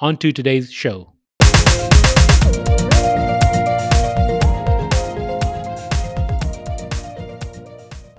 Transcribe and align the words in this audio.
on 0.00 0.16
to 0.16 0.32
today's 0.32 0.72
show. 0.72 1.12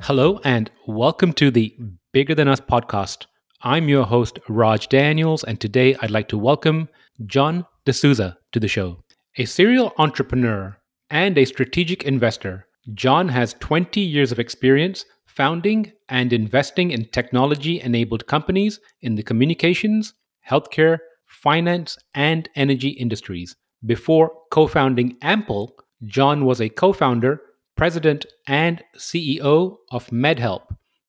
Hello, 0.01 0.39
and 0.43 0.69
welcome 0.85 1.33
to 1.33 1.49
the 1.49 1.75
Bigger 2.11 2.35
Than 2.35 2.47
Us 2.47 2.59
podcast. 2.59 3.25
I'm 3.63 3.89
your 3.89 4.05
host, 4.05 4.37
Raj 4.47 4.89
Daniels, 4.89 5.43
and 5.43 5.59
today 5.59 5.95
I'd 6.01 6.11
like 6.11 6.27
to 6.29 6.37
welcome 6.37 6.87
John 7.25 7.65
de 7.85 7.93
Souza 7.93 8.37
to 8.51 8.59
the 8.59 8.67
show. 8.67 9.03
A 9.37 9.45
serial 9.45 9.93
entrepreneur 9.97 10.77
and 11.09 11.35
a 11.37 11.45
strategic 11.45 12.03
investor, 12.03 12.67
John 12.93 13.27
has 13.29 13.55
20 13.55 14.01
years 14.01 14.31
of 14.31 14.39
experience 14.39 15.05
founding 15.25 15.91
and 16.09 16.31
investing 16.31 16.91
in 16.91 17.05
technology 17.05 17.81
enabled 17.81 18.27
companies 18.27 18.79
in 19.01 19.15
the 19.15 19.23
communications, 19.23 20.13
healthcare, 20.47 20.99
finance, 21.41 21.97
and 22.13 22.49
energy 22.55 22.89
industries. 22.89 23.55
Before 23.85 24.31
co 24.51 24.67
founding 24.67 25.17
Ample, 25.21 25.75
John 26.05 26.45
was 26.45 26.61
a 26.61 26.69
co 26.69 26.93
founder, 26.93 27.41
president, 27.75 28.25
and 28.47 28.83
CEO 28.97 29.77
of 29.91 30.07
MedHelp, 30.07 30.61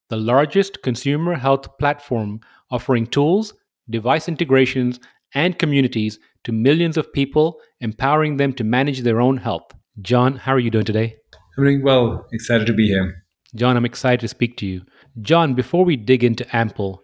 the 0.09 0.17
largest 0.17 0.81
consumer 0.81 1.35
health 1.35 1.77
platform 1.77 2.39
offering 2.71 3.05
tools, 3.07 3.53
device 3.89 4.27
integrations, 4.27 4.99
and 5.35 5.59
communities 5.59 6.19
to 6.43 6.51
millions 6.51 6.97
of 6.97 7.13
people, 7.13 7.59
empowering 7.81 8.37
them 8.37 8.53
to 8.53 8.63
manage 8.63 9.01
their 9.01 9.21
own 9.21 9.37
health. 9.37 9.71
John, 10.01 10.35
how 10.35 10.53
are 10.53 10.59
you 10.59 10.71
doing 10.71 10.85
today? 10.85 11.15
I'm 11.57 11.63
doing 11.63 11.83
well. 11.83 12.25
Excited 12.31 12.67
to 12.67 12.73
be 12.73 12.87
here. 12.87 13.23
John, 13.55 13.77
I'm 13.77 13.85
excited 13.85 14.19
to 14.21 14.27
speak 14.27 14.57
to 14.57 14.65
you. 14.65 14.81
John, 15.21 15.53
before 15.53 15.85
we 15.85 15.95
dig 15.95 16.23
into 16.23 16.45
Ample, 16.55 17.03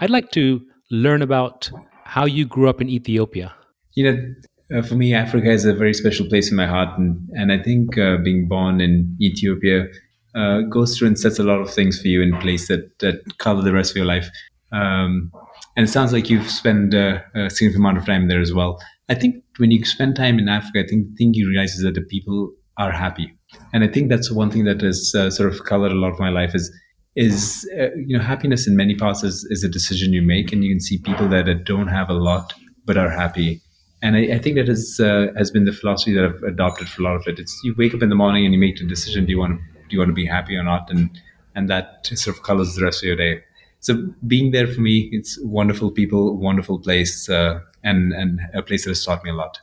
I'd 0.00 0.10
like 0.10 0.32
to 0.32 0.60
learn 0.90 1.22
about 1.22 1.70
how 2.04 2.24
you 2.24 2.46
grew 2.46 2.68
up 2.68 2.80
in 2.80 2.88
Ethiopia. 2.88 3.54
You 3.94 4.04
know, 4.04 4.34
uh, 4.74 4.82
for 4.82 4.94
me, 4.94 5.14
Africa 5.14 5.50
is 5.50 5.64
a 5.64 5.74
very 5.74 5.94
special 5.94 6.26
place 6.26 6.50
in 6.50 6.56
my 6.56 6.66
heart, 6.66 6.98
and 6.98 7.28
and 7.32 7.52
I 7.52 7.62
think 7.62 7.98
uh, 7.98 8.16
being 8.18 8.48
born 8.48 8.80
in 8.80 9.16
Ethiopia 9.20 9.86
uh, 10.34 10.60
goes 10.62 10.96
through 10.96 11.08
and 11.08 11.18
sets 11.18 11.38
a 11.38 11.42
lot 11.42 11.60
of 11.60 11.72
things 11.72 12.00
for 12.00 12.08
you 12.08 12.22
in 12.22 12.36
place 12.38 12.68
that 12.68 12.98
that 13.00 13.38
color 13.38 13.62
the 13.62 13.72
rest 13.72 13.90
of 13.92 13.96
your 13.96 14.06
life. 14.06 14.28
Um, 14.72 15.30
and 15.76 15.84
it 15.86 15.90
sounds 15.90 16.12
like 16.12 16.30
you've 16.30 16.50
spent 16.50 16.94
uh, 16.94 17.18
a 17.34 17.50
significant 17.50 17.82
amount 17.82 17.98
of 17.98 18.06
time 18.06 18.28
there 18.28 18.40
as 18.40 18.52
well. 18.52 18.80
I 19.08 19.14
think 19.14 19.42
when 19.58 19.70
you 19.70 19.84
spend 19.84 20.16
time 20.16 20.38
in 20.38 20.48
Africa, 20.48 20.80
I 20.80 20.86
think 20.86 21.08
the 21.08 21.14
thing 21.16 21.34
you 21.34 21.48
realize 21.48 21.74
is 21.74 21.82
that 21.82 21.94
the 21.94 22.02
people 22.02 22.52
are 22.78 22.90
happy, 22.90 23.32
and 23.72 23.84
I 23.84 23.88
think 23.88 24.08
that's 24.08 24.30
one 24.30 24.50
thing 24.50 24.64
that 24.64 24.80
has 24.80 25.14
uh, 25.14 25.30
sort 25.30 25.52
of 25.52 25.64
colored 25.64 25.92
a 25.92 25.96
lot 25.96 26.12
of 26.12 26.18
my 26.18 26.30
life 26.30 26.54
is 26.54 26.72
is 27.16 27.68
uh, 27.78 27.94
you 27.94 28.16
know 28.16 28.22
happiness 28.22 28.66
in 28.66 28.76
many 28.76 28.94
parts 28.94 29.22
is, 29.22 29.44
is 29.50 29.62
a 29.62 29.68
decision 29.68 30.12
you 30.12 30.22
make 30.22 30.52
and 30.52 30.64
you 30.64 30.74
can 30.74 30.80
see 30.80 30.98
people 30.98 31.28
that, 31.28 31.64
don't 31.64 31.88
have 31.88 32.10
a 32.10 32.14
lot 32.14 32.52
but 32.84 32.96
are 32.96 33.10
happy 33.10 33.60
and 34.04 34.16
I, 34.16 34.34
I 34.34 34.38
think 34.38 34.56
that 34.56 34.68
uh, 34.68 35.36
has 35.38 35.50
been 35.50 35.64
the 35.64 35.72
philosophy 35.72 36.12
that 36.12 36.24
I've 36.24 36.42
adopted 36.42 36.88
for 36.90 37.00
a 37.00 37.04
lot 37.04 37.16
of 37.16 37.26
it. 37.26 37.38
It's 37.38 37.58
you 37.64 37.74
wake 37.78 37.94
up 37.94 38.02
in 38.02 38.10
the 38.10 38.14
morning 38.14 38.44
and 38.44 38.52
you 38.52 38.60
make 38.60 38.76
the 38.76 38.84
decision: 38.84 39.24
do 39.24 39.30
you 39.30 39.38
want 39.38 39.58
to 39.58 39.64
do 39.88 39.96
you 39.96 39.98
want 39.98 40.10
to 40.10 40.14
be 40.14 40.26
happy 40.26 40.54
or 40.56 40.62
not? 40.62 40.90
And 40.90 41.10
and 41.54 41.70
that 41.70 42.06
sort 42.06 42.36
of 42.36 42.42
colors 42.42 42.74
the 42.74 42.84
rest 42.84 43.02
of 43.02 43.06
your 43.06 43.16
day. 43.16 43.42
So 43.80 44.06
being 44.26 44.50
there 44.50 44.66
for 44.66 44.82
me, 44.82 45.08
it's 45.10 45.38
wonderful 45.40 45.90
people, 45.90 46.36
wonderful 46.36 46.78
place, 46.80 47.30
uh, 47.30 47.60
and 47.82 48.12
and 48.12 48.40
a 48.52 48.62
place 48.62 48.84
that 48.84 48.90
has 48.90 49.02
taught 49.02 49.24
me 49.24 49.30
a 49.30 49.34
lot. 49.34 49.58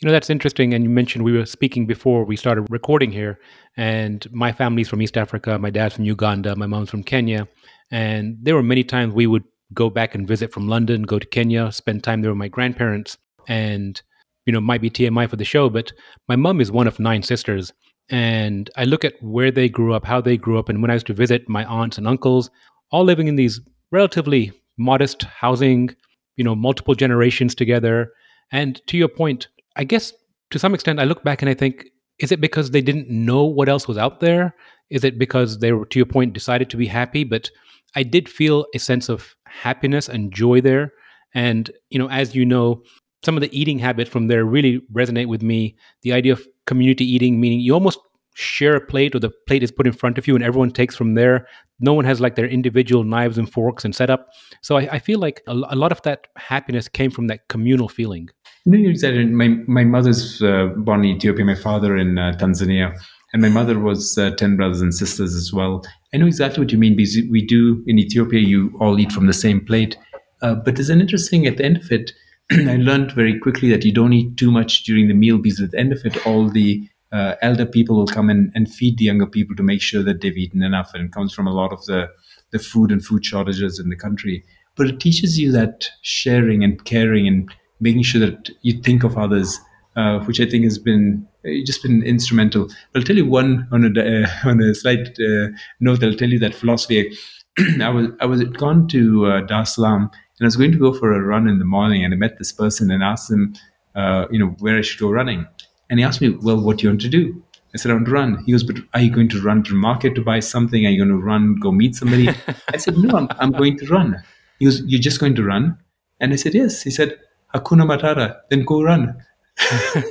You 0.00 0.06
know, 0.06 0.12
that's 0.12 0.30
interesting. 0.30 0.72
And 0.72 0.82
you 0.82 0.88
mentioned 0.88 1.24
we 1.24 1.36
were 1.36 1.44
speaking 1.44 1.86
before 1.86 2.24
we 2.24 2.34
started 2.34 2.66
recording 2.70 3.12
here, 3.12 3.38
and 3.76 4.26
my 4.32 4.50
family's 4.50 4.88
from 4.88 5.02
East 5.02 5.18
Africa. 5.18 5.58
My 5.58 5.68
dad's 5.68 5.96
from 5.96 6.06
Uganda. 6.06 6.56
My 6.56 6.66
mom's 6.66 6.88
from 6.88 7.02
Kenya. 7.02 7.46
And 7.90 8.38
there 8.40 8.54
were 8.54 8.62
many 8.62 8.82
times 8.82 9.12
we 9.12 9.26
would 9.26 9.44
go 9.74 9.90
back 9.90 10.14
and 10.14 10.26
visit 10.26 10.52
from 10.52 10.68
London, 10.68 11.02
go 11.02 11.18
to 11.18 11.26
Kenya, 11.26 11.70
spend 11.70 12.02
time 12.02 12.22
there 12.22 12.30
with 12.30 12.38
my 12.38 12.48
grandparents. 12.48 13.18
And, 13.46 14.00
you 14.46 14.52
know, 14.52 14.60
might 14.60 14.80
be 14.80 14.90
TMI 14.90 15.28
for 15.28 15.36
the 15.36 15.44
show, 15.44 15.68
but 15.68 15.92
my 16.28 16.36
mom 16.36 16.60
is 16.60 16.72
one 16.72 16.86
of 16.86 16.98
nine 16.98 17.22
sisters. 17.22 17.72
And 18.08 18.70
I 18.76 18.84
look 18.84 19.04
at 19.04 19.22
where 19.22 19.50
they 19.50 19.68
grew 19.68 19.92
up, 19.92 20.04
how 20.04 20.20
they 20.20 20.36
grew 20.36 20.58
up. 20.58 20.68
And 20.68 20.80
when 20.80 20.90
I 20.90 20.94
used 20.94 21.06
to 21.06 21.14
visit 21.14 21.48
my 21.48 21.64
aunts 21.64 21.98
and 21.98 22.08
uncles, 22.08 22.50
all 22.90 23.04
living 23.04 23.28
in 23.28 23.36
these 23.36 23.60
relatively 23.92 24.52
modest 24.78 25.22
housing, 25.24 25.94
you 26.36 26.44
know, 26.44 26.56
multiple 26.56 26.94
generations 26.94 27.54
together. 27.54 28.10
And 28.50 28.80
to 28.86 28.96
your 28.96 29.08
point, 29.08 29.48
I 29.76 29.84
guess 29.84 30.12
to 30.50 30.58
some 30.58 30.74
extent, 30.74 31.00
I 31.00 31.04
look 31.04 31.22
back 31.24 31.42
and 31.42 31.48
I 31.48 31.54
think, 31.54 31.86
is 32.18 32.32
it 32.32 32.40
because 32.40 32.70
they 32.70 32.82
didn't 32.82 33.08
know 33.08 33.44
what 33.44 33.68
else 33.68 33.88
was 33.88 33.96
out 33.96 34.20
there? 34.20 34.54
Is 34.90 35.04
it 35.04 35.18
because 35.18 35.58
they 35.58 35.72
were, 35.72 35.86
to 35.86 35.98
your 35.98 36.06
point, 36.06 36.32
decided 36.32 36.68
to 36.70 36.76
be 36.76 36.86
happy? 36.86 37.24
But 37.24 37.50
I 37.94 38.02
did 38.02 38.28
feel 38.28 38.66
a 38.74 38.78
sense 38.78 39.08
of 39.08 39.34
happiness 39.46 40.08
and 40.08 40.32
joy 40.32 40.60
there. 40.60 40.92
And, 41.34 41.70
you 41.90 41.98
know, 41.98 42.08
as 42.10 42.34
you 42.34 42.44
know, 42.44 42.82
some 43.24 43.36
of 43.36 43.40
the 43.40 43.58
eating 43.58 43.78
habits 43.78 44.10
from 44.10 44.26
there 44.26 44.44
really 44.44 44.80
resonate 44.92 45.28
with 45.28 45.42
me. 45.42 45.76
The 46.02 46.12
idea 46.12 46.32
of 46.32 46.46
community 46.66 47.04
eating, 47.04 47.40
meaning 47.40 47.60
you 47.60 47.74
almost 47.74 47.98
share 48.34 48.76
a 48.76 48.80
plate 48.80 49.14
or 49.14 49.18
the 49.18 49.30
plate 49.46 49.62
is 49.62 49.70
put 49.70 49.86
in 49.86 49.92
front 49.92 50.16
of 50.16 50.26
you 50.26 50.34
and 50.34 50.44
everyone 50.44 50.70
takes 50.70 50.96
from 50.96 51.14
there. 51.14 51.46
No 51.80 51.92
one 51.92 52.04
has 52.04 52.20
like 52.20 52.36
their 52.36 52.46
individual 52.46 53.04
knives 53.04 53.38
and 53.38 53.50
forks 53.50 53.84
and 53.84 53.94
setup. 53.94 54.28
So 54.62 54.76
I, 54.76 54.88
I 54.92 54.98
feel 54.98 55.18
like 55.18 55.42
a, 55.46 55.52
a, 55.52 55.76
lot 55.76 55.92
of 55.92 56.00
that 56.02 56.26
happiness 56.36 56.88
came 56.88 57.10
from 57.10 57.26
that 57.26 57.48
communal 57.48 57.88
feeling. 57.88 58.30
You 58.66 58.94
said 58.96 59.30
my 59.30 59.48
my 59.66 59.84
mother's 59.84 60.42
uh, 60.42 60.66
born 60.76 61.04
in 61.04 61.16
Ethiopia, 61.16 61.44
my 61.44 61.54
father 61.54 61.96
in 61.96 62.18
uh, 62.18 62.36
Tanzania, 62.38 62.94
and 63.32 63.40
my 63.40 63.48
mother 63.48 63.78
was 63.78 64.18
uh, 64.18 64.30
ten 64.32 64.56
brothers 64.56 64.82
and 64.82 64.94
sisters 64.94 65.34
as 65.34 65.52
well. 65.52 65.82
I 66.12 66.18
know 66.18 66.26
exactly 66.26 66.62
what 66.62 66.72
you 66.72 66.78
mean 66.78 66.96
because 66.96 67.16
we 67.30 67.44
do 67.46 67.82
in 67.86 67.98
Ethiopia. 67.98 68.40
You 68.40 68.76
all 68.80 68.98
eat 69.00 69.12
from 69.12 69.26
the 69.26 69.32
same 69.32 69.64
plate, 69.64 69.96
uh, 70.42 70.56
but 70.56 70.76
there's 70.76 70.90
an 70.90 71.00
interesting 71.00 71.46
at 71.46 71.56
the 71.56 71.64
end 71.64 71.78
of 71.78 71.90
it. 71.90 72.12
I 72.52 72.76
learned 72.76 73.12
very 73.12 73.38
quickly 73.38 73.70
that 73.70 73.84
you 73.84 73.92
don't 73.92 74.12
eat 74.12 74.36
too 74.36 74.50
much 74.50 74.84
during 74.84 75.08
the 75.08 75.14
meal 75.14 75.38
because 75.38 75.60
at 75.60 75.70
the 75.70 75.78
end 75.78 75.92
of 75.92 76.04
it, 76.04 76.26
all 76.26 76.48
the 76.48 76.86
uh, 77.12 77.34
elder 77.42 77.66
people 77.66 77.96
will 77.96 78.06
come 78.06 78.28
in 78.28 78.52
and 78.54 78.70
feed 78.70 78.98
the 78.98 79.04
younger 79.04 79.26
people 79.26 79.56
to 79.56 79.62
make 79.62 79.80
sure 79.80 80.02
that 80.02 80.20
they've 80.20 80.36
eaten 80.36 80.62
enough. 80.62 80.92
And 80.92 81.06
it 81.06 81.12
comes 81.12 81.32
from 81.32 81.46
a 81.46 81.52
lot 81.52 81.72
of 81.72 81.84
the, 81.86 82.08
the 82.50 82.58
food 82.58 82.90
and 82.90 83.04
food 83.04 83.24
shortages 83.24 83.78
in 83.78 83.88
the 83.88 83.96
country. 83.96 84.44
But 84.76 84.88
it 84.88 85.00
teaches 85.00 85.38
you 85.38 85.50
that 85.52 85.88
sharing 86.02 86.62
and 86.62 86.84
caring 86.84 87.26
and 87.26 87.50
making 87.80 88.02
sure 88.02 88.20
that 88.20 88.50
you 88.62 88.80
think 88.80 89.04
of 89.04 89.16
others, 89.16 89.58
uh, 89.96 90.20
which 90.20 90.40
I 90.40 90.46
think 90.46 90.64
has 90.64 90.78
been 90.78 91.26
uh, 91.44 91.50
just 91.64 91.82
been 91.82 92.02
instrumental. 92.02 92.68
I'll 92.94 93.02
tell 93.02 93.16
you 93.16 93.26
one 93.26 93.68
on 93.72 93.84
a, 93.84 94.24
uh, 94.24 94.28
on 94.44 94.62
a 94.62 94.74
slight 94.74 95.08
uh, 95.18 95.48
note. 95.80 96.02
I'll 96.04 96.14
tell 96.14 96.30
you 96.30 96.38
that 96.38 96.54
philosophy. 96.54 97.16
I 97.80 97.88
was 97.88 98.08
I 98.20 98.26
was 98.26 98.44
gone 98.44 98.88
to 98.88 99.26
uh, 99.26 99.40
Dar 99.42 99.62
es 99.62 99.74
Salaam 99.74 100.10
and 100.40 100.46
I 100.46 100.48
was 100.48 100.56
going 100.56 100.72
to 100.72 100.78
go 100.78 100.92
for 100.94 101.12
a 101.12 101.20
run 101.20 101.48
in 101.48 101.58
the 101.58 101.66
morning, 101.66 102.02
and 102.02 102.14
I 102.14 102.16
met 102.16 102.38
this 102.38 102.50
person 102.50 102.90
and 102.90 103.02
asked 103.02 103.30
him, 103.30 103.54
uh, 103.94 104.26
you 104.30 104.38
know, 104.38 104.56
where 104.60 104.78
I 104.78 104.80
should 104.80 104.98
go 104.98 105.10
running. 105.10 105.46
And 105.90 105.98
he 105.98 106.04
asked 106.04 106.22
me, 106.22 106.30
well, 106.30 106.58
what 106.58 106.78
do 106.78 106.84
you 106.84 106.88
want 106.88 107.02
to 107.02 107.10
do? 107.10 107.42
I 107.74 107.76
said, 107.76 107.90
I 107.90 107.94
want 107.94 108.06
to 108.06 108.12
run. 108.12 108.42
He 108.46 108.52
goes, 108.52 108.62
but 108.62 108.76
are 108.94 109.00
you 109.00 109.10
going 109.10 109.28
to 109.28 109.42
run 109.42 109.62
to 109.64 109.70
the 109.72 109.76
market 109.76 110.14
to 110.14 110.22
buy 110.22 110.40
something? 110.40 110.86
Are 110.86 110.88
you 110.88 111.04
going 111.04 111.10
to 111.10 111.22
run, 111.22 111.56
go 111.56 111.70
meet 111.70 111.94
somebody? 111.94 112.30
I 112.72 112.78
said, 112.78 112.96
no, 112.96 113.16
I'm, 113.16 113.28
I'm 113.38 113.52
going 113.52 113.76
to 113.78 113.86
run. 113.86 114.22
He 114.58 114.64
goes, 114.64 114.82
you're 114.86 115.00
just 115.00 115.20
going 115.20 115.34
to 115.34 115.44
run? 115.44 115.76
And 116.20 116.32
I 116.32 116.36
said, 116.36 116.54
yes. 116.54 116.82
He 116.82 116.90
said, 116.90 117.18
Hakuna 117.54 117.84
Matata, 117.84 118.36
then 118.50 118.64
go 118.64 118.82
run. 118.82 119.14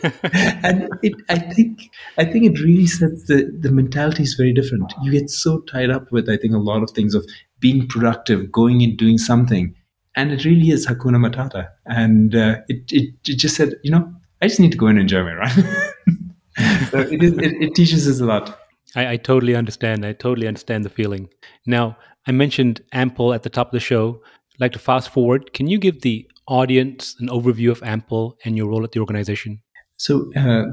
and 0.63 0.89
it, 1.01 1.13
I 1.29 1.39
think 1.39 1.89
I 2.17 2.25
think 2.25 2.45
it 2.45 2.59
really 2.61 2.85
sets 2.85 3.25
the 3.25 3.51
the 3.59 3.71
mentality 3.71 4.23
is 4.23 4.35
very 4.35 4.53
different. 4.53 4.93
You 5.01 5.11
get 5.11 5.29
so 5.29 5.59
tied 5.61 5.89
up 5.89 6.11
with 6.11 6.29
I 6.29 6.37
think 6.37 6.53
a 6.53 6.59
lot 6.59 6.83
of 6.83 6.91
things 6.91 7.15
of 7.15 7.25
being 7.59 7.87
productive, 7.87 8.51
going 8.51 8.83
and 8.83 8.95
doing 8.97 9.17
something, 9.17 9.73
and 10.15 10.31
it 10.31 10.45
really 10.45 10.69
is 10.69 10.85
Hakuna 10.85 11.17
Matata. 11.17 11.69
And 11.85 12.35
uh, 12.35 12.57
it, 12.67 12.91
it 12.91 13.15
it 13.27 13.35
just 13.37 13.55
said, 13.55 13.75
you 13.83 13.91
know, 13.91 14.13
I 14.41 14.47
just 14.47 14.59
need 14.59 14.71
to 14.71 14.77
go 14.77 14.87
and 14.87 14.99
enjoy 14.99 15.23
my 15.23 15.33
run. 15.33 15.49
so 16.91 16.99
it, 16.99 17.23
is, 17.23 17.33
it, 17.33 17.53
it, 17.61 17.75
teaches 17.75 18.07
us 18.07 18.19
a 18.19 18.25
lot. 18.25 18.59
I, 18.95 19.13
I, 19.13 19.17
totally 19.17 19.55
understand. 19.55 20.05
I 20.05 20.13
totally 20.13 20.47
understand 20.47 20.85
the 20.85 20.89
feeling. 20.89 21.29
Now, 21.65 21.97
I 22.25 22.31
mentioned 22.31 22.81
Ample 22.93 23.33
at 23.33 23.43
the 23.43 23.49
top 23.49 23.67
of 23.67 23.71
the 23.71 23.79
show. 23.79 24.21
I'd 24.53 24.61
like 24.61 24.71
to 24.73 24.79
fast 24.79 25.09
forward. 25.09 25.53
Can 25.53 25.67
you 25.67 25.77
give 25.77 26.01
the 26.01 26.29
audience 26.49 27.15
an 27.19 27.27
overview 27.27 27.71
of 27.71 27.81
Ample 27.83 28.37
and 28.43 28.57
your 28.57 28.67
role 28.67 28.83
at 28.83 28.91
the 28.91 28.99
organization? 28.99 29.61
So, 29.97 30.31
uh, 30.35 30.65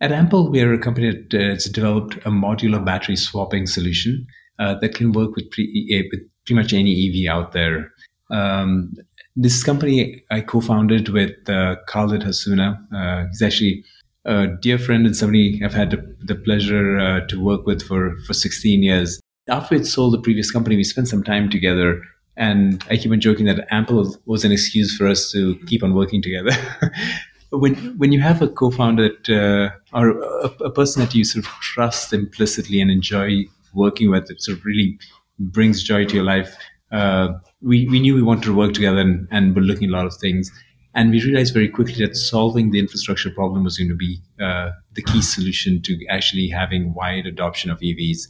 at 0.00 0.12
Ample, 0.12 0.50
we 0.50 0.60
are 0.62 0.72
a 0.72 0.78
company 0.78 1.10
that 1.10 1.34
uh, 1.34 1.52
has 1.52 1.64
developed 1.64 2.16
a 2.26 2.30
modular 2.30 2.84
battery 2.84 3.16
swapping 3.16 3.66
solution 3.66 4.26
uh, 4.58 4.74
that 4.80 4.94
can 4.94 5.12
work 5.12 5.34
with, 5.36 5.50
pre- 5.50 6.08
with 6.10 6.20
pretty 6.44 6.54
much 6.54 6.72
any 6.72 7.08
EV 7.08 7.32
out 7.32 7.52
there. 7.52 7.90
Um, 8.30 8.94
this 9.36 9.62
company 9.62 10.22
I 10.30 10.40
co-founded 10.40 11.10
with 11.10 11.48
uh, 11.48 11.76
Khaled 11.86 12.22
Hassounah. 12.22 12.78
Uh, 12.94 13.26
he's 13.28 13.42
actually 13.42 13.84
a 14.24 14.48
dear 14.60 14.78
friend 14.78 15.06
and 15.06 15.16
somebody 15.16 15.60
I've 15.64 15.72
had 15.72 15.90
the, 15.90 16.16
the 16.20 16.34
pleasure 16.34 16.98
uh, 16.98 17.26
to 17.26 17.42
work 17.42 17.66
with 17.66 17.82
for, 17.82 18.16
for 18.26 18.34
16 18.34 18.82
years. 18.82 19.20
After 19.48 19.74
it 19.74 19.86
sold 19.86 20.14
the 20.14 20.20
previous 20.20 20.50
company, 20.50 20.76
we 20.76 20.84
spent 20.84 21.08
some 21.08 21.24
time 21.24 21.48
together. 21.48 22.02
And 22.40 22.82
I 22.88 22.96
keep 22.96 23.12
on 23.12 23.20
joking 23.20 23.44
that 23.46 23.66
Ample 23.70 24.16
was 24.24 24.46
an 24.46 24.50
excuse 24.50 24.96
for 24.96 25.06
us 25.06 25.30
to 25.30 25.56
keep 25.66 25.82
on 25.82 25.94
working 25.94 26.22
together. 26.22 26.52
when 27.50 27.74
when 27.98 28.12
you 28.12 28.20
have 28.20 28.40
a 28.40 28.48
co-founder 28.48 29.10
that, 29.10 29.28
uh, 29.28 29.96
or 29.96 30.18
a, 30.18 30.46
a, 30.64 30.70
person 30.70 31.02
that 31.02 31.14
you 31.14 31.22
sort 31.22 31.44
of 31.44 31.50
trust 31.60 32.14
implicitly 32.14 32.80
and 32.80 32.90
enjoy 32.90 33.44
working 33.74 34.10
with, 34.10 34.30
it 34.30 34.40
sort 34.40 34.56
of 34.56 34.64
really 34.64 34.98
brings 35.38 35.82
joy 35.82 36.06
to 36.06 36.14
your 36.14 36.24
life. 36.24 36.56
Uh, 36.90 37.28
we, 37.60 37.86
we 37.88 38.00
knew 38.00 38.14
we 38.14 38.22
wanted 38.22 38.44
to 38.44 38.56
work 38.56 38.72
together 38.72 39.00
and, 39.00 39.28
and 39.30 39.54
we're 39.54 39.62
looking 39.62 39.88
at 39.88 39.92
a 39.92 39.96
lot 39.96 40.06
of 40.06 40.14
things. 40.16 40.50
And 40.94 41.10
we 41.10 41.22
realized 41.22 41.52
very 41.52 41.68
quickly 41.68 42.04
that 42.06 42.16
solving 42.16 42.70
the 42.70 42.78
infrastructure 42.78 43.30
problem 43.30 43.64
was 43.64 43.76
going 43.76 43.90
to 43.90 43.94
be 43.94 44.18
uh, 44.40 44.70
the 44.94 45.02
key 45.02 45.20
solution 45.22 45.82
to 45.82 46.06
actually 46.08 46.48
having 46.48 46.94
wide 46.94 47.26
adoption 47.26 47.70
of 47.70 47.78
EVs. 47.80 48.22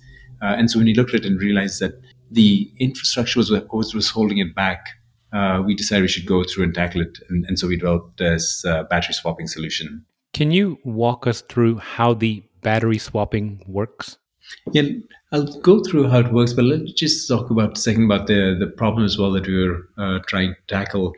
Uh, 0.43 0.57
and 0.59 0.71
so 0.71 0.79
when 0.79 0.87
we 0.87 0.95
looked 0.95 1.15
at 1.15 1.21
it 1.21 1.27
and 1.27 1.41
realized 1.41 1.81
that 1.81 1.93
the 2.31 2.71
infrastructure 2.79 3.39
was 3.39 3.51
what 3.51 3.73
was 3.73 4.11
holding 4.11 4.39
it 4.39 4.55
back, 4.55 4.87
uh, 5.33 5.63
we 5.65 5.75
decided 5.75 6.03
we 6.03 6.09
should 6.09 6.27
go 6.27 6.45
through 6.45 6.65
and 6.65 6.75
tackle 6.75 7.01
it. 7.01 7.19
And, 7.29 7.45
and 7.47 7.59
so 7.59 7.69
we 7.69 7.77
developed 7.77 8.19
this 8.19 8.65
uh, 8.65 8.85
battery 8.85 9.15
swapping 9.15 9.47
solution. 9.47 10.05
Can 10.33 10.51
you 10.51 10.79
walk 10.85 11.27
us 11.27 11.43
through 11.43 11.79
how 11.79 12.15
the 12.15 12.43
battery 12.63 12.99
swapping 12.99 13.63
works? 13.67 14.19
Yeah, 14.73 14.83
I'll 15.33 15.61
go 15.61 15.83
through 15.83 16.09
how 16.09 16.21
it 16.21 16.33
works, 16.33 16.53
but 16.53 16.65
let's 16.65 16.93
just 16.93 17.29
talk 17.29 17.51
about 17.51 17.77
a 17.79 17.81
second 17.81 18.05
about 18.05 18.27
the 18.27 18.57
the 18.59 18.67
problem 18.67 19.05
as 19.05 19.17
well 19.17 19.31
that 19.33 19.47
we 19.47 19.69
were 19.69 19.89
uh, 19.97 20.19
trying 20.27 20.55
to 20.55 20.75
tackle. 20.75 21.15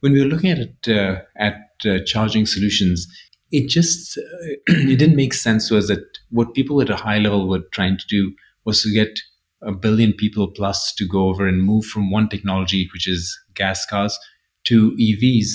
When 0.00 0.12
we 0.12 0.20
were 0.20 0.28
looking 0.28 0.50
at 0.50 0.58
it 0.58 0.88
uh, 0.88 1.20
at 1.36 1.60
uh, 1.84 1.98
charging 2.06 2.46
solutions, 2.46 3.06
it 3.50 3.68
just 3.68 4.18
uh, 4.18 4.22
it 4.66 4.98
didn't 4.98 5.16
make 5.16 5.34
sense 5.34 5.68
to 5.68 5.76
us 5.76 5.88
that 5.88 6.04
what 6.30 6.54
people 6.54 6.80
at 6.80 6.90
a 6.90 6.96
high 6.96 7.18
level 7.18 7.48
were 7.48 7.62
trying 7.72 7.98
to 7.98 8.06
do 8.08 8.32
was 8.64 8.82
to 8.82 8.92
get 8.92 9.18
a 9.62 9.72
billion 9.72 10.12
people 10.12 10.48
plus 10.48 10.92
to 10.94 11.06
go 11.06 11.28
over 11.28 11.46
and 11.46 11.62
move 11.62 11.84
from 11.84 12.10
one 12.10 12.28
technology, 12.28 12.88
which 12.92 13.08
is 13.08 13.38
gas 13.54 13.84
cars, 13.86 14.18
to 14.64 14.92
EVs. 14.92 15.48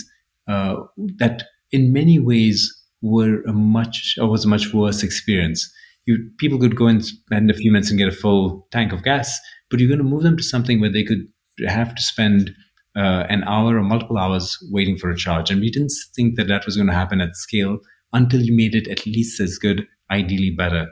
Uh, 0.48 0.76
that 1.18 1.44
in 1.72 1.92
many 1.92 2.20
ways 2.20 2.72
were 3.02 3.42
a 3.48 3.54
much 3.54 4.16
or 4.20 4.28
was 4.28 4.46
a 4.46 4.48
much 4.48 4.74
worse 4.74 5.02
experience 5.02 5.72
you 6.06 6.30
people 6.38 6.60
could 6.60 6.76
go 6.76 6.88
and 6.88 7.06
spend 7.06 7.50
a 7.50 7.54
few 7.54 7.72
minutes 7.72 7.90
and 7.90 8.00
get 8.00 8.08
a 8.08 8.12
full 8.12 8.68
tank 8.72 8.94
of 8.94 9.04
gas, 9.04 9.38
but 9.70 9.80
you're 9.80 9.90
going 9.90 10.00
to 10.00 10.04
move 10.04 10.24
them 10.24 10.38
to 10.38 10.44
something 10.44 10.80
where 10.80 10.92
they 10.92 11.04
could 11.04 11.28
have 11.68 11.96
to 11.96 12.02
spend 12.02 12.52
uh, 12.96 13.26
an 13.30 13.44
hour 13.44 13.78
or 13.78 13.84
multiple 13.84 14.18
hours 14.18 14.58
waiting 14.72 14.98
for 14.98 15.10
a 15.10 15.18
charge. 15.18 15.50
And 15.50 15.60
we 15.60 15.72
didn't 15.72 15.94
think 16.16 16.36
that 16.36 16.48
that 16.48 16.66
was 16.66 16.76
going 16.76 16.88
to 16.88 16.94
happen 16.94 17.22
at 17.22 17.36
scale 17.36 17.80
until 18.14 18.42
you 18.42 18.56
made 18.56 18.76
it 18.76 18.88
at 18.88 19.06
least 19.06 19.40
as 19.40 19.58
good, 19.58 19.86
ideally 20.12 20.52
better. 20.52 20.88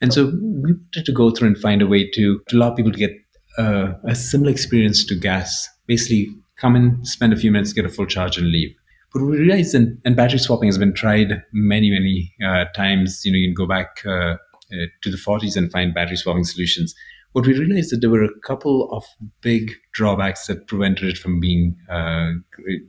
And 0.00 0.12
so 0.12 0.26
we 0.26 0.72
wanted 0.72 1.04
to 1.04 1.12
go 1.12 1.30
through 1.30 1.48
and 1.48 1.58
find 1.58 1.82
a 1.82 1.86
way 1.86 2.10
to, 2.10 2.40
to 2.48 2.56
allow 2.56 2.70
people 2.70 2.92
to 2.92 2.98
get 2.98 3.12
uh, 3.58 3.92
a 4.04 4.14
similar 4.14 4.50
experience 4.50 5.04
to 5.04 5.14
gas. 5.14 5.68
Basically, 5.86 6.28
come 6.56 6.76
in, 6.76 7.04
spend 7.04 7.32
a 7.32 7.36
few 7.36 7.50
minutes, 7.50 7.72
get 7.72 7.84
a 7.84 7.90
full 7.90 8.06
charge, 8.06 8.38
and 8.38 8.48
leave. 8.48 8.74
But 9.12 9.22
we 9.22 9.38
realized, 9.38 9.74
and, 9.74 10.00
and 10.04 10.16
battery 10.16 10.38
swapping 10.38 10.68
has 10.68 10.78
been 10.78 10.94
tried 10.94 11.42
many, 11.52 11.90
many 11.90 12.32
uh, 12.44 12.66
times. 12.74 13.22
You 13.24 13.32
know, 13.32 13.38
you 13.38 13.48
can 13.48 13.54
go 13.54 13.66
back 13.66 14.02
uh, 14.06 14.10
uh, 14.10 14.36
to 15.02 15.10
the 15.10 15.16
40s 15.16 15.56
and 15.56 15.70
find 15.70 15.92
battery 15.92 16.16
swapping 16.16 16.44
solutions. 16.44 16.94
What 17.32 17.46
we 17.46 17.58
realized 17.58 17.92
that 17.92 18.00
there 18.00 18.10
were 18.10 18.24
a 18.24 18.40
couple 18.40 18.90
of 18.92 19.04
big 19.40 19.72
drawbacks 19.92 20.46
that 20.46 20.66
prevented 20.66 21.08
it 21.08 21.18
from 21.18 21.40
being 21.40 21.76
uh, 21.88 22.30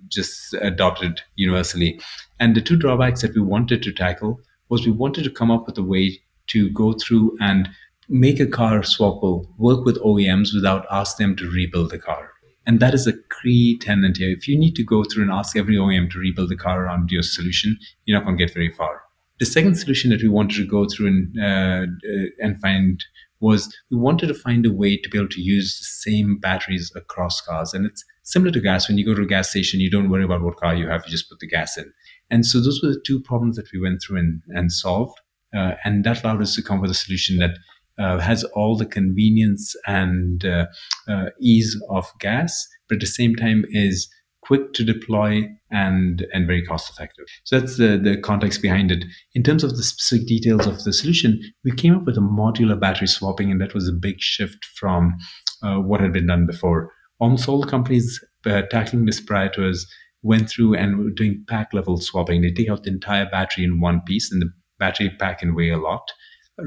just 0.07 0.53
adopted 0.61 1.21
universally. 1.35 1.99
And 2.39 2.55
the 2.55 2.61
two 2.61 2.75
drawbacks 2.75 3.21
that 3.21 3.35
we 3.35 3.41
wanted 3.41 3.83
to 3.83 3.91
tackle 3.91 4.39
was 4.69 4.85
we 4.85 4.91
wanted 4.91 5.23
to 5.25 5.29
come 5.31 5.51
up 5.51 5.67
with 5.67 5.77
a 5.77 5.83
way 5.83 6.19
to 6.47 6.69
go 6.71 6.93
through 6.93 7.38
and 7.39 7.69
make 8.09 8.39
a 8.39 8.45
car 8.45 8.79
swappable, 8.79 9.47
work 9.57 9.85
with 9.85 10.01
OEMs 10.01 10.53
without 10.53 10.85
asking 10.91 11.27
them 11.27 11.35
to 11.38 11.49
rebuild 11.49 11.91
the 11.91 11.99
car. 11.99 12.31
And 12.65 12.79
that 12.79 12.93
is 12.93 13.07
a 13.07 13.13
key 13.41 13.79
tenant 13.79 14.17
here. 14.17 14.29
If 14.29 14.47
you 14.47 14.57
need 14.57 14.75
to 14.75 14.83
go 14.83 15.03
through 15.03 15.23
and 15.23 15.31
ask 15.31 15.55
every 15.55 15.75
OEM 15.75 16.11
to 16.11 16.19
rebuild 16.19 16.49
the 16.49 16.55
car 16.55 16.83
around 16.83 17.09
your 17.11 17.23
solution, 17.23 17.77
you're 18.05 18.17
not 18.17 18.25
going 18.25 18.38
to 18.38 18.45
get 18.45 18.53
very 18.53 18.71
far. 18.71 19.01
The 19.39 19.45
second 19.45 19.75
solution 19.75 20.11
that 20.11 20.21
we 20.21 20.29
wanted 20.29 20.57
to 20.57 20.67
go 20.67 20.85
through 20.88 21.07
and 21.07 21.39
uh, 21.39 21.88
uh, 22.07 22.25
and 22.39 22.61
find 22.61 23.03
was 23.39 23.75
we 23.89 23.97
wanted 23.97 24.27
to 24.27 24.35
find 24.35 24.65
a 24.65 24.71
way 24.71 24.95
to 24.95 25.09
be 25.09 25.17
able 25.17 25.29
to 25.29 25.41
use 25.41 25.79
the 25.79 26.11
same 26.11 26.37
batteries 26.37 26.91
across 26.95 27.41
cars. 27.41 27.73
And 27.73 27.87
it's 27.87 28.05
similar 28.21 28.51
to 28.51 28.61
gas. 28.61 28.87
When 28.87 28.99
you 28.99 29.05
go 29.05 29.15
to 29.15 29.23
a 29.23 29.27
gas 29.27 29.49
station, 29.49 29.79
you 29.79 29.89
don't 29.89 30.11
worry 30.11 30.23
about 30.23 30.44
what 30.44 30.57
car 30.57 30.75
you 30.75 30.87
have, 30.87 31.03
you 31.05 31.11
just 31.11 31.29
put 31.29 31.39
the 31.39 31.47
gas 31.47 31.75
in. 31.77 31.91
And 32.29 32.45
so 32.45 32.61
those 32.61 32.81
were 32.83 32.89
the 32.89 33.03
two 33.05 33.19
problems 33.19 33.55
that 33.55 33.71
we 33.73 33.81
went 33.81 34.01
through 34.01 34.19
and, 34.19 34.41
and 34.49 34.71
solved. 34.71 35.19
Uh, 35.56 35.74
and 35.83 36.03
that 36.03 36.24
allowed 36.24 36.42
us 36.42 36.56
to 36.56 36.63
come 36.63 36.81
with 36.81 36.92
a 36.92 36.95
solution 36.95 37.38
that 37.38 37.57
uh, 38.00 38.19
has 38.19 38.44
all 38.56 38.77
the 38.77 38.86
convenience 38.86 39.75
and 39.86 40.45
uh, 40.45 40.65
uh, 41.07 41.25
ease 41.39 41.80
of 41.89 42.06
gas, 42.19 42.68
but 42.88 42.95
at 42.95 43.01
the 43.01 43.07
same 43.07 43.36
time 43.36 43.65
is 43.69 44.09
quick 44.42 44.74
to 44.74 44.83
deploy 44.83 45.44
and 45.69 46.25
and 46.33 46.48
very 46.48 46.65
cost 46.65 46.89
effective. 46.89 47.25
So 47.44 47.59
that's 47.59 47.77
the 47.77 47.98
the 47.98 48.18
context 48.18 48.62
behind 48.62 48.92
it. 48.92 49.06
In 49.36 49.44
terms 49.44 49.63
of 49.63 49.77
the 49.77 49.83
specific 49.83 50.27
details 50.27 50.65
of 50.68 50.83
the 50.83 50.94
solution, 50.94 51.39
we 51.63 51.71
came 51.71 51.95
up 51.95 52.06
with 52.06 52.18
a 52.18 52.21
modular 52.21 52.80
battery 52.80 53.07
swapping, 53.07 53.51
and 53.51 53.62
that 53.62 53.74
was 53.74 53.88
a 53.88 53.94
big 53.94 54.19
shift 54.19 54.65
from 54.80 55.15
uh, 55.63 55.77
what 55.77 56.01
had 56.01 56.13
been 56.13 56.27
done 56.27 56.45
before. 56.45 56.92
Almost 57.19 57.47
all 57.47 57.62
the 57.62 57.68
companies 57.68 58.19
uh, 58.45 58.63
tackling 58.71 59.06
this 59.06 59.21
prior 59.21 59.50
to 59.50 59.69
us 59.69 59.86
went 60.24 60.50
through 60.50 60.75
and 60.75 60.97
were 60.97 61.12
doing 61.12 61.44
pack 61.47 61.74
level 61.74 61.97
swapping. 61.97 62.42
They 62.42 62.51
take 62.51 62.69
out 62.69 62.83
the 62.83 62.92
entire 62.92 63.30
battery 63.30 63.63
in 63.63 63.80
one 63.80 64.01
piece, 64.01 64.31
and 64.31 64.42
the 64.42 64.50
battery 64.81 65.10
pack 65.19 65.39
can 65.39 65.56
weigh 65.56 65.69
a 65.69 65.78
lot. 65.78 66.04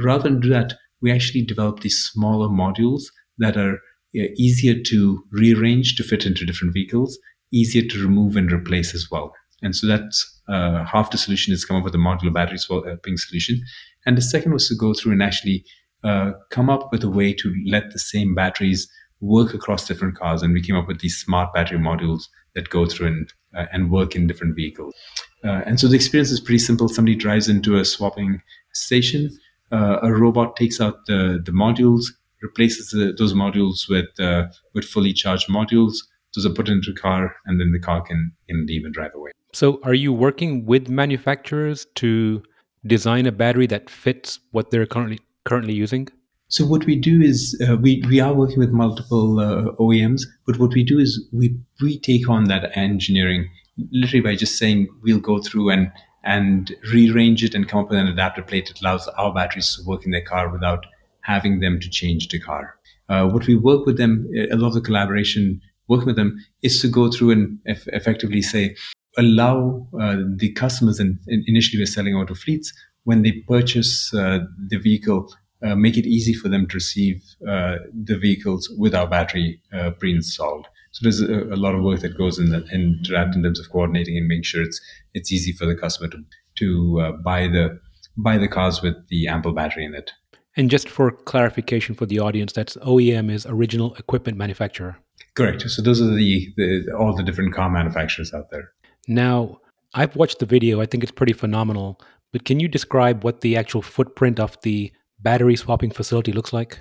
Rather 0.03 0.25
than 0.29 0.41
do 0.41 0.49
that, 0.49 0.73
we 1.03 1.13
actually 1.13 1.45
developed 1.45 1.83
these 1.83 1.99
smaller 1.99 2.49
modules 2.49 3.03
that 3.39 3.57
are 3.59 3.79
easier 4.15 4.81
to 4.87 5.23
rearrange 5.33 5.97
to 5.97 6.03
fit 6.03 6.25
into 6.25 6.47
different 6.47 6.73
vehicles, 6.73 7.19
easier 7.53 7.87
to 7.89 8.03
remove 8.03 8.37
and 8.37 8.53
replace 8.53 8.95
as 8.95 9.09
well. 9.11 9.33
And 9.63 9.75
so 9.75 9.87
that's 9.87 10.43
uh, 10.49 10.85
half 10.85 11.11
the 11.11 11.19
solution 11.19 11.53
is 11.53 11.65
come 11.65 11.77
up 11.77 11.85
with 11.85 11.95
a 11.95 11.99
modular 11.99 12.33
battery 12.33 12.59
swapping 12.59 13.17
solution. 13.17 13.61
And 14.07 14.17
the 14.17 14.23
second 14.23 14.53
was 14.53 14.69
to 14.69 14.77
go 14.77 14.95
through 14.95 15.13
and 15.13 15.23
actually 15.23 15.65
uh, 16.05 16.33
come 16.51 16.71
up 16.71 16.93
with 16.93 17.03
a 17.03 17.11
way 17.11 17.33
to 17.33 17.55
let 17.67 17.93
the 17.93 17.99
same 17.99 18.35
batteries 18.35 18.89
work 19.21 19.55
across 19.55 19.87
different 19.87 20.17
cars. 20.17 20.43
And 20.43 20.53
we 20.53 20.63
came 20.63 20.77
up 20.77 20.87
with 20.87 21.01
these 21.01 21.17
smart 21.17 21.55
battery 21.55 21.79
modules 21.79 22.25
that 22.55 22.69
go 22.69 22.87
through 22.87 23.07
and, 23.09 23.33
uh, 23.57 23.67
and 23.73 23.91
work 23.91 24.15
in 24.15 24.27
different 24.27 24.55
vehicles. 24.55 24.95
Uh, 25.44 25.62
and 25.67 25.79
so 25.79 25.87
the 25.88 25.94
experience 25.94 26.31
is 26.31 26.41
pretty 26.41 26.58
simple. 26.58 26.89
Somebody 26.89 27.17
drives 27.17 27.48
into 27.48 27.77
a 27.77 27.84
swapping 27.84 28.41
station 28.72 29.31
uh, 29.74 29.98
a 30.03 30.13
robot 30.13 30.56
takes 30.56 30.81
out 30.81 31.06
the, 31.06 31.41
the 31.44 31.53
modules, 31.53 32.05
replaces 32.43 32.91
the, 32.91 33.15
those 33.19 33.34
modules 33.34 33.89
with 33.89 34.08
uh, 34.19 34.46
with 34.74 34.84
fully 34.84 35.13
charged 35.13 35.48
modules. 35.48 35.94
Those 36.34 36.46
are 36.46 36.51
put 36.51 36.69
into 36.69 36.91
a 36.91 36.94
car, 36.94 37.34
and 37.46 37.60
then 37.60 37.72
the 37.72 37.79
car 37.79 38.03
can, 38.03 38.32
can 38.48 38.67
leave 38.67 38.84
and 38.84 38.93
drive 38.93 39.13
away. 39.15 39.31
So, 39.53 39.81
are 39.84 39.94
you 39.94 40.13
working 40.13 40.67
with 40.67 40.89
manufacturers 40.89 41.86
to 41.96 42.43
design 42.86 43.27
a 43.27 43.32
battery 43.32 43.67
that 43.69 43.89
fits 43.89 44.41
what 44.51 44.70
they're 44.70 44.86
currently 44.86 45.20
currently 45.44 45.74
using? 45.74 46.08
So 46.48 46.65
what 46.65 46.84
we 46.84 46.94
do 46.94 47.20
is 47.20 47.60
uh, 47.67 47.77
we 47.77 48.03
we 48.08 48.20
are 48.20 48.34
working 48.34 48.58
with 48.58 48.70
multiple 48.70 49.41
uh, 49.41 49.72
OEMs, 49.81 50.22
but 50.46 50.58
what 50.58 50.72
we 50.74 50.84
do 50.84 50.98
is 50.98 51.27
we 51.32 51.56
we 51.82 51.98
take 51.98 52.29
on 52.29 52.44
that 52.44 52.77
engineering 52.77 53.48
literally 53.91 54.21
by 54.21 54.37
just 54.37 54.59
saying 54.59 54.89
we'll 55.03 55.21
go 55.21 55.41
through 55.41 55.71
and 55.71 55.93
and 56.25 56.75
rearrange 56.93 57.45
it 57.45 57.55
and 57.55 57.69
come 57.69 57.81
up 57.81 57.91
with 57.91 57.99
an 57.99 58.07
adapter 58.07 58.43
plate 58.43 58.67
that 58.69 58.81
allows 58.81 59.07
our 59.09 59.33
batteries 59.33 59.77
to 59.77 59.83
work 59.87 60.05
in 60.07 60.11
their 60.11 60.25
car 60.25 60.49
without 60.49 60.87
having 61.21 61.61
them 61.61 61.79
to 61.79 61.91
change 61.91 62.29
the 62.29 62.39
car. 62.39 62.77
Uh, 63.09 63.27
what 63.29 63.47
we 63.47 63.55
work 63.55 63.85
with 63.85 63.99
them, 63.99 64.27
a 64.51 64.57
lot 64.57 64.69
of 64.69 64.75
the 64.75 64.81
collaboration 64.81 65.61
working 65.89 66.07
with 66.07 66.17
them 66.17 66.39
is 66.63 66.81
to 66.81 66.89
go 66.89 67.11
through 67.11 67.31
and 67.31 67.59
eff- 67.67 67.87
effectively 67.89 68.41
say, 68.41 68.75
allow 69.19 69.87
uh, 70.01 70.17
the 70.37 70.51
customers, 70.53 70.99
and, 70.99 71.19
initially 71.27 71.81
we're 71.81 71.87
selling 71.87 72.15
auto 72.15 72.35
fleets, 72.35 72.73
when 73.05 73.23
they 73.23 73.33
purchase 73.47 74.13
uh, 74.15 74.41
the 74.69 74.79
vehicle, 74.79 75.33
uh, 75.63 75.75
make 75.75 75.97
it 75.97 76.07
easy 76.07 76.33
for 76.33 76.49
them 76.49 76.67
to 76.67 76.75
receive 76.75 77.23
uh, 77.49 77.77
the 77.93 78.17
vehicles 78.17 78.71
with 78.79 78.95
our 78.95 79.07
battery 79.07 79.61
uh, 79.73 79.91
pre-installed. 79.91 80.67
So 80.94 81.01
there's 81.03 81.20
a, 81.20 81.53
a, 81.53 81.58
lot 81.58 81.74
of 81.74 81.82
work 81.82 82.01
that 82.01 82.17
goes 82.17 82.39
in 82.39 82.51
that 82.51 82.70
into 82.70 83.10
that 83.10 83.34
in 83.34 83.43
terms 83.43 83.58
of 83.58 83.69
coordinating 83.69 84.17
and 84.17 84.29
making 84.29 84.44
sure 84.44 84.63
it's 84.63 84.81
it's 85.13 85.32
easy 85.32 85.51
for 85.51 85.67
the 85.67 85.74
customer 85.74 86.08
to 86.10 86.19
to 86.58 87.01
uh, 87.01 87.13
buy 87.13 87.48
the 87.48 87.81
buy 88.17 88.39
the 88.39 88.46
cars 88.46 88.81
with 88.81 88.94
the 89.08 89.27
ample 89.27 89.53
battery 89.53 89.84
in 89.84 89.93
it. 89.93 90.13
And 90.56 90.70
just 90.70 90.89
for 90.89 91.10
clarification 91.10 91.96
for 91.96 92.06
the 92.06 92.20
audience, 92.20 92.53
that's 92.53 92.77
OEM 92.77 93.29
is 93.29 93.44
original 93.44 93.96
equipment 93.96 94.39
manufacturer. 94.39 94.96
Correct. 95.34 95.63
So 95.63 95.82
those 95.82 96.01
are 96.01 96.15
the, 96.15 96.55
the 96.56 96.94
all 96.96 97.13
the 97.17 97.24
different 97.24 97.53
car 97.53 97.69
manufacturers 97.69 98.32
out 98.32 98.53
there. 98.53 98.70
Now, 99.08 99.58
I've 99.94 100.15
watched 100.15 100.39
the 100.39 100.46
video. 100.46 100.81
I 100.81 100.86
think 100.86 101.03
it's 101.03 101.10
pretty 101.10 101.32
phenomenal. 101.32 102.01
But 102.32 102.44
can 102.44 102.60
you 102.60 102.69
describe 102.69 103.24
what 103.24 103.41
the 103.41 103.56
actual 103.56 103.82
footprint 103.82 104.39
of 104.39 104.56
the 104.63 104.93
battery 105.19 105.56
swapping 105.56 105.91
facility 105.91 106.31
looks 106.31 106.53
like? 106.53 106.79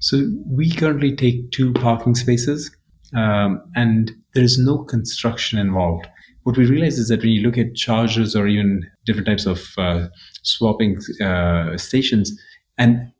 So 0.00 0.30
we 0.46 0.70
currently 0.70 1.16
take 1.16 1.50
two 1.50 1.72
parking 1.72 2.14
spaces 2.14 2.70
um, 3.14 3.62
and 3.74 4.12
there 4.34 4.44
is 4.44 4.58
no 4.58 4.78
construction 4.84 5.58
involved. 5.58 6.06
What 6.42 6.56
we 6.56 6.66
realize 6.66 6.98
is 6.98 7.08
that 7.08 7.20
when 7.20 7.30
you 7.30 7.42
look 7.42 7.56
at 7.56 7.74
chargers 7.74 8.36
or 8.36 8.46
even 8.46 8.82
different 9.06 9.26
types 9.26 9.46
of 9.46 9.66
uh, 9.78 10.08
swapping 10.42 10.98
uh, 11.22 11.76
stations, 11.78 12.38
and 12.76 13.10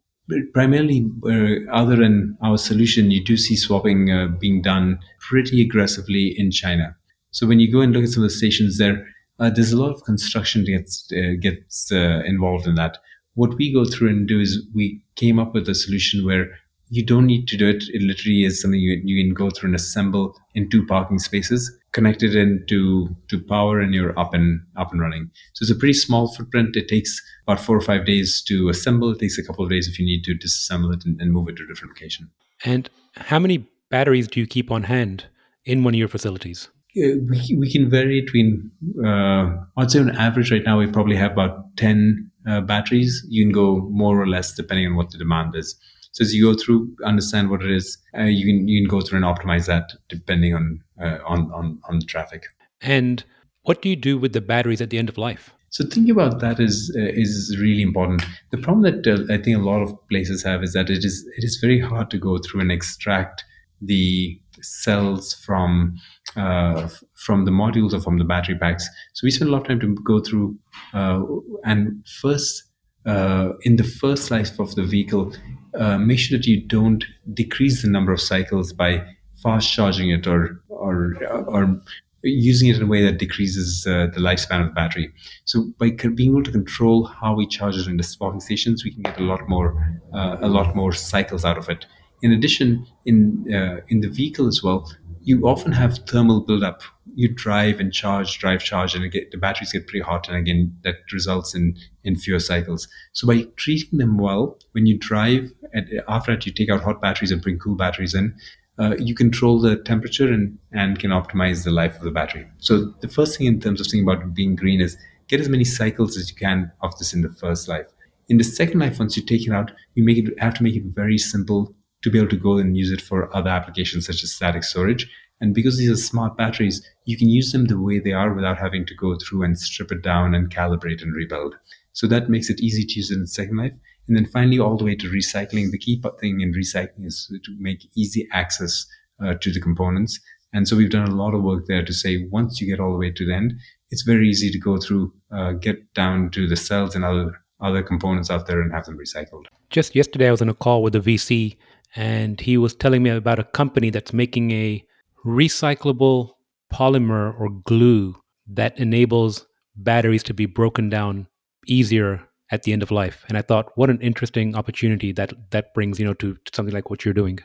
primarily 0.52 1.06
uh, 1.26 1.70
other 1.72 1.96
than 1.96 2.36
our 2.42 2.58
solution, 2.58 3.10
you 3.10 3.24
do 3.24 3.36
see 3.36 3.56
swapping 3.56 4.10
uh, 4.10 4.28
being 4.38 4.62
done 4.62 4.98
pretty 5.20 5.62
aggressively 5.62 6.34
in 6.36 6.50
China. 6.50 6.94
So 7.30 7.46
when 7.46 7.60
you 7.60 7.72
go 7.72 7.80
and 7.80 7.92
look 7.92 8.04
at 8.04 8.10
some 8.10 8.22
of 8.22 8.30
the 8.30 8.36
stations 8.36 8.78
there, 8.78 9.06
uh, 9.40 9.50
there's 9.50 9.72
a 9.72 9.78
lot 9.78 9.92
of 9.92 10.04
construction 10.04 10.64
gets 10.64 11.10
uh, 11.12 11.34
gets 11.40 11.90
involved 11.90 12.66
in 12.66 12.74
that. 12.76 12.98
What 13.34 13.56
we 13.56 13.72
go 13.72 13.84
through 13.84 14.10
and 14.10 14.28
do 14.28 14.40
is 14.40 14.64
we 14.74 15.02
came 15.16 15.38
up 15.40 15.54
with 15.54 15.68
a 15.68 15.74
solution 15.74 16.24
where 16.24 16.46
you 16.94 17.04
don't 17.04 17.26
need 17.26 17.48
to 17.48 17.56
do 17.56 17.68
it. 17.68 17.84
It 17.88 18.02
literally 18.02 18.44
is 18.44 18.60
something 18.60 18.78
you, 18.78 19.00
you 19.04 19.24
can 19.24 19.34
go 19.34 19.50
through 19.50 19.68
and 19.68 19.74
assemble 19.74 20.36
in 20.54 20.70
two 20.70 20.86
parking 20.86 21.18
spaces, 21.18 21.76
connect 21.90 22.22
it 22.22 22.36
into 22.36 23.08
to 23.28 23.40
power, 23.40 23.80
and 23.80 23.92
you're 23.92 24.16
up 24.18 24.32
and 24.32 24.60
up 24.76 24.92
and 24.92 25.00
running. 25.00 25.28
So 25.54 25.64
it's 25.64 25.72
a 25.72 25.74
pretty 25.74 25.94
small 25.94 26.32
footprint. 26.32 26.76
It 26.76 26.86
takes 26.86 27.20
about 27.48 27.60
four 27.60 27.76
or 27.76 27.80
five 27.80 28.06
days 28.06 28.40
to 28.46 28.68
assemble. 28.68 29.10
It 29.10 29.18
takes 29.18 29.38
a 29.38 29.44
couple 29.44 29.64
of 29.64 29.70
days 29.70 29.88
if 29.88 29.98
you 29.98 30.06
need 30.06 30.22
to 30.24 30.34
disassemble 30.34 30.94
it 30.94 31.04
and, 31.04 31.20
and 31.20 31.32
move 31.32 31.48
it 31.48 31.56
to 31.56 31.64
a 31.64 31.66
different 31.66 31.94
location. 31.94 32.30
And 32.64 32.88
how 33.16 33.40
many 33.40 33.66
batteries 33.90 34.28
do 34.28 34.38
you 34.38 34.46
keep 34.46 34.70
on 34.70 34.84
hand 34.84 35.26
in 35.64 35.82
one 35.82 35.94
of 35.94 35.98
your 35.98 36.08
facilities? 36.08 36.68
we, 36.96 37.56
we 37.58 37.72
can 37.72 37.90
vary 37.90 38.20
between, 38.20 38.70
uh, 39.04 39.50
I'd 39.76 39.90
say 39.90 39.98
on 39.98 40.16
average 40.16 40.52
right 40.52 40.62
now, 40.64 40.78
we 40.78 40.86
probably 40.86 41.16
have 41.16 41.32
about 41.32 41.76
10 41.76 42.30
uh, 42.48 42.60
batteries. 42.60 43.26
You 43.28 43.44
can 43.44 43.52
go 43.52 43.88
more 43.90 44.20
or 44.20 44.28
less 44.28 44.54
depending 44.54 44.86
on 44.86 44.94
what 44.94 45.10
the 45.10 45.18
demand 45.18 45.56
is. 45.56 45.74
So 46.14 46.22
as 46.22 46.32
you 46.32 46.44
go 46.44 46.54
through, 46.54 46.94
understand 47.04 47.50
what 47.50 47.62
it 47.62 47.72
is, 47.72 47.98
uh, 48.16 48.22
you 48.22 48.46
can 48.46 48.68
you 48.68 48.82
can 48.82 48.88
go 48.88 49.04
through 49.04 49.16
and 49.16 49.26
optimize 49.26 49.66
that 49.66 49.92
depending 50.08 50.54
on 50.54 50.80
uh, 51.02 51.18
on 51.26 51.50
on 51.52 51.80
on 51.88 51.98
the 51.98 52.06
traffic. 52.06 52.44
And 52.80 53.24
what 53.62 53.82
do 53.82 53.88
you 53.88 53.96
do 53.96 54.16
with 54.16 54.32
the 54.32 54.40
batteries 54.40 54.80
at 54.80 54.90
the 54.90 54.98
end 54.98 55.08
of 55.08 55.18
life? 55.18 55.52
So 55.70 55.84
thinking 55.84 56.12
about 56.12 56.38
that 56.38 56.60
is 56.60 56.94
uh, 56.96 57.10
is 57.14 57.56
really 57.60 57.82
important. 57.82 58.24
The 58.52 58.58
problem 58.58 58.82
that 58.82 59.06
uh, 59.08 59.32
I 59.32 59.38
think 59.38 59.56
a 59.56 59.60
lot 59.60 59.82
of 59.82 59.92
places 60.08 60.44
have 60.44 60.62
is 60.62 60.72
that 60.74 60.88
it 60.88 61.04
is 61.04 61.28
it 61.36 61.42
is 61.42 61.58
very 61.60 61.80
hard 61.80 62.10
to 62.10 62.18
go 62.18 62.38
through 62.38 62.60
and 62.60 62.70
extract 62.70 63.42
the 63.82 64.40
cells 64.62 65.34
from 65.34 65.96
uh, 66.36 66.88
from 67.16 67.44
the 67.44 67.50
modules 67.50 67.92
or 67.92 68.00
from 68.00 68.18
the 68.18 68.24
battery 68.24 68.56
packs. 68.56 68.88
So 69.14 69.24
we 69.24 69.32
spend 69.32 69.48
a 69.48 69.52
lot 69.52 69.62
of 69.62 69.66
time 69.66 69.80
to 69.80 69.96
go 70.04 70.20
through 70.20 70.56
uh, 70.92 71.22
and 71.64 72.06
first 72.20 72.62
uh, 73.06 73.50
in 73.62 73.76
the 73.76 73.84
first 73.84 74.30
life 74.30 74.58
of 74.58 74.74
the 74.76 74.82
vehicle, 74.82 75.32
uh, 75.78 75.98
make 75.98 76.18
sure 76.18 76.38
that 76.38 76.46
you 76.46 76.60
don't 76.60 77.04
decrease 77.32 77.82
the 77.82 77.88
number 77.88 78.12
of 78.12 78.20
cycles 78.20 78.72
by 78.72 79.04
fast 79.42 79.72
charging 79.72 80.10
it 80.10 80.26
or 80.26 80.60
or 80.68 81.14
or 81.46 81.80
using 82.22 82.68
it 82.68 82.76
in 82.76 82.82
a 82.82 82.86
way 82.86 83.02
that 83.02 83.18
decreases 83.18 83.86
uh, 83.86 84.06
the 84.14 84.20
lifespan 84.20 84.62
of 84.62 84.68
the 84.68 84.72
battery. 84.72 85.12
So 85.44 85.72
by 85.78 85.90
being 85.90 86.30
able 86.30 86.42
to 86.42 86.50
control 86.50 87.04
how 87.04 87.34
we 87.34 87.46
charge 87.46 87.76
it 87.76 87.86
in 87.86 87.98
the 87.98 88.02
swapping 88.02 88.40
stations, 88.40 88.82
we 88.82 88.92
can 88.92 89.02
get 89.02 89.18
a 89.18 89.22
lot 89.22 89.46
more 89.48 90.00
uh, 90.14 90.38
a 90.40 90.48
lot 90.48 90.74
more 90.74 90.92
cycles 90.92 91.44
out 91.44 91.58
of 91.58 91.68
it. 91.68 91.86
In 92.22 92.32
addition, 92.32 92.86
in 93.04 93.52
uh, 93.52 93.80
in 93.88 94.00
the 94.00 94.08
vehicle 94.08 94.46
as 94.46 94.62
well, 94.62 94.90
you 95.22 95.46
often 95.46 95.72
have 95.72 95.98
thermal 96.06 96.40
buildup. 96.40 96.82
You 97.14 97.28
drive 97.28 97.78
and 97.80 97.92
charge, 97.92 98.38
drive, 98.38 98.64
charge, 98.64 98.94
and 98.94 99.10
get, 99.12 99.30
the 99.30 99.36
batteries 99.36 99.72
get 99.72 99.86
pretty 99.86 100.02
hot, 100.02 100.28
and 100.28 100.36
again, 100.36 100.76
that 100.82 100.96
results 101.12 101.54
in 101.54 101.76
in 102.04 102.16
fewer 102.16 102.38
cycles. 102.38 102.86
So 103.12 103.26
by 103.26 103.46
treating 103.56 103.98
them 103.98 104.18
well, 104.18 104.58
when 104.72 104.86
you 104.86 104.98
drive, 104.98 105.52
and 105.72 105.88
after 106.08 106.32
that, 106.32 106.46
you 106.46 106.52
take 106.52 106.70
out 106.70 106.82
hot 106.82 107.00
batteries 107.00 107.30
and 107.30 107.42
bring 107.42 107.58
cool 107.58 107.74
batteries 107.74 108.14
in. 108.14 108.34
Uh, 108.78 108.96
you 108.98 109.14
control 109.14 109.60
the 109.60 109.76
temperature 109.76 110.32
and, 110.32 110.58
and 110.72 110.98
can 110.98 111.10
optimize 111.10 111.64
the 111.64 111.70
life 111.70 111.96
of 111.96 112.02
the 112.02 112.10
battery. 112.10 112.46
So 112.58 112.92
the 113.00 113.08
first 113.08 113.38
thing 113.38 113.46
in 113.46 113.60
terms 113.60 113.80
of 113.80 113.86
thinking 113.86 114.08
about 114.08 114.34
being 114.34 114.56
green 114.56 114.80
is 114.80 114.96
get 115.28 115.40
as 115.40 115.48
many 115.48 115.64
cycles 115.64 116.16
as 116.16 116.30
you 116.30 116.36
can 116.36 116.72
of 116.82 116.96
this 116.98 117.14
in 117.14 117.22
the 117.22 117.28
first 117.28 117.68
life. 117.68 117.86
In 118.28 118.38
the 118.38 118.44
second 118.44 118.80
life, 118.80 118.98
once 118.98 119.16
you 119.16 119.22
take 119.22 119.46
it 119.46 119.52
out, 119.52 119.70
you 119.94 120.04
make 120.04 120.18
it 120.18 120.38
have 120.38 120.54
to 120.54 120.62
make 120.62 120.74
it 120.74 120.84
very 120.86 121.18
simple 121.18 121.74
to 122.02 122.10
be 122.10 122.18
able 122.18 122.28
to 122.30 122.36
go 122.36 122.58
and 122.58 122.76
use 122.76 122.90
it 122.90 123.00
for 123.00 123.34
other 123.34 123.50
applications 123.50 124.06
such 124.06 124.22
as 124.22 124.32
static 124.32 124.64
storage. 124.64 125.10
And 125.40 125.54
because 125.54 125.78
these 125.78 125.90
are 125.90 125.96
smart 125.96 126.36
batteries, 126.36 126.86
you 127.04 127.16
can 127.18 127.28
use 127.28 127.52
them 127.52 127.66
the 127.66 127.78
way 127.78 127.98
they 127.98 128.12
are 128.12 128.32
without 128.32 128.58
having 128.58 128.86
to 128.86 128.94
go 128.94 129.16
through 129.16 129.42
and 129.42 129.58
strip 129.58 129.92
it 129.92 130.02
down 130.02 130.34
and 130.34 130.54
calibrate 130.54 131.02
and 131.02 131.14
rebuild. 131.14 131.56
So 131.94 132.06
that 132.08 132.28
makes 132.28 132.50
it 132.50 132.60
easy 132.60 132.84
to 132.84 132.94
use 132.94 133.10
in 133.10 133.26
second 133.26 133.56
life. 133.56 133.72
And 134.06 134.16
then 134.16 134.26
finally, 134.26 134.58
all 134.58 134.76
the 134.76 134.84
way 134.84 134.96
to 134.96 135.08
recycling. 135.08 135.70
The 135.70 135.78
key 135.78 136.02
thing 136.20 136.40
in 136.40 136.52
recycling 136.52 137.06
is 137.06 137.26
to 137.44 137.56
make 137.58 137.88
easy 137.96 138.28
access 138.32 138.84
uh, 139.24 139.34
to 139.40 139.50
the 139.50 139.60
components. 139.60 140.20
And 140.52 140.68
so 140.68 140.76
we've 140.76 140.90
done 140.90 141.08
a 141.08 141.14
lot 141.14 141.34
of 141.34 141.42
work 141.42 141.66
there 141.66 141.84
to 141.84 141.92
say 141.92 142.26
once 142.30 142.60
you 142.60 142.66
get 142.66 142.80
all 142.80 142.92
the 142.92 142.98
way 142.98 143.10
to 143.10 143.26
the 143.26 143.34
end, 143.34 143.54
it's 143.90 144.02
very 144.02 144.28
easy 144.28 144.50
to 144.50 144.58
go 144.58 144.76
through, 144.76 145.12
uh, 145.32 145.52
get 145.52 145.94
down 145.94 146.30
to 146.30 146.46
the 146.46 146.56
cells 146.56 146.94
and 146.94 147.04
other 147.04 147.32
other 147.60 147.82
components 147.82 148.30
out 148.30 148.46
there 148.46 148.60
and 148.60 148.72
have 148.72 148.84
them 148.84 148.98
recycled. 148.98 149.44
Just 149.70 149.94
yesterday, 149.94 150.28
I 150.28 150.32
was 150.32 150.42
on 150.42 150.48
a 150.48 150.54
call 150.54 150.82
with 150.82 150.94
a 150.96 151.00
VC 151.00 151.56
and 151.96 152.40
he 152.40 152.58
was 152.58 152.74
telling 152.74 153.02
me 153.02 153.10
about 153.10 153.38
a 153.38 153.44
company 153.44 153.90
that's 153.90 154.12
making 154.12 154.50
a 154.50 154.84
recyclable 155.24 156.32
polymer 156.72 157.38
or 157.40 157.48
glue 157.64 158.16
that 158.48 158.78
enables 158.78 159.46
batteries 159.76 160.22
to 160.24 160.34
be 160.34 160.46
broken 160.46 160.90
down 160.90 161.26
easier 161.66 162.22
at 162.50 162.62
the 162.62 162.72
end 162.72 162.82
of 162.82 162.90
life. 162.90 163.24
And 163.28 163.38
i 163.38 163.42
thought 163.42 163.72
what 163.76 163.90
an 163.90 164.00
interesting 164.00 164.54
opportunity 164.54 165.12
that 165.12 165.32
that 165.50 165.74
brings 165.74 165.98
you 165.98 166.04
know 166.04 166.14
to, 166.14 166.34
to 166.34 166.50
something 166.54 166.74
like 166.74 166.90
what 166.90 167.04
you're 167.04 167.14
doing. 167.14 167.38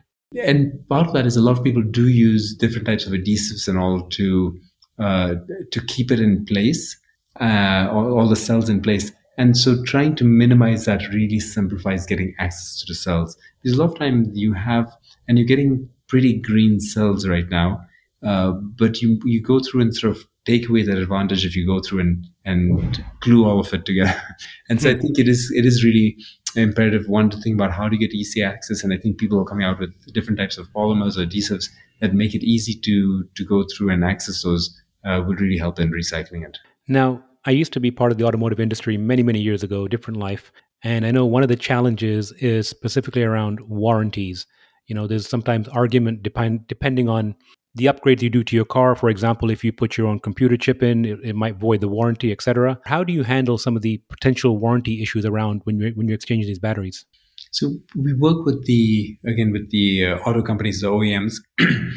And 0.44 0.88
part 0.90 1.08
of 1.08 1.14
that 1.14 1.26
is 1.26 1.36
a 1.36 1.42
lot 1.42 1.58
of 1.58 1.64
people 1.64 1.82
do 1.82 2.08
use 2.08 2.56
different 2.56 2.86
types 2.86 3.08
of 3.08 3.14
adhesives 3.14 3.68
and 3.68 3.78
all 3.78 4.02
to 4.10 4.60
uh, 5.00 5.36
to 5.72 5.82
keep 5.86 6.12
it 6.12 6.20
in 6.20 6.46
place 6.46 7.00
uh, 7.40 7.88
all, 7.92 8.18
all 8.18 8.28
the 8.28 8.36
cells 8.36 8.70
in 8.70 8.82
place. 8.82 9.12
And 9.38 9.56
so 9.58 9.84
trying 9.84 10.16
to 10.16 10.26
minimize 10.26 10.86
that 10.86 11.08
really 11.14 11.40
simplifies 11.40 12.06
getting 12.06 12.36
access 12.40 12.80
to 12.80 12.86
the 12.88 12.96
cells. 12.96 13.38
Because 13.62 13.78
a 13.78 13.82
lot 13.82 13.94
of 13.94 14.00
time 14.00 14.30
you 14.34 14.54
have, 14.54 14.92
and 15.28 15.38
you're 15.38 15.48
getting 15.48 15.90
pretty 16.08 16.34
green 16.34 16.80
cells 16.80 17.28
right 17.28 17.48
now, 17.50 17.82
uh, 18.22 18.52
but 18.52 19.02
you 19.02 19.20
you 19.24 19.42
go 19.42 19.60
through 19.60 19.82
and 19.82 19.96
sort 19.96 20.18
of 20.18 20.24
take 20.50 20.68
away 20.68 20.84
that 20.84 20.98
advantage 20.98 21.46
if 21.46 21.56
you 21.56 21.66
go 21.66 21.80
through 21.80 22.00
and 22.00 22.28
and 22.46 23.04
glue 23.22 23.46
all 23.46 23.60
of 23.60 23.74
it 23.74 23.86
together. 23.86 24.20
and 24.70 24.82
so 24.82 24.90
I 24.90 24.96
think 24.96 25.20
it 25.20 25.28
is 25.28 25.52
it 25.56 25.66
is 25.66 25.84
really 25.84 26.18
imperative 26.56 27.08
one 27.08 27.30
to 27.30 27.38
think 27.38 27.56
about 27.56 27.72
how 27.72 27.88
to 27.88 27.98
get 27.98 28.12
easy 28.12 28.42
access. 28.42 28.84
And 28.84 28.94
I 28.94 28.98
think 28.98 29.18
people 29.18 29.40
are 29.40 29.46
coming 29.46 29.66
out 29.66 29.80
with 29.80 29.92
different 30.14 30.40
types 30.40 30.58
of 30.58 30.68
polymers 30.74 31.18
or 31.18 31.26
adhesives 31.26 31.70
that 32.02 32.14
make 32.14 32.34
it 32.34 32.44
easy 32.44 32.76
to 32.88 33.24
to 33.36 33.46
go 33.46 33.64
through 33.72 33.92
and 33.92 34.04
access 34.04 34.44
those 34.44 34.76
uh, 35.06 35.22
would 35.26 35.40
really 35.40 35.58
help 35.58 35.80
in 35.80 35.92
recycling 35.92 36.46
it. 36.46 36.58
Now, 36.88 37.24
I 37.46 37.52
used 37.52 37.74
to 37.74 37.80
be 37.80 37.92
part 37.92 38.12
of 38.12 38.18
the 38.18 38.26
automotive 38.26 38.60
industry 38.60 38.98
many, 38.98 39.24
many 39.24 39.40
years 39.40 39.64
ago, 39.64 39.88
different 39.88 40.20
life. 40.20 40.52
And 40.84 41.06
I 41.06 41.12
know 41.12 41.26
one 41.26 41.44
of 41.44 41.50
the 41.50 41.56
challenges 41.56 42.32
is 42.34 42.68
specifically 42.68 43.24
around 43.24 43.60
warranties. 43.62 44.46
You 44.88 44.96
know, 44.96 45.08
there's 45.08 45.28
sometimes 45.28 45.68
argument 45.68 46.24
depend, 46.24 46.68
depending 46.68 47.10
on 47.10 47.36
the 47.80 47.86
upgrades 47.86 48.22
you 48.22 48.30
do 48.30 48.44
to 48.44 48.56
your 48.56 48.66
car. 48.66 48.96
For 48.96 49.10
example, 49.10 49.50
if 49.50 49.64
you 49.64 49.72
put 49.72 49.98
your 49.98 50.08
own 50.08 50.20
computer 50.20 50.58
chip 50.58 50.84
in, 50.84 51.06
it, 51.06 51.20
it 51.24 51.36
might 51.36 51.56
void 51.56 51.82
the 51.82 51.88
warranty, 51.88 52.32
etc. 52.32 52.80
How 52.86 53.04
do 53.04 53.14
you 53.14 53.24
handle 53.24 53.58
some 53.58 53.76
of 53.76 53.82
the 53.82 54.02
potential 54.10 54.58
warranty 54.58 55.02
issues 55.02 55.26
around 55.26 55.62
when 55.64 55.80
you're 55.80 55.92
when 55.92 56.08
you're 56.08 56.16
exchanging 56.16 56.48
these 56.48 56.60
batteries? 56.60 57.06
So 57.52 57.72
we 57.96 58.14
work 58.14 58.46
with 58.46 58.66
the 58.66 59.18
again 59.26 59.52
with 59.52 59.72
the 59.72 60.06
uh, 60.06 60.18
auto 60.18 60.42
companies, 60.44 60.82
the 60.82 60.88
OEMs, 60.88 61.36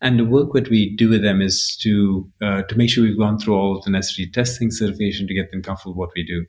And 0.00 0.18
the 0.18 0.24
work 0.24 0.52
that 0.52 0.70
we 0.70 0.94
do 0.94 1.08
with 1.08 1.22
them 1.22 1.42
is 1.42 1.76
to 1.82 2.30
uh, 2.40 2.62
to 2.62 2.78
make 2.78 2.88
sure 2.88 3.02
we've 3.02 3.18
gone 3.18 3.38
through 3.38 3.56
all 3.56 3.76
of 3.76 3.84
the 3.84 3.90
necessary 3.90 4.30
testing, 4.30 4.70
certification 4.70 5.26
to 5.26 5.34
get 5.34 5.50
them 5.50 5.62
comfortable 5.62 5.94
with 5.94 5.98
what 5.98 6.10
we 6.14 6.24
do. 6.24 6.46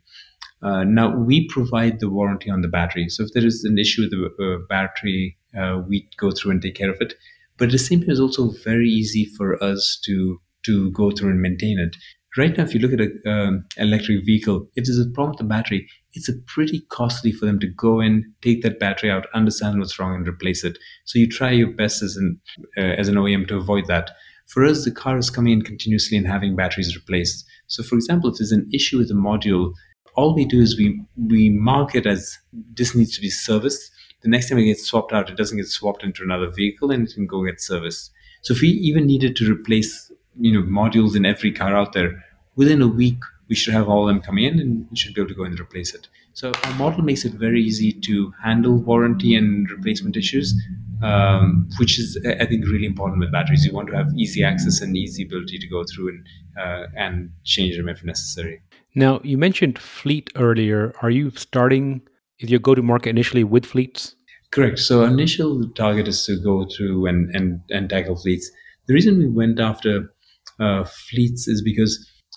Uh, 0.61 0.83
now 0.83 1.15
we 1.15 1.47
provide 1.47 1.99
the 1.99 2.09
warranty 2.09 2.49
on 2.49 2.61
the 2.61 2.67
battery. 2.67 3.07
So 3.09 3.23
if 3.23 3.31
there 3.33 3.45
is 3.45 3.63
an 3.63 3.79
issue 3.79 4.03
with 4.03 4.11
the 4.11 4.25
uh, 4.43 4.65
battery, 4.67 5.37
uh, 5.57 5.81
we 5.87 6.07
go 6.17 6.31
through 6.31 6.51
and 6.51 6.61
take 6.61 6.75
care 6.75 6.91
of 6.91 6.97
it. 6.99 7.13
But 7.59 7.65
at 7.65 7.71
the 7.71 7.77
same 7.77 8.01
time, 8.01 8.11
it's 8.11 8.19
also 8.19 8.51
very 8.63 8.89
easy 8.89 9.25
for 9.37 9.61
us 9.63 9.99
to 10.05 10.41
to 10.65 10.91
go 10.91 11.11
through 11.11 11.31
and 11.31 11.41
maintain 11.41 11.79
it. 11.79 11.95
Right 12.37 12.55
now, 12.57 12.63
if 12.63 12.73
you 12.73 12.79
look 12.79 12.93
at 12.93 12.99
an 12.99 13.21
um, 13.25 13.65
electric 13.77 14.25
vehicle, 14.25 14.67
if 14.75 14.85
there's 14.85 14.99
a 14.99 15.09
problem 15.11 15.31
with 15.31 15.39
the 15.39 15.45
battery, 15.45 15.87
it's 16.13 16.29
a 16.29 16.33
pretty 16.47 16.81
costly 16.89 17.31
for 17.31 17.45
them 17.45 17.59
to 17.59 17.67
go 17.67 17.99
in, 18.01 18.33
take 18.41 18.61
that 18.61 18.79
battery 18.79 19.09
out, 19.09 19.25
understand 19.33 19.79
what's 19.79 19.97
wrong, 19.97 20.15
and 20.15 20.27
replace 20.27 20.63
it. 20.63 20.77
So 21.05 21.17
you 21.17 21.27
try 21.27 21.51
your 21.51 21.71
best 21.71 22.03
as 22.03 22.15
an 22.17 22.39
uh, 22.77 22.81
as 22.81 23.07
an 23.07 23.15
OEM 23.15 23.47
to 23.47 23.57
avoid 23.57 23.87
that. 23.87 24.11
For 24.47 24.65
us, 24.65 24.83
the 24.83 24.91
car 24.91 25.17
is 25.17 25.29
coming 25.29 25.53
in 25.53 25.61
continuously 25.61 26.17
and 26.17 26.25
having 26.25 26.55
batteries 26.55 26.95
replaced. 26.95 27.45
So, 27.67 27.83
for 27.83 27.95
example, 27.95 28.31
if 28.31 28.37
there's 28.37 28.51
an 28.51 28.67
issue 28.73 28.97
with 28.97 29.09
the 29.09 29.13
module, 29.13 29.73
all 30.15 30.33
we 30.35 30.45
do 30.45 30.59
is 30.59 30.77
we 30.77 31.01
we 31.15 31.49
mark 31.49 31.95
it 31.95 32.05
as 32.05 32.37
this 32.73 32.95
needs 32.95 33.15
to 33.15 33.21
be 33.21 33.29
serviced. 33.29 33.91
The 34.21 34.29
next 34.29 34.49
time 34.49 34.57
it 34.57 34.65
gets 34.65 34.85
swapped 34.85 35.13
out, 35.13 35.29
it 35.29 35.37
doesn't 35.37 35.57
get 35.57 35.67
swapped 35.67 36.03
into 36.03 36.23
another 36.23 36.49
vehicle, 36.49 36.91
and 36.91 37.07
it 37.07 37.13
can 37.13 37.25
go 37.25 37.45
get 37.45 37.61
serviced. 37.61 38.11
So, 38.41 38.53
if 38.53 38.61
we 38.61 38.69
even 38.69 39.05
needed 39.05 39.35
to 39.37 39.51
replace 39.51 40.11
you 40.39 40.53
know 40.53 40.65
modules 40.65 41.15
in 41.15 41.25
every 41.25 41.51
car 41.51 41.75
out 41.75 41.93
there 41.93 42.23
within 42.55 42.81
a 42.81 42.87
week 42.87 43.19
we 43.47 43.55
should 43.55 43.73
have 43.73 43.89
all 43.89 44.07
of 44.07 44.13
them 44.13 44.21
come 44.21 44.37
in 44.37 44.59
and 44.59 44.87
we 44.89 44.95
should 44.95 45.13
be 45.13 45.21
able 45.21 45.29
to 45.29 45.35
go 45.35 45.43
and 45.43 45.59
replace 45.59 45.93
it 45.93 46.07
so 46.33 46.51
our 46.63 46.73
model 46.75 47.03
makes 47.03 47.25
it 47.25 47.33
very 47.33 47.61
easy 47.61 47.91
to 47.91 48.33
handle 48.43 48.77
warranty 48.77 49.35
and 49.35 49.69
replacement 49.69 50.15
issues 50.15 50.53
um, 51.01 51.69
which 51.79 51.97
is 51.99 52.19
I 52.25 52.45
think 52.45 52.65
really 52.65 52.85
important 52.85 53.19
with 53.19 53.31
batteries. 53.31 53.63
You 53.63 53.71
want 53.71 53.87
to 53.89 53.95
have 53.95 54.11
easy 54.17 54.43
access 54.43 54.81
and 54.81 54.97
easy 54.97 55.23
ability 55.23 55.57
to 55.57 55.67
go 55.67 55.85
through 55.85 56.09
and 56.09 56.27
uh, 56.59 56.87
and 56.97 57.31
change 57.45 57.77
them 57.77 57.87
if 57.87 58.03
necessary. 58.03 58.61
Now 58.95 59.21
you 59.23 59.37
mentioned 59.37 59.79
fleet 59.79 60.29
earlier. 60.35 60.93
Are 61.01 61.09
you 61.09 61.31
starting? 61.31 62.01
Is 62.39 62.49
your 62.49 62.59
go-to-market 62.59 63.09
initially 63.09 63.43
with 63.43 63.65
fleets? 63.65 64.15
Correct. 64.51 64.79
So 64.79 65.03
initial 65.03 65.69
target 65.75 66.07
is 66.07 66.25
to 66.25 66.41
go 66.43 66.65
through 66.75 67.05
and 67.05 67.33
and 67.35 67.61
and 67.69 67.89
tackle 67.89 68.15
fleets. 68.15 68.49
The 68.87 68.93
reason 68.93 69.17
we 69.19 69.27
went 69.27 69.59
after 69.59 70.11
uh, 70.59 70.83
fleets 71.09 71.47
is 71.47 71.61
because 71.61 71.93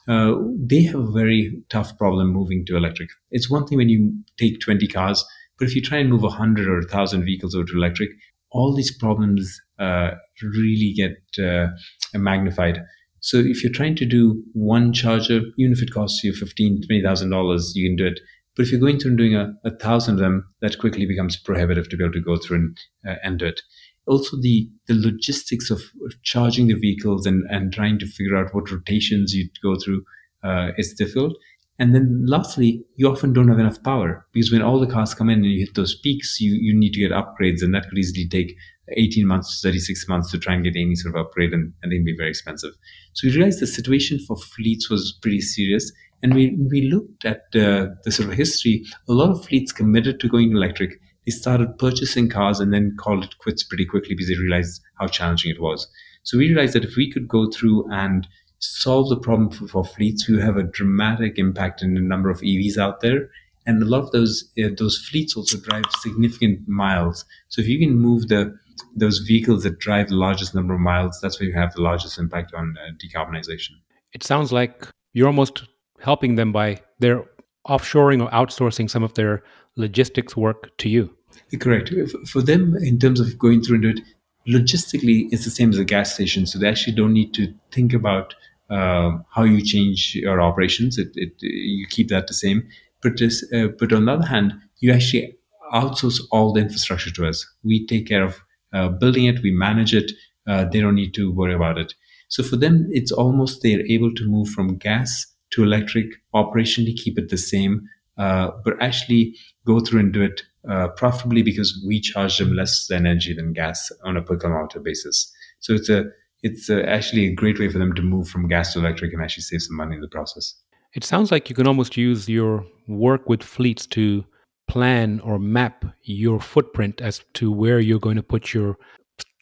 uh, 0.09 0.35
they 0.59 0.83
have 0.83 1.01
a 1.01 1.11
very 1.13 1.63
tough 1.71 1.97
problem 1.97 2.33
moving 2.33 2.65
to 2.67 2.77
electric. 2.77 3.09
It's 3.31 3.51
one 3.51 3.67
thing 3.67 3.79
when 3.79 3.89
you 3.89 4.13
take 4.37 4.61
20 4.61 4.87
cars, 4.89 5.25
but 5.59 5.69
if 5.69 5.77
you 5.77 5.81
try 5.81 5.99
and 5.99 6.11
move 6.11 6.23
100 6.23 6.69
or 6.69 6.81
1,000 6.81 7.25
vehicles 7.25 7.55
over 7.55 7.65
to 7.65 7.77
electric, 7.77 8.11
all 8.51 8.75
these 8.75 8.97
problems 8.97 9.61
uh, 9.79 10.11
really 10.43 10.93
get 10.95 11.45
uh, 11.45 11.69
magnified. 12.15 12.83
So 13.21 13.39
if 13.39 13.63
you're 13.63 13.73
trying 13.73 13.95
to 13.97 14.05
do 14.05 14.43
one 14.53 14.93
charger, 14.93 15.41
even 15.57 15.73
if 15.73 15.83
it 15.83 15.93
costs 15.93 16.25
you 16.25 16.33
fifteen, 16.33 16.83
twenty 16.85 17.03
thousand 17.03 17.31
dollars, 17.31 17.73
you 17.77 17.89
can 17.89 17.97
do 17.97 18.07
it. 18.07 18.21
But 18.57 18.65
if 18.65 18.73
you're 18.73 18.81
going 18.81 18.99
through 18.99 19.13
and 19.13 19.19
doing 19.19 19.35
a, 19.35 19.55
a 19.65 19.71
thousand 19.71 20.15
of 20.15 20.21
them, 20.21 20.47
that 20.61 20.79
quickly 20.79 21.07
becomes 21.07 21.37
prohibitive 21.37 21.89
to 21.89 21.97
be 21.97 22.05
able 22.05 22.13
to 22.13 22.21
go 22.21 22.37
through 22.37 22.57
and, 22.57 22.79
uh, 23.07 23.15
and 23.23 23.39
do 23.39 23.47
it. 23.47 23.61
Also, 24.07 24.37
the 24.41 24.69
the 24.89 24.95
logistics 24.95 25.71
of, 25.71 25.81
charging 26.25 26.67
the 26.67 26.75
vehicles 26.75 27.25
and 27.25 27.45
and 27.51 27.73
trying 27.73 27.99
to 28.01 28.07
figure 28.07 28.37
out 28.37 28.53
what 28.53 28.71
rotations 28.71 29.33
you'd 29.33 29.61
go 29.63 29.77
through 29.77 30.03
uh, 30.43 30.73
is 30.77 30.93
difficult. 30.95 31.37
And 31.79 31.95
then 31.95 32.25
lastly, 32.27 32.85
you 32.97 33.09
often 33.09 33.33
don't 33.33 33.49
have 33.49 33.59
enough 33.59 33.83
power 33.83 34.27
because 34.33 34.53
when 34.53 34.63
all 34.63 34.79
the 34.79 34.93
cars 34.93 35.15
come 35.15 35.31
in 35.31 35.39
and 35.39 35.47
you 35.47 35.65
hit 35.65 35.75
those 35.75 35.99
peaks, 35.99 36.41
you, 36.41 36.53
you 36.53 36.79
need 36.79 36.93
to 36.93 37.01
get 37.01 37.11
upgrades, 37.11 37.63
and 37.63 37.75
that 37.75 37.89
could 37.89 37.99
easily 37.99 38.29
take 38.29 38.55
18 38.97 39.27
months 39.27 39.61
to 39.61 39.69
36 39.69 40.09
months 40.09 40.31
to 40.31 40.39
try 40.39 40.55
and 40.55 40.65
get 40.65 40.77
any 40.77 40.95
sort 40.95 41.15
of 41.15 41.25
upgrade, 41.25 41.53
and, 41.53 41.73
and 41.83 41.91
they 41.91 41.97
can 41.97 42.05
be 42.05 42.17
very 42.17 42.31
expensive. 42.31 42.73
So 43.15 43.27
we 43.27 43.35
realized 43.35 43.61
the 43.61 43.67
situation 43.67 44.19
for 44.27 44.37
fleets 44.37 44.91
was 44.91 45.19
pretty 45.23 45.41
serious. 45.41 45.91
And 46.23 46.35
we, 46.35 46.57
we 46.71 46.83
looked 46.83 47.25
at 47.25 47.43
uh, 47.55 47.88
the 48.05 48.12
sort 48.12 48.29
of 48.29 48.35
history. 48.37 48.85
A 49.09 49.12
lot 49.12 49.31
of 49.31 49.45
fleets 49.45 49.73
committed 49.73 50.21
to 50.21 50.29
going 50.29 50.52
electric. 50.52 51.00
They 51.26 51.33
started 51.33 51.79
purchasing 51.79 52.29
cars 52.29 52.61
and 52.61 52.73
then 52.73 52.97
called 52.99 53.25
it 53.25 53.38
quits 53.38 53.64
pretty 53.64 53.87
quickly 53.87 54.14
because 54.14 54.29
they 54.29 54.38
realized 54.38 54.81
how 54.99 55.09
challenging 55.09 55.50
it 55.50 55.61
was. 55.61 55.88
So 56.23 56.38
we 56.38 56.49
realized 56.49 56.75
that 56.75 56.85
if 56.85 56.97
we 56.97 57.11
could 57.11 57.29
go 57.29 57.50
through 57.50 57.91
and 57.91 58.26
solve 58.59 59.09
the 59.09 59.17
problem 59.17 59.50
for, 59.50 59.67
for 59.67 59.85
fleets, 59.85 60.29
we 60.29 60.41
have 60.41 60.57
a 60.57 60.62
dramatic 60.62 61.38
impact 61.38 61.83
in 61.83 61.95
the 61.95 62.00
number 62.00 62.31
of 62.31 62.41
EVs 62.41 62.79
out 62.79 63.00
there. 63.00 63.29
And 63.67 63.83
a 63.83 63.87
lot 63.87 64.02
of 64.02 64.11
those 64.11 64.50
uh, 64.62 64.69
those 64.76 64.99
fleets 64.99 65.37
also 65.37 65.59
drive 65.59 65.85
significant 66.00 66.67
miles. 66.67 67.25
So 67.49 67.61
if 67.61 67.69
you 67.69 67.79
can 67.79 67.97
move 67.97 68.29
the 68.29 68.57
those 68.97 69.19
vehicles 69.19 69.62
that 69.62 69.79
drive 69.79 70.09
the 70.09 70.17
largest 70.17 70.55
number 70.55 70.75
of 70.75 70.81
miles, 70.81 71.21
that's 71.23 71.38
where 71.38 71.49
you 71.49 71.55
have 71.55 71.73
the 71.75 71.83
largest 71.83 72.19
impact 72.19 72.52
on 72.55 72.76
uh, 72.79 72.91
decarbonization. 72.99 73.71
It 74.12 74.25
sounds 74.25 74.52
like 74.52 74.88
you're 75.12 75.29
almost 75.29 75.62
helping 76.03 76.35
them 76.35 76.53
by 76.53 76.81
their 76.99 77.25
offshoring 77.69 78.23
or 78.23 78.31
outsourcing 78.31 78.91
some 78.91 79.03
of 79.03 79.15
their 79.15 79.43
logistics 79.77 80.37
work 80.37 80.77
to 80.79 80.89
you. 80.89 81.17
Correct. 81.61 81.93
For 82.27 82.43
them, 82.43 82.77
in 82.77 82.99
terms 82.99 83.21
of 83.21 83.39
going 83.39 83.63
through 83.63 83.77
and 83.77 83.85
it, 83.85 84.01
logistically, 84.49 85.29
it's 85.31 85.45
the 85.45 85.51
same 85.51 85.71
as 85.71 85.79
a 85.79 85.85
gas 85.85 86.15
station. 86.15 86.47
So 86.47 86.59
they 86.59 86.69
actually 86.69 86.97
don't 86.97 87.13
need 87.13 87.33
to 87.35 87.55
think 87.71 87.93
about 87.93 88.35
uh, 88.69 89.19
how 89.31 89.45
you 89.45 89.63
change 89.63 90.15
your 90.15 90.41
operations. 90.41 90.99
It, 90.99 91.09
it, 91.15 91.35
you 91.41 91.87
keep 91.87 92.09
that 92.09 92.27
the 92.27 92.35
same. 92.35 92.69
But, 93.03 93.19
this, 93.19 93.45
uh, 93.53 93.69
but 93.79 93.93
on 93.93 94.07
the 94.07 94.13
other 94.13 94.27
hand, 94.27 94.55
you 94.81 94.93
actually 94.93 95.37
outsource 95.73 96.21
all 96.31 96.53
the 96.53 96.61
infrastructure 96.61 97.11
to 97.13 97.29
us. 97.29 97.47
We 97.65 97.87
take 97.87 98.09
care 98.09 98.25
of 98.25 98.41
uh, 98.73 98.89
building 98.89 99.27
it, 99.27 99.43
we 99.43 99.53
manage 99.53 99.95
it. 99.95 100.13
Uh, 100.47 100.65
they 100.65 100.81
don't 100.81 100.95
need 100.97 101.15
to 101.15 101.33
worry 101.33 101.55
about 101.55 101.79
it. 101.79 101.95
So 102.29 102.43
for 102.43 102.57
them, 102.57 102.89
it's 102.91 103.13
almost 103.13 103.63
they're 103.63 103.87
able 103.87 104.13
to 104.15 104.25
move 104.27 104.49
from 104.49 104.79
gas 104.79 105.27
to 105.53 105.63
electric, 105.63 106.07
operationally 106.35 106.97
keep 106.97 107.19
it 107.19 107.29
the 107.29 107.39
same, 107.39 107.89
uh, 108.19 108.51
but 108.65 108.75
actually 108.81 109.35
go 109.67 109.81
through 109.81 110.01
and 110.01 110.12
do 110.12 110.23
it 110.23 110.43
uh, 110.69 110.88
profitably 110.88 111.43
because 111.43 111.83
we 111.87 112.01
charge 112.01 112.38
them 112.38 112.55
less 112.55 112.91
energy 112.91 113.35
than 113.35 113.53
gas 113.53 113.91
on 114.05 114.17
a 114.17 114.23
per 114.23 114.37
kilometer 114.37 114.81
basis. 114.81 115.33
So 115.61 115.75
it's 115.75 115.88
a 115.88 116.05
it's 116.43 116.69
a, 116.69 116.88
actually 116.88 117.27
a 117.27 117.35
great 117.35 117.59
way 117.59 117.69
for 117.69 117.79
them 117.79 117.95
to 117.95 118.03
move 118.03 118.29
from 118.29 118.49
gas 118.49 118.73
to 118.73 118.81
electric 118.81 119.12
and 119.12 119.23
actually 119.23 119.43
save 119.43 119.62
some 119.62 119.77
money 119.77 119.95
in 119.95 120.01
the 120.01 120.09
process. 120.09 120.55
It 120.95 121.05
sounds 121.05 121.31
like 121.31 121.49
you 121.49 121.55
can 121.55 121.67
almost 121.67 121.97
use 121.97 122.29
your 122.29 122.67
work 122.88 123.29
with 123.29 123.43
fleets 123.43 123.87
to 123.88 124.25
plan 124.69 125.21
or 125.21 125.38
map 125.38 125.85
your 126.03 126.41
footprint 126.41 127.01
as 127.01 127.23
to 127.35 127.51
where 127.53 127.81
you're 127.81 128.01
going 128.01 128.17
to 128.17 128.23
put 128.23 128.53
your 128.53 128.77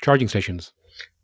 charging 0.03 0.29
stations. 0.29 0.73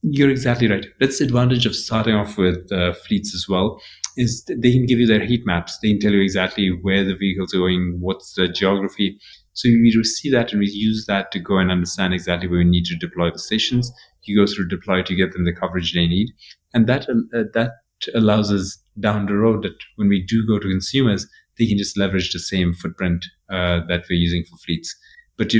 You're 0.03 0.31
exactly 0.31 0.69
right. 0.69 0.87
That's 1.01 1.19
the 1.19 1.25
advantage 1.25 1.67
of 1.67 1.75
starting 1.75 2.15
off 2.15 2.39
with 2.39 2.71
uh, 2.73 2.93
fleets 2.93 3.35
as 3.35 3.49
well. 3.49 3.81
Is 4.17 4.45
they 4.47 4.73
can 4.73 4.87
give 4.87 4.99
you 4.99 5.07
their 5.07 5.25
heat 5.25 5.43
maps. 5.45 5.79
They 5.79 5.91
can 5.91 6.01
tell 6.01 6.13
you 6.13 6.23
exactly 6.23 6.71
where 6.71 7.05
the 7.05 7.15
vehicles 7.15 7.55
are 7.55 7.59
going, 7.59 7.99
what's 8.01 8.33
the 8.35 8.49
geography. 8.49 9.19
So 9.53 9.69
we 9.69 9.91
see 10.05 10.31
that 10.31 10.53
and 10.53 10.61
we 10.61 10.69
use 10.69 11.07
that 11.07 11.33
to 11.33 11.39
go 11.39 11.59
and 11.59 11.71
understand 11.71 12.15
exactly 12.15 12.49
where 12.49 12.59
we 12.59 12.65
need 12.65 12.85
to 12.87 12.97
deploy 12.97 13.31
the 13.31 13.39
stations. 13.39 13.93
You 14.23 14.39
go 14.39 14.51
through 14.51 14.69
deploy 14.69 15.03
to 15.03 15.15
get 15.15 15.33
them 15.33 15.45
the 15.45 15.53
coverage 15.53 15.93
they 15.93 16.07
need, 16.07 16.31
and 16.75 16.87
that 16.89 17.09
uh, 17.09 17.45
that 17.55 17.73
allows 18.15 18.53
us 18.53 18.79
down 18.99 19.27
the 19.27 19.37
road 19.37 19.63
that 19.63 19.77
when 19.97 20.09
we 20.09 20.25
do 20.27 20.47
go 20.47 20.59
to 20.59 20.69
consumers, 20.69 21.27
they 21.59 21.67
can 21.67 21.79
just 21.79 21.97
leverage 21.97 22.33
the 22.33 22.39
same 22.39 22.75
footprint 22.75 23.25
uh, 23.51 23.81
that 23.89 24.05
we're 24.11 24.19
using 24.19 24.45
for 24.45 24.57
fleets. 24.59 24.95
But 25.39 25.51
they, 25.51 25.59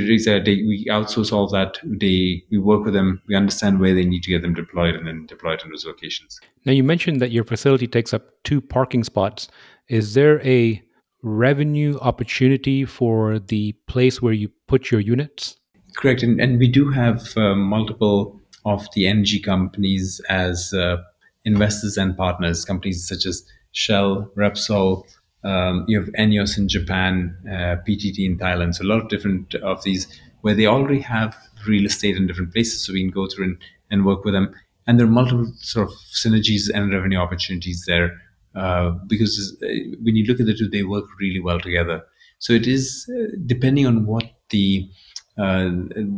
we 0.63 0.87
outsource 0.89 1.31
all 1.31 1.45
of 1.45 1.51
that. 1.51 1.77
They, 1.83 2.43
we 2.49 2.57
work 2.57 2.83
with 2.83 2.93
them. 2.93 3.21
We 3.27 3.35
understand 3.35 3.79
where 3.79 3.93
they 3.93 4.05
need 4.05 4.23
to 4.23 4.31
get 4.31 4.41
them 4.41 4.55
deployed 4.55 4.95
and 4.95 5.05
then 5.05 5.27
deploy 5.27 5.53
it 5.53 5.63
in 5.63 5.69
those 5.69 5.85
locations. 5.85 6.39
Now, 6.65 6.71
you 6.71 6.83
mentioned 6.83 7.21
that 7.21 7.31
your 7.31 7.43
facility 7.43 7.87
takes 7.87 8.13
up 8.13 8.23
two 8.43 8.59
parking 8.59 9.03
spots. 9.03 9.49
Is 9.87 10.15
there 10.15 10.45
a 10.45 10.83
revenue 11.21 11.97
opportunity 12.01 12.85
for 12.85 13.37
the 13.37 13.73
place 13.87 14.21
where 14.21 14.33
you 14.33 14.49
put 14.67 14.89
your 14.89 14.99
units? 14.99 15.57
Correct. 15.95 16.23
And, 16.23 16.39
and 16.41 16.57
we 16.57 16.67
do 16.67 16.89
have 16.89 17.37
uh, 17.37 17.55
multiple 17.55 18.39
of 18.65 18.87
the 18.93 19.07
energy 19.07 19.39
companies 19.39 20.19
as 20.29 20.73
uh, 20.73 20.97
investors 21.45 21.97
and 21.97 22.17
partners, 22.17 22.65
companies 22.65 23.07
such 23.07 23.25
as 23.25 23.43
Shell, 23.71 24.29
Repsol, 24.35 25.03
um, 25.47 25.85
you 25.87 25.99
have 25.99 26.09
ENEOS 26.13 26.57
in 26.57 26.67
Japan, 26.67 27.35
uh, 27.47 27.77
PTT 27.87 28.19
in 28.19 28.37
Thailand. 28.37 28.75
So 28.75 28.83
a 28.83 28.89
lot 28.91 29.01
of 29.01 29.09
different 29.09 29.55
of 29.55 29.83
these 29.83 30.07
where 30.41 30.53
they 30.53 30.65
already 30.65 30.99
have 31.01 31.35
real 31.67 31.85
estate 31.85 32.17
in 32.17 32.27
different 32.27 32.53
places. 32.53 32.85
So 32.85 32.93
we 32.93 33.01
can 33.01 33.11
go 33.11 33.27
through 33.27 33.45
and, 33.45 33.57
and 33.91 34.05
work 34.05 34.25
with 34.25 34.33
them. 34.33 34.53
And 34.85 34.99
there 34.99 35.07
are 35.07 35.09
multiple 35.09 35.51
sort 35.57 35.87
of 35.87 35.93
synergies 36.13 36.69
and 36.73 36.91
revenue 36.91 37.17
opportunities 37.17 37.85
there 37.87 38.17
uh, 38.55 38.91
because 39.07 39.55
uh, 39.63 39.67
when 40.01 40.15
you 40.15 40.25
look 40.25 40.39
at 40.39 40.45
the 40.45 40.53
two, 40.53 40.69
they 40.69 40.83
work 40.83 41.05
really 41.19 41.39
well 41.39 41.59
together. 41.59 42.03
So 42.39 42.53
it 42.53 42.67
is 42.67 43.09
uh, 43.09 43.35
depending 43.45 43.85
on 43.87 44.05
what 44.05 44.25
the 44.49 44.89
uh, 45.37 45.69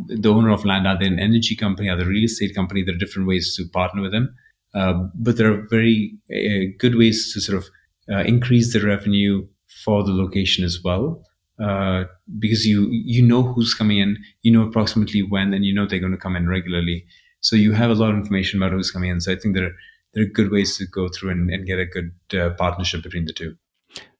the 0.08 0.32
owner 0.34 0.50
of 0.50 0.63
land 0.63 0.88
are 0.88 0.98
they 0.98 1.06
an 1.06 1.20
energy 1.20 1.56
company, 1.56 1.89
are 1.89 1.98
they 1.98 2.04
a 2.04 2.08
real 2.08 2.24
estate 2.24 2.56
company? 2.56 2.84
There 2.84 2.96
are 2.96 2.98
different 2.98 3.28
ways 3.28 3.54
to 3.58 3.68
partner 3.68 4.02
with 4.02 4.13
them, 4.13 4.34
uh, 4.74 4.94
but 5.13 5.36
there 5.36 5.52
are 5.52 5.68
very 5.70 6.18
uh, 6.32 6.72
good 6.78 6.96
ways 6.96 7.34
to 7.34 7.42
sort 7.42 7.58
of 7.58 7.70
uh, 8.12 8.24
increase 8.24 8.74
the 8.74 8.80
revenue 8.80 9.48
for 9.84 10.04
the 10.04 10.12
location 10.12 10.65
as 10.65 10.80
well. 10.84 11.24
Uh, 11.62 12.06
because 12.39 12.65
you 12.65 12.88
you 12.89 13.22
know 13.22 13.43
who's 13.43 13.74
coming 13.74 13.98
in, 13.98 14.17
you 14.43 14.52
know 14.52 14.65
approximately 14.65 15.22
when, 15.22 15.54
and 15.54 15.65
you 15.65 15.74
know 15.74 15.86
they're 15.86 16.00
going 16.00 16.13
to 16.13 16.17
come 16.17 16.36
in 16.36 16.48
regularly. 16.48 17.06
So 17.41 17.56
you 17.56 17.74
have 17.74 17.89
a 17.89 17.95
lot 17.95 18.12
of 18.12 18.15
information 18.15 18.62
about 18.62 18.72
who's 18.72 18.91
coming 18.91 19.10
in. 19.10 19.19
So 19.22 19.32
I 19.32 19.36
think 19.36 19.56
there 19.56 19.65
are, 19.65 19.76
there 20.13 20.24
are 20.24 20.28
good 20.28 20.52
ways 20.52 20.78
to 20.78 20.86
go 20.86 21.10
through 21.10 21.32
and, 21.32 21.50
and 21.50 21.65
get 21.65 21.80
a 21.80 21.86
good 21.86 22.12
uh, 22.34 22.52
partnership 22.52 23.04
between 23.04 23.26
the 23.26 23.34
two. 23.34 23.56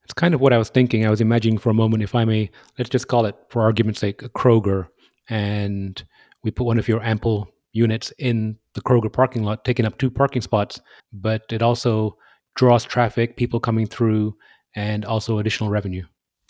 It's 0.04 0.14
kind 0.14 0.34
of 0.34 0.40
what 0.40 0.52
I 0.52 0.58
was 0.58 0.70
thinking. 0.70 1.06
I 1.06 1.10
was 1.10 1.20
imagining 1.20 1.58
for 1.58 1.70
a 1.70 1.74
moment, 1.74 2.02
if 2.02 2.14
I 2.14 2.24
may, 2.24 2.50
let's 2.78 2.90
just 2.90 3.08
call 3.08 3.26
it, 3.26 3.36
for 3.48 3.62
argument's 3.62 4.00
sake, 4.00 4.22
a 4.22 4.28
Kroger, 4.28 4.88
and 5.28 6.02
we 6.42 6.50
put 6.50 6.64
one 6.64 6.78
of 6.78 6.88
your 6.88 7.02
ample 7.02 7.48
units 7.72 8.12
in 8.18 8.56
the 8.74 8.80
Kroger 8.80 9.12
parking 9.12 9.44
lot, 9.44 9.64
taking 9.64 9.86
up 9.86 9.98
two 9.98 10.10
parking 10.10 10.42
spots, 10.42 10.80
but 11.12 11.42
it 11.50 11.62
also 11.62 12.16
draws 12.60 12.84
traffic, 12.84 13.38
people 13.38 13.58
coming 13.58 13.86
through, 13.86 14.36
and 14.76 15.02
also 15.06 15.38
additional 15.38 15.70
revenue. 15.70 16.04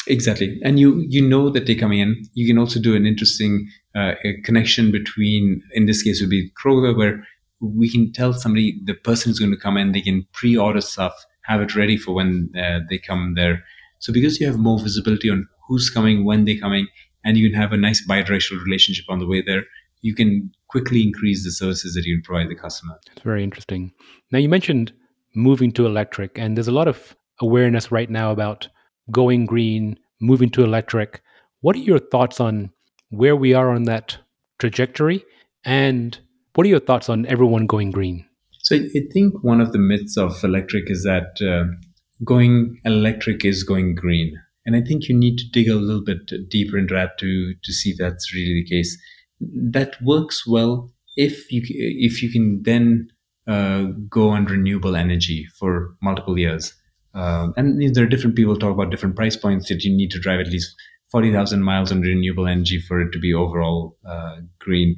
Exactly, 0.09 0.59
and 0.65 0.81
you 0.81 1.07
you 1.09 1.23
know 1.33 1.51
that 1.51 1.67
they're 1.67 1.85
coming 1.85 2.01
in. 2.01 2.11
You 2.35 2.49
can 2.49 2.59
also 2.59 2.81
do 2.81 2.97
an 2.97 3.07
interesting 3.07 3.69
uh, 3.95 4.15
connection 4.43 4.91
between, 4.91 5.63
in 5.73 5.87
this 5.87 6.03
case, 6.03 6.21
would 6.21 6.31
be 6.31 6.51
Kroger, 6.61 6.97
where 6.97 7.25
we 7.61 7.89
can 7.89 8.13
tell 8.13 8.33
somebody 8.33 8.81
the 8.87 8.95
person 8.95 9.31
is 9.31 9.39
going 9.39 9.53
to 9.53 9.65
come 9.67 9.77
in. 9.77 9.93
They 9.93 10.01
can 10.01 10.27
pre-order 10.33 10.81
stuff, 10.81 11.15
have 11.43 11.61
it 11.61 11.77
ready 11.77 11.97
for 11.97 12.13
when 12.13 12.51
uh, 12.59 12.81
they 12.89 12.99
come 12.99 13.35
there. 13.37 13.63
So 14.01 14.13
because 14.13 14.41
you 14.41 14.49
have 14.49 14.59
more 14.59 14.81
visibility 14.81 15.31
on 15.31 15.47
who's 15.69 15.91
coming, 15.91 16.25
when 16.25 16.45
they're 16.45 16.65
coming, 16.67 16.89
and 17.25 17.37
you 17.37 17.49
can 17.49 17.61
have 17.61 17.73
a 17.73 17.77
nice 17.77 18.05
bidirectional 18.05 18.65
relationship 18.65 19.05
on 19.09 19.21
the 19.21 19.29
way 19.29 19.43
there, 19.47 19.63
you 20.01 20.17
can 20.17 20.51
quickly 20.67 21.03
increase 21.03 21.45
the 21.45 21.53
services 21.53 21.95
that 21.95 22.05
you 22.05 22.21
provide 22.25 22.49
the 22.49 22.57
customer. 22.57 22.99
It's 23.13 23.23
very 23.23 23.45
interesting. 23.45 23.93
Now 24.33 24.41
you 24.41 24.49
mentioned 24.49 24.93
moving 25.35 25.73
to 25.73 25.87
electric. 25.87 26.39
And 26.39 26.57
there's 26.57 26.69
a 26.69 26.73
lot 26.73 26.89
of 26.89 27.17
awareness 27.41 27.91
right 27.91 28.11
now 28.11 28.31
about 28.33 28.69
going 29.11 29.47
green, 29.47 29.99
moving 30.21 30.51
to 30.51 30.65
electric. 30.65 31.23
What 31.61 31.77
are 31.77 31.81
your 31.81 31.99
thoughts 31.99 32.41
on 32.41 32.71
where 33.11 33.37
we 33.37 33.55
are 33.55 33.71
on 33.71 33.85
that 33.85 34.19
trajectory 34.59 35.25
And 35.65 36.19
what 36.55 36.67
are 36.67 36.71
your 36.71 36.81
thoughts 36.81 37.09
on 37.09 37.27
everyone 37.27 37.67
going 37.67 37.91
green? 37.91 38.25
So 38.63 38.77
I 38.77 39.01
think 39.13 39.43
one 39.43 39.61
of 39.61 39.73
the 39.73 39.79
myths 39.79 40.17
of 40.17 40.43
electric 40.45 40.91
is 40.91 41.03
that 41.05 41.41
uh, 41.43 41.71
going 42.25 42.81
electric 42.85 43.45
is 43.45 43.63
going 43.63 43.95
green. 43.95 44.33
And 44.67 44.77
I 44.77 44.83
think 44.83 45.09
you 45.09 45.19
need 45.19 45.39
to 45.39 45.51
dig 45.51 45.69
a 45.69 45.75
little 45.75 46.05
bit 46.05 46.31
deeper 46.49 46.79
into 46.79 46.95
that 46.95 47.19
to, 47.19 47.55
to 47.63 47.73
see 47.73 47.91
if 47.91 47.99
that's 47.99 48.35
really 48.35 48.63
the 48.63 48.77
case. 48.77 48.99
That 49.41 49.97
works 50.03 50.47
well 50.47 50.93
if 51.17 51.51
you 51.51 51.63
if 51.67 52.23
you 52.23 52.31
can 52.31 52.63
then 52.63 53.09
uh, 53.51 53.83
go 54.09 54.29
on 54.29 54.45
renewable 54.45 54.95
energy 54.95 55.47
for 55.59 55.97
multiple 56.01 56.39
years. 56.39 56.73
Uh, 57.15 57.49
and 57.57 57.95
there 57.95 58.05
are 58.05 58.09
different 58.09 58.37
people 58.37 58.57
talk 58.57 58.73
about 58.73 58.91
different 58.91 59.17
price 59.17 59.37
points 59.37 59.69
that 59.69 59.83
you 59.83 59.95
need 59.95 60.11
to 60.13 60.21
drive 60.21 60.39
at 60.39 60.47
least 60.47 60.73
40,000 61.11 61.61
miles 61.61 61.91
on 61.91 62.01
renewable 62.01 62.47
energy 62.47 62.81
for 62.81 63.01
it 63.01 63.11
to 63.11 63.19
be 63.19 63.35
overall 63.35 63.99
uh, 64.07 64.37
green. 64.61 64.95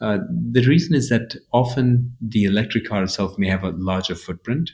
Uh, 0.00 0.18
the 0.52 0.64
reason 0.66 0.94
is 0.94 1.10
that 1.10 1.36
often 1.52 2.16
the 2.20 2.44
electric 2.44 2.86
car 2.86 3.02
itself 3.02 3.38
may 3.38 3.48
have 3.48 3.62
a 3.62 3.74
larger 3.76 4.14
footprint. 4.14 4.70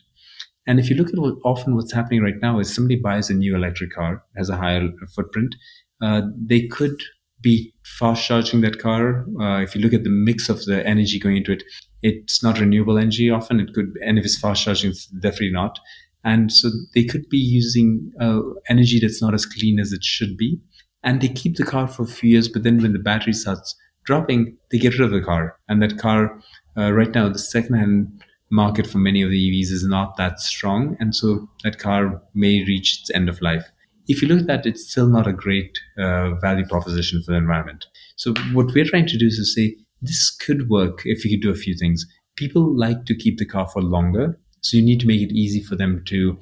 And 0.68 0.78
if 0.78 0.88
you 0.88 0.94
look 0.94 1.08
at 1.08 1.18
what 1.18 1.34
often 1.44 1.74
what's 1.74 1.92
happening 1.92 2.22
right 2.22 2.40
now 2.40 2.60
is 2.60 2.72
somebody 2.72 3.00
buys 3.00 3.30
a 3.30 3.34
new 3.34 3.56
electric 3.56 3.92
car, 3.92 4.22
has 4.36 4.48
a 4.48 4.56
higher 4.56 4.88
footprint, 5.12 5.56
uh, 6.00 6.22
they 6.36 6.68
could 6.68 7.02
be 7.40 7.74
fast 7.84 8.24
charging 8.24 8.60
that 8.60 8.78
car. 8.78 9.26
Uh, 9.40 9.60
if 9.60 9.74
you 9.74 9.80
look 9.80 9.92
at 9.92 10.04
the 10.04 10.10
mix 10.10 10.48
of 10.48 10.64
the 10.66 10.86
energy 10.86 11.18
going 11.18 11.38
into 11.38 11.50
it, 11.50 11.64
it's 12.02 12.42
not 12.42 12.58
renewable 12.58 12.98
energy 12.98 13.30
often. 13.30 13.60
It 13.60 13.72
could, 13.74 13.96
and 14.04 14.18
if 14.18 14.24
it's 14.24 14.38
fast 14.38 14.64
charging, 14.64 14.90
it's 14.90 15.06
definitely 15.06 15.52
not. 15.52 15.78
And 16.24 16.52
so 16.52 16.68
they 16.94 17.04
could 17.04 17.28
be 17.28 17.38
using 17.38 18.12
uh, 18.20 18.40
energy 18.68 19.00
that's 19.00 19.22
not 19.22 19.34
as 19.34 19.46
clean 19.46 19.80
as 19.80 19.92
it 19.92 20.04
should 20.04 20.36
be. 20.36 20.60
And 21.02 21.20
they 21.20 21.28
keep 21.28 21.56
the 21.56 21.64
car 21.64 21.88
for 21.88 22.04
a 22.04 22.06
few 22.06 22.30
years, 22.30 22.48
but 22.48 22.62
then 22.62 22.80
when 22.80 22.92
the 22.92 22.98
battery 22.98 23.32
starts 23.32 23.74
dropping, 24.04 24.56
they 24.70 24.78
get 24.78 24.98
rid 24.98 25.02
of 25.02 25.10
the 25.10 25.20
car. 25.20 25.56
And 25.68 25.82
that 25.82 25.98
car, 25.98 26.40
uh, 26.76 26.92
right 26.92 27.12
now, 27.12 27.28
the 27.28 27.38
secondhand 27.38 28.22
market 28.50 28.86
for 28.86 28.98
many 28.98 29.22
of 29.22 29.30
the 29.30 29.50
EVs 29.50 29.72
is 29.72 29.84
not 29.84 30.16
that 30.16 30.38
strong. 30.38 30.96
And 31.00 31.14
so 31.14 31.48
that 31.64 31.78
car 31.78 32.22
may 32.34 32.64
reach 32.64 33.00
its 33.00 33.10
end 33.10 33.28
of 33.28 33.40
life. 33.40 33.70
If 34.08 34.20
you 34.20 34.28
look 34.28 34.40
at 34.40 34.46
that, 34.48 34.66
it's 34.66 34.90
still 34.90 35.06
not 35.06 35.26
a 35.26 35.32
great 35.32 35.78
uh, 35.98 36.34
value 36.34 36.66
proposition 36.66 37.22
for 37.22 37.32
the 37.32 37.38
environment. 37.38 37.86
So 38.16 38.34
what 38.52 38.74
we're 38.74 38.84
trying 38.84 39.06
to 39.06 39.18
do 39.18 39.26
is 39.26 39.36
to 39.36 39.44
say 39.44 39.76
this 40.02 40.30
could 40.30 40.68
work 40.68 41.02
if 41.04 41.24
you 41.24 41.30
could 41.30 41.42
do 41.42 41.50
a 41.50 41.54
few 41.54 41.74
things. 41.74 42.04
People 42.36 42.76
like 42.76 43.06
to 43.06 43.14
keep 43.14 43.38
the 43.38 43.46
car 43.46 43.68
for 43.68 43.80
longer, 43.80 44.38
so 44.60 44.76
you 44.76 44.82
need 44.82 45.00
to 45.00 45.06
make 45.06 45.20
it 45.20 45.32
easy 45.32 45.62
for 45.62 45.76
them 45.76 46.02
to 46.06 46.38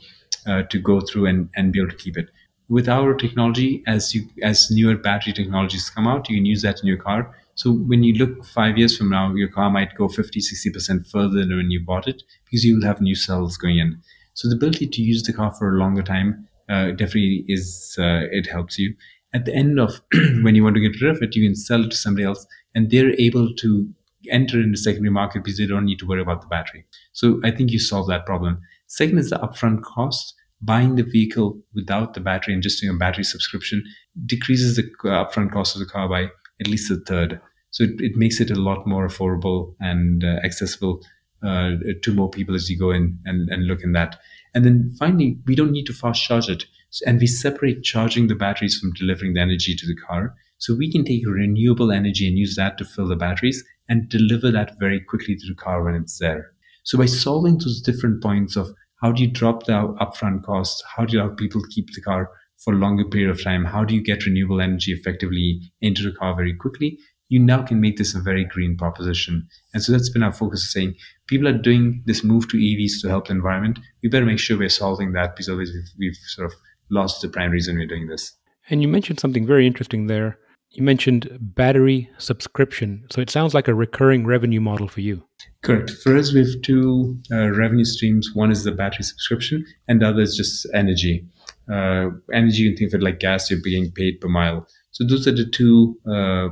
uh, 0.46 0.62
to 0.62 0.78
go 0.78 1.00
through 1.00 1.26
and, 1.26 1.50
and 1.54 1.72
be 1.72 1.78
able 1.80 1.90
to 1.90 1.96
keep 1.96 2.16
it. 2.16 2.30
With 2.68 2.88
our 2.88 3.14
technology, 3.14 3.82
as 3.86 4.14
you 4.14 4.28
as 4.42 4.70
newer 4.70 4.96
battery 4.96 5.32
technologies 5.32 5.90
come 5.90 6.06
out, 6.06 6.28
you 6.28 6.36
can 6.36 6.46
use 6.46 6.62
that 6.62 6.80
in 6.80 6.86
your 6.86 6.96
car. 6.96 7.34
So 7.54 7.72
when 7.72 8.02
you 8.02 8.14
look 8.14 8.46
five 8.46 8.78
years 8.78 8.96
from 8.96 9.10
now, 9.10 9.34
your 9.34 9.48
car 9.48 9.68
might 9.68 9.94
go 9.94 10.08
50, 10.08 10.40
60% 10.40 11.10
further 11.10 11.40
than 11.40 11.54
when 11.54 11.70
you 11.70 11.84
bought 11.84 12.08
it 12.08 12.22
because 12.44 12.64
you 12.64 12.76
will 12.76 12.86
have 12.86 13.02
new 13.02 13.14
cells 13.14 13.58
going 13.58 13.78
in. 13.78 14.00
So 14.32 14.48
the 14.48 14.54
ability 14.54 14.86
to 14.86 15.02
use 15.02 15.22
the 15.24 15.34
car 15.34 15.52
for 15.52 15.74
a 15.74 15.78
longer 15.78 16.02
time 16.02 16.48
uh, 16.70 16.92
definitely 16.92 17.44
is, 17.48 17.96
uh, 17.98 18.22
it 18.30 18.46
helps 18.46 18.78
you. 18.78 18.94
At 19.32 19.44
the 19.44 19.54
end 19.54 19.78
of 19.78 20.00
when 20.42 20.54
you 20.54 20.64
want 20.64 20.74
to 20.76 20.80
get 20.80 21.00
rid 21.00 21.14
of 21.14 21.22
it, 21.22 21.36
you 21.36 21.46
can 21.46 21.54
sell 21.54 21.84
it 21.84 21.90
to 21.90 21.96
somebody 21.96 22.24
else 22.24 22.46
and 22.74 22.90
they're 22.90 23.14
able 23.20 23.54
to 23.54 23.88
enter 24.30 24.60
in 24.60 24.72
the 24.72 24.76
secondary 24.76 25.10
market 25.10 25.42
because 25.44 25.58
they 25.58 25.66
don't 25.66 25.84
need 25.84 25.98
to 25.98 26.06
worry 26.06 26.20
about 26.20 26.42
the 26.42 26.46
battery. 26.46 26.84
So 27.12 27.40
I 27.44 27.50
think 27.50 27.70
you 27.70 27.78
solve 27.78 28.08
that 28.08 28.26
problem. 28.26 28.60
Second 28.86 29.18
is 29.18 29.30
the 29.30 29.36
upfront 29.36 29.82
cost. 29.82 30.34
Buying 30.62 30.96
the 30.96 31.04
vehicle 31.04 31.58
without 31.74 32.12
the 32.12 32.20
battery 32.20 32.52
and 32.52 32.62
just 32.62 32.82
doing 32.82 32.94
a 32.94 32.98
battery 32.98 33.24
subscription 33.24 33.82
decreases 34.26 34.76
the 34.76 34.82
upfront 35.04 35.52
cost 35.52 35.74
of 35.74 35.80
the 35.80 35.86
car 35.86 36.06
by 36.06 36.24
at 36.60 36.66
least 36.66 36.90
a 36.90 36.96
third. 36.96 37.40
So 37.70 37.84
it, 37.84 37.92
it 37.98 38.16
makes 38.16 38.40
it 38.40 38.50
a 38.50 38.60
lot 38.60 38.86
more 38.86 39.08
affordable 39.08 39.74
and 39.80 40.22
uh, 40.22 40.36
accessible 40.44 41.00
uh, 41.42 41.76
to 42.02 42.12
more 42.12 42.28
people 42.28 42.54
as 42.54 42.68
you 42.68 42.78
go 42.78 42.90
in 42.90 43.18
and, 43.24 43.48
and 43.48 43.66
look 43.66 43.82
in 43.82 43.92
that. 43.92 44.18
And 44.54 44.64
then 44.64 44.94
finally, 44.98 45.38
we 45.46 45.54
don't 45.54 45.72
need 45.72 45.86
to 45.86 45.94
fast 45.94 46.22
charge 46.22 46.50
it. 46.50 46.64
And 47.06 47.20
we 47.20 47.26
separate 47.26 47.82
charging 47.82 48.26
the 48.26 48.34
batteries 48.34 48.78
from 48.78 48.92
delivering 48.92 49.34
the 49.34 49.40
energy 49.40 49.74
to 49.76 49.86
the 49.86 49.96
car. 49.96 50.34
So 50.58 50.74
we 50.74 50.90
can 50.90 51.04
take 51.04 51.26
renewable 51.26 51.92
energy 51.92 52.26
and 52.28 52.36
use 52.36 52.56
that 52.56 52.78
to 52.78 52.84
fill 52.84 53.08
the 53.08 53.16
batteries 53.16 53.64
and 53.88 54.08
deliver 54.08 54.50
that 54.50 54.78
very 54.78 55.00
quickly 55.00 55.36
to 55.36 55.46
the 55.48 55.54
car 55.54 55.82
when 55.82 55.94
it's 55.94 56.18
there. 56.18 56.52
So 56.84 56.98
by 56.98 57.06
solving 57.06 57.58
those 57.58 57.80
different 57.80 58.22
points 58.22 58.56
of 58.56 58.70
how 59.02 59.12
do 59.12 59.22
you 59.22 59.30
drop 59.30 59.64
the 59.64 59.72
upfront 59.72 60.44
costs, 60.44 60.82
how 60.96 61.04
do 61.04 61.16
you 61.16 61.22
allow 61.22 61.34
people 61.34 61.62
keep 61.70 61.86
the 61.94 62.02
car 62.02 62.30
for 62.58 62.74
a 62.74 62.76
longer 62.76 63.04
period 63.04 63.30
of 63.30 63.42
time, 63.42 63.64
how 63.64 63.84
do 63.84 63.94
you 63.94 64.02
get 64.02 64.26
renewable 64.26 64.60
energy 64.60 64.92
effectively 64.92 65.60
into 65.80 66.02
the 66.02 66.12
car 66.12 66.36
very 66.36 66.54
quickly, 66.54 66.98
you 67.30 67.38
now 67.38 67.62
can 67.62 67.80
make 67.80 67.96
this 67.96 68.14
a 68.14 68.20
very 68.20 68.44
green 68.44 68.76
proposition. 68.76 69.48
And 69.72 69.82
so 69.82 69.92
that's 69.92 70.10
been 70.10 70.22
our 70.22 70.32
focus 70.32 70.70
saying 70.70 70.94
people 71.26 71.48
are 71.48 71.56
doing 71.56 72.02
this 72.04 72.22
move 72.22 72.48
to 72.48 72.56
EVs 72.56 73.00
to 73.00 73.08
help 73.08 73.28
the 73.28 73.32
environment. 73.32 73.78
We 74.02 74.08
better 74.08 74.26
make 74.26 74.40
sure 74.40 74.58
we're 74.58 74.68
solving 74.68 75.12
that 75.12 75.34
because 75.34 75.48
otherwise 75.48 75.70
we've, 75.72 75.92
we've 75.98 76.16
sort 76.26 76.46
of 76.46 76.54
lost 76.90 77.22
the 77.22 77.28
prime 77.28 77.50
reason 77.50 77.76
we're 77.76 77.86
doing 77.86 78.08
this. 78.08 78.32
And 78.68 78.82
you 78.82 78.88
mentioned 78.88 79.20
something 79.20 79.46
very 79.46 79.66
interesting 79.66 80.06
there 80.06 80.38
you 80.72 80.84
mentioned 80.84 81.28
battery 81.40 82.08
subscription. 82.18 83.04
So 83.10 83.20
it 83.20 83.28
sounds 83.28 83.54
like 83.54 83.66
a 83.66 83.74
recurring 83.74 84.24
revenue 84.24 84.60
model 84.60 84.86
for 84.86 85.00
you. 85.00 85.22
Correct. 85.62 85.90
For 85.90 86.16
us, 86.16 86.32
we 86.32 86.40
have 86.40 86.62
two 86.62 87.18
uh, 87.30 87.50
revenue 87.50 87.84
streams. 87.84 88.30
One 88.34 88.52
is 88.52 88.64
the 88.64 88.72
battery 88.72 89.02
subscription, 89.02 89.64
and 89.88 90.00
the 90.00 90.08
other 90.08 90.22
is 90.22 90.36
just 90.36 90.66
energy. 90.72 91.26
Uh, 91.70 92.10
energy, 92.32 92.62
you 92.62 92.70
can 92.70 92.78
think 92.78 92.90
of 92.90 93.00
it 93.00 93.04
like 93.04 93.18
gas, 93.18 93.50
you're 93.50 93.60
being 93.62 93.90
paid 93.92 94.20
per 94.20 94.28
mile. 94.28 94.66
So 94.92 95.04
those 95.04 95.26
are 95.26 95.32
the 95.32 95.46
two 95.46 95.98
uh, 96.08 96.48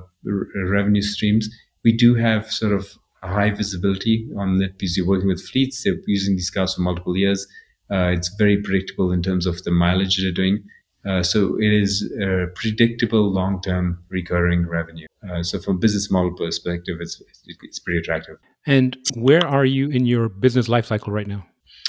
revenue 0.66 1.02
streams. 1.02 1.48
We 1.84 1.92
do 1.92 2.14
have 2.16 2.50
sort 2.50 2.72
of 2.72 2.88
high 3.22 3.50
visibility 3.50 4.28
on 4.36 4.60
it 4.62 4.78
because 4.78 4.96
you're 4.96 5.06
working 5.06 5.28
with 5.28 5.42
fleets. 5.42 5.82
They're 5.84 5.96
using 6.06 6.34
these 6.34 6.50
cars 6.50 6.74
for 6.74 6.82
multiple 6.82 7.16
years. 7.16 7.46
Uh, 7.90 8.08
it's 8.08 8.30
very 8.38 8.60
predictable 8.62 9.12
in 9.12 9.22
terms 9.22 9.46
of 9.46 9.62
the 9.64 9.70
mileage 9.70 10.20
they're 10.20 10.32
doing. 10.32 10.62
Uh, 11.08 11.22
so 11.22 11.56
it 11.58 11.72
is 11.72 12.10
a 12.20 12.46
predictable 12.54 13.32
long-term 13.32 13.98
recurring 14.10 14.66
revenue. 14.66 15.06
Uh, 15.28 15.42
so 15.42 15.58
from 15.58 15.76
a 15.76 15.78
business 15.78 16.10
model 16.10 16.32
perspective, 16.34 16.98
it's 17.00 17.22
it's 17.62 17.78
pretty 17.78 17.98
attractive. 17.98 18.36
And 18.66 18.96
where 19.14 19.46
are 19.46 19.64
you 19.64 19.88
in 19.88 20.06
your 20.06 20.28
business 20.28 20.68
life 20.68 20.86
cycle 20.86 21.12
right 21.12 21.26
now? 21.26 21.46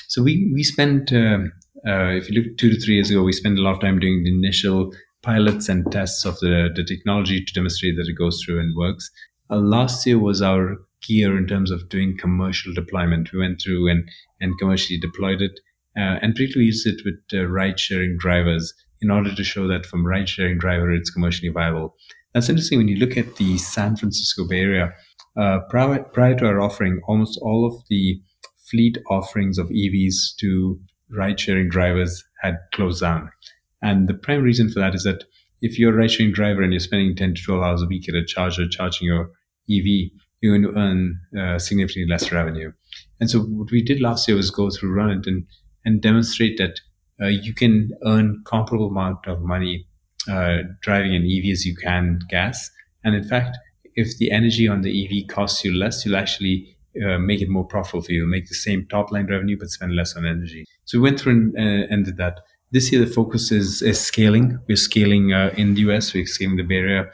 So 0.07 0.23
we 0.23 0.51
we 0.53 0.63
spent 0.63 1.12
um, 1.12 1.51
uh, 1.88 2.12
if 2.19 2.29
you 2.29 2.41
look 2.41 2.57
two 2.57 2.69
to 2.69 2.79
three 2.79 2.95
years 2.95 3.09
ago, 3.09 3.23
we 3.23 3.33
spent 3.33 3.59
a 3.59 3.62
lot 3.62 3.75
of 3.75 3.81
time 3.81 3.99
doing 3.99 4.23
the 4.23 4.33
initial 4.33 4.93
pilots 5.21 5.69
and 5.69 5.91
tests 5.91 6.25
of 6.25 6.39
the 6.39 6.69
the 6.73 6.83
technology 6.83 7.43
to 7.43 7.53
demonstrate 7.53 7.95
that 7.97 8.07
it 8.07 8.17
goes 8.17 8.41
through 8.43 8.59
and 8.59 8.75
works. 8.75 9.09
Uh, 9.49 9.57
last 9.57 10.05
year 10.05 10.19
was 10.19 10.41
our 10.41 10.77
key 11.01 11.15
year 11.15 11.38
in 11.38 11.47
terms 11.47 11.71
of 11.71 11.89
doing 11.89 12.17
commercial 12.17 12.73
deployment. 12.73 13.31
We 13.33 13.39
went 13.39 13.62
through 13.62 13.89
and 13.89 14.09
and 14.39 14.57
commercially 14.59 14.99
deployed 14.99 15.41
it. 15.41 15.59
Uh, 15.99 16.17
and 16.21 16.33
particularly 16.33 16.67
used 16.67 16.88
it 16.88 17.01
with 17.03 17.15
uh, 17.33 17.45
ride 17.45 17.77
sharing 17.77 18.17
drivers 18.17 18.73
in 19.01 19.12
order 19.12 19.35
to 19.35 19.43
show 19.43 19.67
that 19.67 19.85
from 19.85 20.05
ride 20.05 20.29
sharing 20.29 20.57
driver 20.57 20.93
it's 20.93 21.09
commercially 21.09 21.49
viable. 21.49 21.93
That's 22.33 22.47
interesting 22.47 22.77
when 22.77 22.88
you 22.88 22.97
look 22.97 23.17
at 23.17 23.35
the 23.35 23.57
San 23.57 23.97
Francisco 23.97 24.47
Bay 24.47 24.62
Area. 24.62 24.93
Uh, 25.38 25.59
prior, 25.69 26.03
prior 26.03 26.35
to 26.38 26.45
our 26.45 26.62
offering, 26.62 27.01
almost 27.07 27.38
all 27.41 27.65
of 27.65 27.83
the 27.89 28.21
fleet 28.69 28.97
offerings 29.09 29.57
of 29.57 29.67
EVs 29.67 30.38
to 30.39 30.79
ride 31.12 31.39
sharing 31.39 31.67
drivers 31.67 32.23
had 32.41 32.57
closed 32.73 33.01
down. 33.01 33.29
And 33.81 34.07
the 34.07 34.13
prime 34.13 34.43
reason 34.43 34.69
for 34.69 34.79
that 34.79 34.95
is 34.95 35.03
that 35.03 35.25
if 35.62 35.77
you're 35.77 35.93
a 35.93 35.97
ride 35.97 36.12
sharing 36.12 36.31
driver 36.31 36.62
and 36.62 36.71
you're 36.71 36.79
spending 36.79 37.15
10 37.15 37.35
to 37.35 37.41
12 37.41 37.62
hours 37.62 37.81
a 37.81 37.88
week 37.88 38.07
at 38.07 38.15
a 38.15 38.23
charger 38.23 38.69
charging 38.69 39.07
your 39.07 39.31
EV, 39.69 40.12
you're 40.41 40.57
going 40.57 40.73
to 40.73 40.79
earn 40.79 41.19
uh, 41.38 41.59
significantly 41.59 42.09
less 42.09 42.31
revenue. 42.31 42.71
And 43.19 43.29
so 43.29 43.41
what 43.41 43.71
we 43.71 43.81
did 43.81 43.99
last 44.01 44.27
year 44.27 44.38
was 44.38 44.49
go 44.49 44.69
through 44.69 44.93
Run 44.93 45.12
It 45.12 45.27
and, 45.27 45.45
and 45.86 46.02
demonstrate 46.02 46.58
that 46.58 46.80
uh, 47.22 47.28
you 47.28 47.54
can 47.54 47.92
earn 48.06 48.42
comparable 48.46 48.88
amount 48.88 49.26
of 49.28 49.42
money 49.42 49.86
uh, 50.30 50.60
driving 50.82 51.15
an 51.15 51.24
EV 51.24 51.52
as 51.52 51.65
you 51.65 51.76
can 51.76 52.20
gas. 52.30 52.70
And 53.04 53.15
in 53.15 53.24
fact, 53.24 53.58
if 53.96 54.18
the 54.18 54.32
energy 54.32 54.68
on 54.68 54.82
the 54.82 55.06
EV 55.06 55.28
costs 55.28 55.63
you 55.63 55.74
less, 55.74 56.06
you'll 56.06 56.15
actually 56.15 56.78
uh, 57.06 57.18
make 57.18 57.42
it 57.42 57.50
more 57.50 57.65
profitable 57.65 58.02
for 58.02 58.12
you. 58.12 58.20
You'll 58.20 58.30
make 58.30 58.48
the 58.48 58.56
same 58.56 58.86
top 58.89 59.12
line 59.12 59.28
revenue, 59.28 59.58
but 59.58 59.70
spend 59.70 59.96
less 59.96 60.15
on 60.15 60.26
energy. 60.26 60.65
So 60.86 60.98
we 60.98 61.04
went 61.04 61.20
through 61.20 61.34
and, 61.34 61.58
uh, 61.58 61.88
and 61.89 62.06
did 62.06 62.18
that. 62.18 62.39
This 62.72 62.92
year, 62.92 63.04
the 63.04 63.12
focus 63.12 63.52
is, 63.52 63.82
is 63.82 64.00
scaling. 64.00 64.60
We're 64.68 64.78
scaling 64.78 65.34
uh, 65.34 65.54
in 65.58 65.74
the 65.74 65.82
US, 65.89 66.13
we're 66.13 66.26
scaling 66.26 66.58
the 66.58 66.63
Bay 66.63 66.76
Area, 66.76 67.10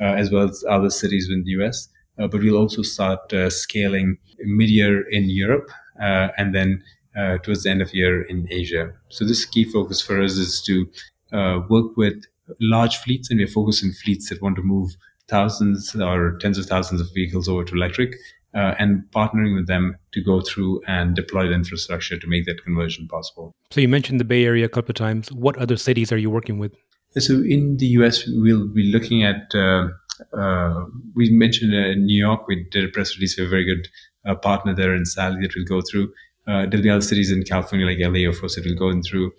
uh, 0.00 0.04
as 0.04 0.30
well 0.30 0.48
as 0.48 0.64
other 0.68 0.90
cities 0.90 1.28
in 1.30 1.42
the 1.44 1.50
US. 1.62 1.88
but 2.16 2.34
we'll 2.34 2.56
also 2.56 2.82
start 2.82 3.32
scaling 3.48 4.18
mid 4.40 4.68
year 4.68 5.08
in 5.10 5.30
Europe 5.30 5.70
and 5.98 6.54
then 6.54 6.82
uh, 7.16 7.38
towards 7.38 7.62
the 7.64 7.70
end 7.70 7.82
of 7.82 7.94
year 7.94 8.22
in 8.22 8.46
Asia. 8.50 8.92
So 9.08 9.24
this 9.24 9.44
key 9.44 9.64
focus 9.64 10.00
for 10.00 10.22
us 10.22 10.32
is 10.32 10.62
to 10.62 10.86
uh, 11.32 11.60
work 11.68 11.96
with 11.96 12.24
large 12.60 12.96
fleets, 12.98 13.30
and 13.30 13.38
we're 13.38 13.46
focused 13.46 13.84
on 13.84 13.92
fleets 13.92 14.28
that 14.28 14.42
want 14.42 14.56
to 14.56 14.62
move 14.62 14.96
thousands 15.28 15.94
or 15.94 16.36
tens 16.38 16.58
of 16.58 16.66
thousands 16.66 17.00
of 17.00 17.08
vehicles 17.14 17.48
over 17.48 17.64
to 17.64 17.74
electric, 17.74 18.14
uh, 18.54 18.74
and 18.78 19.04
partnering 19.14 19.54
with 19.54 19.68
them 19.68 19.96
to 20.12 20.22
go 20.22 20.40
through 20.40 20.80
and 20.88 21.14
deploy 21.14 21.46
the 21.46 21.54
infrastructure 21.54 22.18
to 22.18 22.26
make 22.26 22.46
that 22.46 22.62
conversion 22.64 23.06
possible. 23.06 23.54
So 23.70 23.80
you 23.80 23.88
mentioned 23.88 24.18
the 24.18 24.24
Bay 24.24 24.44
Area 24.44 24.66
a 24.66 24.68
couple 24.68 24.90
of 24.90 24.96
times. 24.96 25.30
What 25.30 25.56
other 25.58 25.76
cities 25.76 26.10
are 26.10 26.18
you 26.18 26.30
working 26.30 26.58
with? 26.58 26.74
So 27.18 27.34
in 27.34 27.76
the 27.76 27.86
US, 27.98 28.26
we'll 28.26 28.68
be 28.68 28.90
looking 28.92 29.24
at 29.24 29.54
uh, 29.54 29.88
uh, 30.36 30.84
we 31.14 31.30
mentioned 31.30 31.74
uh, 31.74 31.88
in 31.88 32.06
New 32.06 32.18
York, 32.18 32.46
we 32.46 32.66
did 32.70 32.84
a 32.84 32.88
press 32.88 33.16
release. 33.16 33.36
Have 33.38 33.46
a 33.46 33.50
very 33.50 33.64
good 33.64 33.88
uh, 34.26 34.34
partner 34.34 34.74
there 34.74 34.94
in 34.94 35.04
Sally 35.04 35.40
that 35.42 35.54
we'll 35.54 35.64
go 35.64 35.80
through. 35.80 36.12
Uh, 36.50 36.66
other 36.66 37.00
cities 37.00 37.30
in 37.30 37.42
California 37.44 37.86
like 37.86 37.98
LA, 38.00 38.28
of 38.28 38.40
course, 38.40 38.58
will 38.64 38.74
go 38.74 38.88
in 38.88 39.02
through 39.02 39.30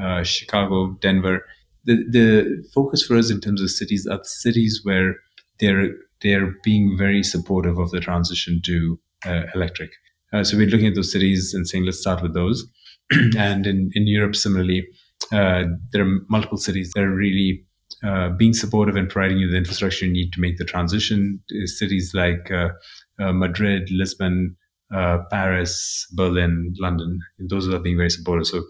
uh, 0.00 0.22
Chicago, 0.22 0.96
Denver. 1.00 1.44
The 1.84 1.96
the 2.10 2.68
focus 2.74 3.02
for 3.02 3.16
us 3.16 3.30
in 3.30 3.40
terms 3.40 3.62
of 3.62 3.70
cities 3.70 4.06
are 4.06 4.20
cities 4.22 4.80
where 4.84 5.14
they're 5.58 5.88
they're 6.22 6.54
being 6.62 6.96
very 6.98 7.22
supportive 7.22 7.78
of 7.78 7.90
the 7.90 8.00
transition 8.00 8.60
to 8.64 8.98
uh, 9.26 9.42
electric. 9.54 9.90
Uh, 10.32 10.44
so 10.44 10.56
we're 10.56 10.68
looking 10.68 10.86
at 10.86 10.94
those 10.94 11.12
cities 11.12 11.54
and 11.54 11.66
saying, 11.66 11.84
let's 11.84 12.00
start 12.00 12.22
with 12.22 12.34
those. 12.34 12.66
and 13.36 13.66
in, 13.66 13.90
in 13.94 14.06
Europe, 14.06 14.36
similarly, 14.36 14.86
uh, 15.32 15.64
there 15.92 16.06
are 16.06 16.18
multiple 16.28 16.58
cities 16.58 16.92
that 16.94 17.02
are 17.02 17.14
really 17.14 17.64
uh, 18.04 18.30
being 18.30 18.52
supportive 18.52 18.96
and 18.96 19.08
providing 19.08 19.38
you 19.38 19.50
the 19.50 19.56
infrastructure 19.56 20.06
you 20.06 20.12
need 20.12 20.32
to 20.32 20.40
make 20.40 20.56
the 20.56 20.64
transition. 20.64 21.40
Cities 21.64 22.12
like 22.14 22.50
uh, 22.50 22.68
uh, 23.18 23.32
Madrid, 23.32 23.88
Lisbon, 23.90 24.56
Uh, 24.94 25.18
Paris, 25.30 26.06
Berlin, 26.12 26.74
London, 26.80 27.20
those 27.38 27.68
are 27.68 27.78
being 27.78 27.96
very 27.96 28.10
supportive. 28.10 28.46
So 28.46 28.64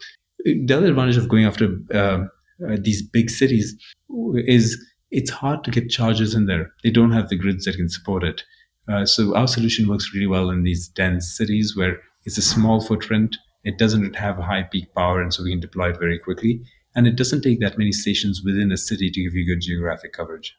the 0.44 0.74
other 0.76 0.88
advantage 0.88 1.16
of 1.16 1.28
going 1.28 1.46
after 1.46 1.76
uh, 1.94 2.24
uh, 2.66 2.76
these 2.78 3.02
big 3.02 3.30
cities 3.30 3.74
is 4.34 4.76
it's 5.10 5.30
hard 5.30 5.64
to 5.64 5.70
get 5.70 5.88
chargers 5.88 6.34
in 6.34 6.46
there. 6.46 6.72
They 6.84 6.90
don't 6.90 7.12
have 7.12 7.28
the 7.28 7.36
grids 7.36 7.64
that 7.64 7.76
can 7.76 7.88
support 7.88 8.22
it. 8.22 8.44
Uh, 8.88 9.04
so 9.06 9.36
our 9.36 9.48
solution 9.48 9.88
works 9.88 10.12
really 10.14 10.26
well 10.26 10.50
in 10.50 10.62
these 10.62 10.88
dense 10.88 11.36
cities 11.36 11.74
where 11.76 11.98
it's 12.24 12.38
a 12.38 12.42
small 12.42 12.80
footprint. 12.80 13.36
It 13.64 13.78
doesn't 13.78 14.16
have 14.16 14.38
a 14.38 14.42
high 14.42 14.64
peak 14.64 14.94
power, 14.94 15.20
and 15.20 15.32
so 15.32 15.42
we 15.42 15.50
can 15.50 15.60
deploy 15.60 15.90
it 15.90 15.98
very 15.98 16.18
quickly. 16.18 16.62
And 16.94 17.06
it 17.06 17.16
doesn't 17.16 17.42
take 17.42 17.60
that 17.60 17.78
many 17.78 17.92
stations 17.92 18.42
within 18.44 18.72
a 18.72 18.76
city 18.76 19.10
to 19.10 19.22
give 19.22 19.34
you 19.34 19.46
good 19.46 19.60
geographic 19.60 20.12
coverage. 20.12 20.56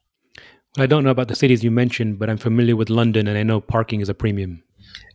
I 0.78 0.86
don't 0.86 1.04
know 1.04 1.10
about 1.10 1.28
the 1.28 1.36
cities 1.36 1.63
you 1.63 1.71
mentioned, 1.71 2.19
but 2.19 2.30
I'm 2.30 2.38
familiar 2.38 2.76
with 2.76 2.89
London, 2.89 3.28
and 3.28 3.38
I 3.38 3.43
know 3.43 3.60
parking 3.60 4.00
is 4.00 4.08
a 4.08 4.13
premium. 4.13 4.63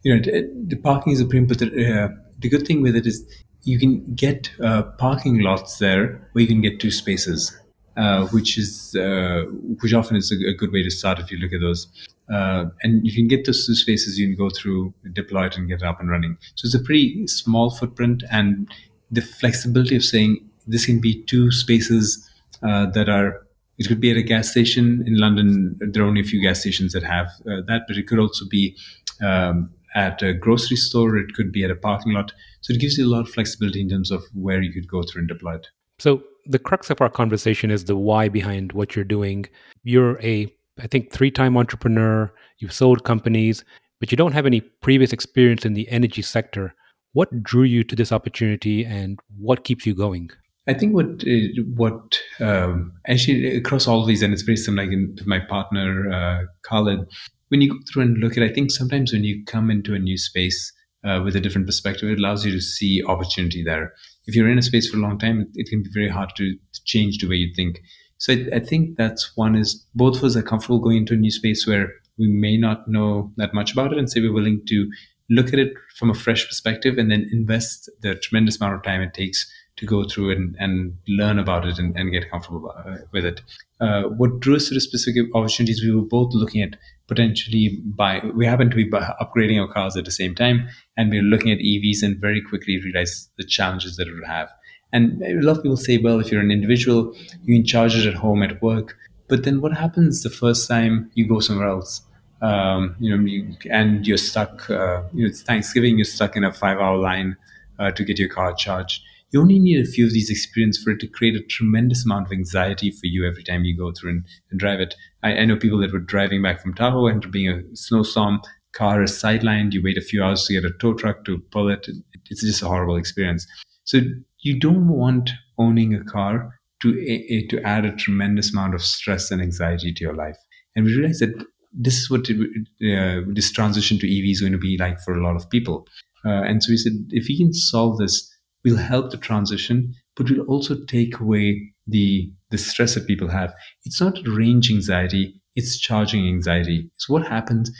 You 0.03 0.17
know, 0.17 0.23
the, 0.23 0.77
parking 0.77 1.12
is 1.12 1.21
a 1.21 1.27
premium, 1.27 1.49
but 1.49 1.59
the, 1.59 1.67
uh, 1.67 2.09
the, 2.39 2.49
good 2.49 2.67
thing 2.67 2.83
with 2.83 2.95
it 2.95 3.07
is 3.07 3.25
you 3.62 3.79
can 3.79 4.15
get 4.15 4.51
uh, 4.62 4.83
parking 4.83 5.41
lots 5.41 5.79
there 5.79 6.29
where 6.33 6.43
you 6.43 6.49
can 6.49 6.61
get 6.61 6.79
two 6.79 6.91
spaces 6.91 7.57
uh, 7.97 8.27
which 8.27 8.59
is 8.59 8.95
uh, 8.97 9.45
which 9.81 9.95
often 9.95 10.17
is 10.17 10.31
a, 10.31 10.51
a, 10.51 10.55
good 10.55 10.73
way 10.73 10.83
to 10.83 10.91
start 10.91 11.19
if 11.19 11.31
you 11.31 11.39
look 11.39 11.53
at 11.53 11.61
those. 11.61 11.87
Uh, 12.33 12.67
and 12.83 13.07
you 13.07 13.12
can 13.15 13.29
get 13.29 13.47
those 13.47 13.67
two 13.67 13.75
spaces, 13.75 14.19
you 14.19 14.27
can 14.27 14.37
go 14.37 14.51
through, 14.51 14.93
deploy 15.12 15.47
it, 15.47 15.57
and 15.57 15.69
get 15.69 15.81
it 15.81 15.87
up 15.87 16.01
and 16.01 16.11
running. 16.11 16.37
So 16.57 16.67
it's 16.67 16.75
a 16.75 16.81
pretty 16.81 17.27
small 17.27 17.71
footprint, 17.71 18.23
and 18.31 18.69
the 19.11 19.23
flexibility 19.23 19.97
of 19.97 20.05
saying 20.05 20.47
this 20.67 20.87
can 20.87 21.01
be 21.01 21.23
two 21.25 21.51
spaces 21.51 22.29
uh, 22.62 22.87
that 22.91 23.09
are. 23.09 23.43
It 23.79 23.89
could 23.89 24.01
be 24.01 24.11
at 24.11 24.17
a 24.17 24.23
gas 24.23 24.51
station 24.51 25.05
in 25.07 25.19
London. 25.19 25.79
There 25.81 26.03
are 26.03 26.07
only 26.07 26.23
a 26.23 26.25
few 26.25 26.41
gas 26.41 26.61
stations 26.61 26.93
that 26.95 27.03
have 27.03 27.29
uh, 27.47 27.61
that, 27.67 27.83
but 27.87 27.97
it 27.97 28.07
could 28.07 28.19
also 28.19 28.47
be 28.47 28.75
um, 29.22 29.70
at 29.94 30.22
a 30.22 30.35
grocery 30.35 30.76
store. 30.76 31.16
It 31.16 31.35
could 31.35 31.52
be 31.52 31.64
at 31.64 31.70
a 31.70 31.76
parking 31.76 32.12
lot. 32.12 32.33
So 32.61 32.72
it 32.72 32.81
gives 32.81 32.98
you 32.98 33.07
a 33.07 33.11
lot 33.11 33.20
of 33.20 33.29
flexibility 33.29 33.81
in 33.81 33.88
terms 33.88 34.11
of 34.11 34.22
where 34.35 34.62
you 34.62 34.72
could 34.72 34.88
go 34.88 35.02
through 35.02 35.20
and 35.20 35.29
deploy 35.29 35.57
it. 35.57 35.68
So 35.98 36.22
the 36.44 36.59
crux 36.59 36.90
of 36.90 37.00
our 37.00 37.09
conversation 37.09 37.70
is 37.70 37.85
the 37.85 37.96
why 37.96 38.29
behind 38.29 38.72
what 38.72 38.94
you're 38.94 39.05
doing. 39.05 39.46
You're 39.83 40.20
a, 40.22 40.52
I 40.79 40.87
think, 40.87 41.12
three 41.12 41.31
time 41.31 41.57
entrepreneur, 41.57 42.33
you've 42.59 42.72
sold 42.72 43.05
companies, 43.05 43.64
but 44.00 44.11
you 44.11 44.16
don't 44.16 44.33
have 44.33 44.46
any 44.46 44.61
previous 44.61 45.12
experience 45.12 45.64
in 45.64 45.74
the 45.74 45.88
energy 45.88 46.22
sector. 46.22 46.74
What 47.12 47.42
drew 47.42 47.62
you 47.62 47.83
to 47.85 47.96
this 47.96 48.12
opportunity 48.12 48.85
and 48.85 49.18
what 49.38 49.64
keeps 49.64 49.87
you 49.87 49.94
going? 49.94 50.31
I 50.68 50.74
think 50.74 50.94
what 50.94 51.24
uh, 51.26 51.62
what 51.76 52.18
um, 52.40 52.92
actually 53.07 53.57
across 53.57 53.87
all 53.87 54.00
of 54.00 54.09
these, 54.09 54.22
and 54.22 54.33
it's 54.33 54.42
very 54.42 54.57
similar 54.57 54.90
to 54.90 55.22
my 55.29 55.38
partner 55.38 56.11
uh, 56.12 56.44
Khaled. 56.62 57.09
When 57.49 57.61
you 57.61 57.71
go 57.71 57.79
through 57.93 58.03
and 58.03 58.19
look 58.19 58.37
at, 58.37 58.43
I 58.43 58.53
think 58.53 58.71
sometimes 58.71 59.13
when 59.13 59.25
you 59.25 59.45
come 59.45 59.71
into 59.71 59.95
a 59.95 59.99
new 59.99 60.19
space 60.19 60.73
uh, 61.05 61.21
with 61.25 61.37
a 61.37 61.41
different 61.41 61.67
perspective, 61.67 62.11
it 62.11 62.19
allows 62.19 62.45
you 62.45 62.53
to 62.53 62.61
see 62.61 63.03
opportunity 63.07 63.63
there 63.63 63.93
if 64.27 64.35
you're 64.35 64.51
in 64.51 64.59
a 64.59 64.63
space 64.63 64.89
for 64.91 64.97
a 64.97 65.01
long 65.01 65.19
time, 65.19 65.47
it, 65.55 65.69
can 65.69 65.83
be 65.83 65.91
very 65.93 66.09
hard 66.09 66.31
to, 66.37 66.57
change 66.85 67.19
the 67.19 67.29
way 67.29 67.37
you 67.37 67.53
think. 67.57 67.81
So 68.19 68.33
I, 68.33 68.47
I, 68.57 68.61
think 68.61 68.97
that's 68.97 69.37
one 69.37 69.57
is 69.57 69.85
both 69.95 70.17
of 70.17 70.25
us 70.25 70.37
are 70.37 70.43
comfortable 70.43 70.79
going 70.79 70.99
into 70.99 71.15
a 71.15 71.17
new 71.17 71.31
space 71.31 71.67
where 71.67 71.89
we 72.17 72.29
may 72.29 72.57
not 72.57 72.87
know 72.87 73.33
that 73.39 73.53
much 73.55 73.73
about 73.73 73.93
it 73.93 73.99
and 73.99 74.09
say 74.09 74.21
we're 74.21 74.33
willing 74.33 74.63
to 74.69 74.89
look 75.29 75.49
at 75.49 75.59
it 75.59 75.73
from 75.99 76.11
a 76.11 76.15
fresh 76.15 76.47
perspective 76.47 76.97
and 76.97 77.11
then 77.11 77.29
invest 77.33 77.91
the 78.03 78.15
tremendous 78.15 78.61
amount 78.61 78.75
of 78.75 78.83
time 78.85 79.01
it 79.01 79.15
takes 79.15 79.51
to 79.77 79.87
go 79.87 80.05
through 80.05 80.31
and, 80.31 80.55
and 80.61 80.97
learn 81.09 81.39
about 81.39 81.67
it 81.67 81.79
and, 81.79 81.97
and 81.97 82.13
get 82.13 82.31
comfortable 82.31 82.73
uh, 82.77 82.99
with 83.13 83.25
it. 83.25 83.41
Uh, 83.81 84.03
what 84.03 84.39
drew 84.39 84.57
us 84.57 84.69
to 84.69 84.75
the 84.75 84.81
specific 84.81 85.27
opportunities, 85.35 85.83
we 85.83 85.95
were 85.95 86.07
both 86.07 86.33
looking 86.35 86.63
at 86.63 86.77
potentially 87.09 87.81
buy. 87.85 88.21
We 88.35 88.47
happen 88.47 88.71
to 88.71 88.77
be 88.77 88.88
upgrading 88.90 89.61
our 89.61 89.73
cars 89.73 89.97
at 89.97 90.05
the 90.05 90.11
same 90.11 90.35
time, 90.35 90.69
and 90.97 91.11
we're 91.11 91.23
looking 91.23 91.53
at 91.53 91.59
EVs 91.59 92.03
and 92.03 92.19
very 92.19 92.40
quickly 92.40 92.81
realize 92.83 93.29
the 93.38 93.45
challenges 93.45 93.97
that 93.97 94.09
it 94.09 94.14
would 94.14 94.27
have. 94.27 94.51
And 94.92 95.23
a 95.23 95.35
lot 95.42 95.57
of 95.57 95.62
people 95.62 95.77
say, 95.77 95.99
well, 95.99 96.21
if 96.21 96.31
you're 96.31 96.40
an 96.40 96.51
individual, 96.51 97.14
you 97.45 97.57
can 97.57 97.66
charge 97.66 97.97
it 97.97 98.07
at 98.07 98.14
home, 98.14 98.42
at 98.42 98.62
work. 98.62 98.97
But 99.29 99.45
then 99.45 99.61
what 99.61 99.73
happens 99.73 100.23
the 100.23 100.31
first 100.31 100.69
time 100.69 101.11
you 101.14 101.27
go 101.27 101.40
somewhere 101.40 101.69
else? 101.69 102.03
Um, 102.40 102.95
you 103.01 103.16
know, 103.16 103.25
you, 103.25 103.57
and 103.71 104.07
you're 104.07 104.19
stuck. 104.19 104.69
Uh, 104.71 105.03
you 105.12 105.23
know, 105.23 105.29
it's 105.29 105.42
Thanksgiving. 105.42 105.99
You're 105.99 106.05
stuck 106.05 106.37
in 106.37 106.45
a 106.45 106.53
five-hour 106.53 106.99
line 106.99 107.37
uh, 107.79 107.90
to 107.92 108.05
get 108.05 108.19
your 108.19 108.29
car 108.29 108.55
charged 108.55 109.03
you 109.31 109.41
only 109.41 109.59
need 109.59 109.81
a 109.81 109.89
few 109.89 110.07
of 110.07 110.12
these 110.12 110.31
experiences 110.31 110.83
for 110.83 110.91
it 110.91 111.01
to 111.01 111.09
create 111.09 111.35
a 111.35 111.43
tremendous 111.43 112.05
amount 112.05 112.27
of 112.27 112.33
anxiety 112.33 112.91
for 112.91 113.07
you 113.07 113.27
every 113.27 113.43
time 113.43 113.65
you 113.65 113.77
go 113.77 113.93
through 113.93 114.11
and, 114.11 114.25
and 114.51 114.61
drive 114.61 114.81
it. 114.81 114.95
I, 115.23 115.39
I, 115.39 115.45
know 115.45 115.57
people 115.57 115.79
that 115.81 115.93
were 115.93 115.99
driving 115.99 116.43
back 116.43 116.61
from 116.61 116.75
Tahoe 116.75 117.09
and 117.09 117.31
being 117.33 117.49
a 117.49 117.77
snowstorm, 117.77 118.41
car 118.73 119.03
is 119.03 119.12
sidelined, 119.12 119.73
you 119.73 119.83
wait 119.83 119.99
a 119.99 120.03
few 120.03 120.23
hours 120.23 120.45
to 120.45 120.53
get 120.53 120.65
a 120.65 120.75
tow 120.79 120.95
truck 120.95 121.25
to 121.25 121.39
pull 121.51 121.69
it. 121.69 121.89
It's 122.31 122.43
just 122.43 122.62
a 122.62 122.67
horrible 122.67 122.97
experience. 122.97 123.47
So 123.85 124.01
you 124.41 124.59
don't 124.59 124.89
want 124.89 125.31
owning 125.59 125.95
a 125.95 126.05
car 126.05 126.59
to, 126.83 127.47
to 127.49 127.62
add 127.62 127.85
a 127.85 127.97
tremendous 127.97 128.53
amount 128.53 128.75
of 128.75 128.83
stress 128.83 129.31
and 129.31 129.41
anxiety 129.41 129.93
to 129.93 130.05
your 130.05 130.15
life. 130.15 130.37
And 130.75 130.85
we 130.85 130.95
realized 130.95 131.23
that 131.23 131.45
this 131.73 131.95
is 131.95 132.11
what 132.11 132.29
uh, 132.31 133.21
this 133.35 133.51
transition 133.51 133.99
to 133.99 134.07
EV 134.07 134.31
is 134.31 134.41
going 134.41 134.53
to 134.53 134.59
be 134.59 134.77
like 134.79 135.01
for 135.01 135.15
a 135.15 135.23
lot 135.23 135.37
of 135.37 135.49
people. 135.51 135.87
Uh, 136.25 136.43
and 136.43 136.62
so 136.62 136.71
we 136.71 136.77
said, 136.77 136.93
if 137.11 137.29
we 137.29 137.39
can 137.39 137.53
solve 137.53 137.99
this, 137.99 138.31
will 138.66 138.76
help 138.76 139.11
the 139.11 139.16
transition, 139.16 139.94
but 140.16 140.29
will 140.29 140.44
also 140.46 140.74
take 140.85 141.18
away 141.20 141.72
the 141.87 142.31
the 142.50 142.59
stress 142.59 142.94
that 142.94 143.07
people 143.07 143.29
have. 143.29 143.55
It's 143.85 144.00
not 144.00 144.18
range 144.26 144.70
anxiety; 144.70 145.40
it's 145.55 145.79
charging 145.79 146.26
anxiety. 146.26 146.90
It's 146.94 147.09
what 147.09 147.26
happens. 147.26 147.70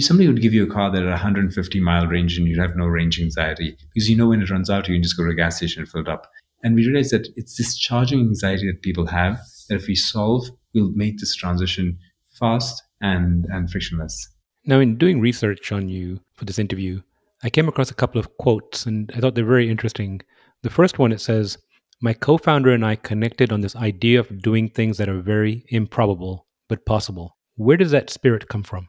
Somebody 0.00 0.28
would 0.28 0.42
give 0.42 0.54
you 0.54 0.64
a 0.64 0.72
car 0.72 0.90
that 0.90 1.02
at 1.02 1.10
150 1.10 1.80
mile 1.80 2.06
range 2.06 2.38
and 2.38 2.48
you'd 2.48 2.58
have 2.58 2.76
no 2.76 2.86
range 2.86 3.20
anxiety 3.20 3.76
because 3.92 4.08
you 4.08 4.16
know 4.16 4.28
when 4.28 4.40
it 4.40 4.50
runs 4.50 4.70
out, 4.70 4.88
you 4.88 4.94
can 4.94 5.02
just 5.02 5.18
go 5.18 5.24
to 5.24 5.30
a 5.30 5.34
gas 5.34 5.58
station 5.58 5.82
and 5.82 5.88
fill 5.88 6.00
it 6.00 6.08
up. 6.08 6.30
And 6.62 6.74
we 6.74 6.86
realize 6.86 7.10
that 7.10 7.28
it's 7.36 7.58
this 7.58 7.76
charging 7.76 8.20
anxiety 8.20 8.66
that 8.68 8.80
people 8.80 9.06
have 9.06 9.38
that 9.68 9.76
if 9.76 9.86
we 9.86 9.94
solve, 9.94 10.48
we'll 10.74 10.92
make 10.92 11.18
this 11.18 11.34
transition 11.34 11.98
fast 12.38 12.82
and, 13.02 13.44
and 13.50 13.70
frictionless. 13.70 14.28
Now, 14.64 14.80
in 14.80 14.96
doing 14.96 15.20
research 15.20 15.70
on 15.70 15.88
you 15.88 16.20
for 16.34 16.46
this 16.46 16.58
interview, 16.58 17.02
I 17.42 17.50
came 17.50 17.68
across 17.68 17.90
a 17.90 17.94
couple 17.94 18.18
of 18.18 18.36
quotes 18.38 18.86
and 18.86 19.10
I 19.14 19.20
thought 19.20 19.34
they're 19.34 19.44
very 19.44 19.70
interesting. 19.70 20.22
The 20.62 20.70
first 20.70 20.98
one 20.98 21.12
it 21.12 21.20
says, 21.20 21.58
My 22.00 22.12
co 22.12 22.38
founder 22.38 22.72
and 22.72 22.84
I 22.84 22.96
connected 22.96 23.52
on 23.52 23.60
this 23.60 23.76
idea 23.76 24.20
of 24.20 24.42
doing 24.42 24.68
things 24.68 24.98
that 24.98 25.08
are 25.08 25.20
very 25.20 25.64
improbable 25.68 26.46
but 26.68 26.86
possible. 26.86 27.36
Where 27.56 27.76
does 27.76 27.90
that 27.90 28.10
spirit 28.10 28.48
come 28.48 28.62
from? 28.62 28.88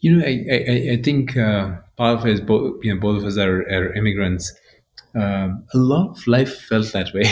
You 0.00 0.16
know, 0.16 0.24
I, 0.24 0.44
I, 0.50 0.92
I 0.92 1.02
think 1.02 1.36
uh, 1.36 1.76
part 1.96 2.18
of 2.18 2.26
it 2.26 2.32
is 2.32 2.40
both, 2.40 2.82
you 2.82 2.94
know, 2.94 3.00
both 3.00 3.18
of 3.18 3.24
us 3.26 3.36
are, 3.36 3.60
are 3.62 3.94
immigrants. 3.94 4.52
Um, 5.14 5.64
a 5.74 5.78
lot 5.78 6.10
of 6.10 6.26
life 6.26 6.62
felt 6.62 6.92
that 6.92 7.12
way. 7.12 7.24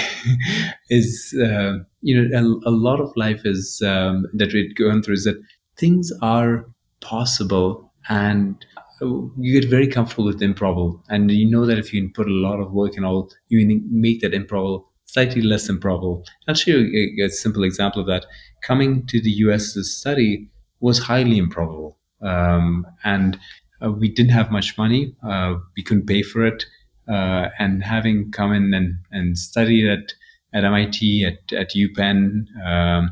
is 0.90 1.34
uh, 1.40 1.78
you 2.02 2.22
know 2.22 2.38
a, 2.38 2.68
a, 2.68 2.72
lot 2.72 3.00
of 3.00 3.12
life 3.16 3.42
is 3.44 3.82
um, 3.84 4.26
that 4.34 4.52
we've 4.52 4.74
gone 4.74 5.02
through 5.02 5.14
is 5.14 5.24
that 5.24 5.40
things 5.76 6.12
are 6.20 6.66
possible 7.00 7.92
and 8.08 8.64
you 9.00 9.60
get 9.60 9.68
very 9.70 9.86
comfortable 9.86 10.24
with 10.26 10.42
improbable, 10.42 11.02
and 11.08 11.30
you 11.30 11.48
know 11.48 11.66
that 11.66 11.78
if 11.78 11.92
you 11.92 12.08
put 12.10 12.26
a 12.26 12.32
lot 12.32 12.60
of 12.60 12.72
work 12.72 12.96
and 12.96 13.04
all, 13.04 13.30
you 13.48 13.80
make 13.90 14.20
that 14.22 14.34
improbable 14.34 14.88
slightly 15.04 15.40
less 15.40 15.68
improbable. 15.68 16.24
I'll 16.46 16.54
show 16.54 16.72
you 16.72 17.14
a, 17.22 17.26
a 17.26 17.30
simple 17.30 17.64
example 17.64 18.00
of 18.02 18.06
that. 18.08 18.26
Coming 18.62 19.06
to 19.06 19.20
the 19.20 19.30
US 19.30 19.72
to 19.74 19.82
study 19.84 20.48
was 20.80 20.98
highly 20.98 21.38
improbable, 21.38 21.96
um, 22.22 22.86
and 23.04 23.38
uh, 23.84 23.90
we 23.90 24.08
didn't 24.08 24.32
have 24.32 24.50
much 24.50 24.76
money. 24.76 25.14
Uh, 25.22 25.54
we 25.76 25.82
couldn't 25.82 26.06
pay 26.06 26.22
for 26.22 26.44
it, 26.44 26.64
uh, 27.08 27.48
and 27.58 27.82
having 27.82 28.30
come 28.32 28.52
in 28.52 28.74
and, 28.74 28.98
and 29.10 29.38
studied 29.38 29.88
at 29.88 30.12
at 30.54 30.64
MIT 30.64 31.24
at 31.24 31.52
at 31.52 31.70
UPenn 31.70 32.46
um, 32.64 33.10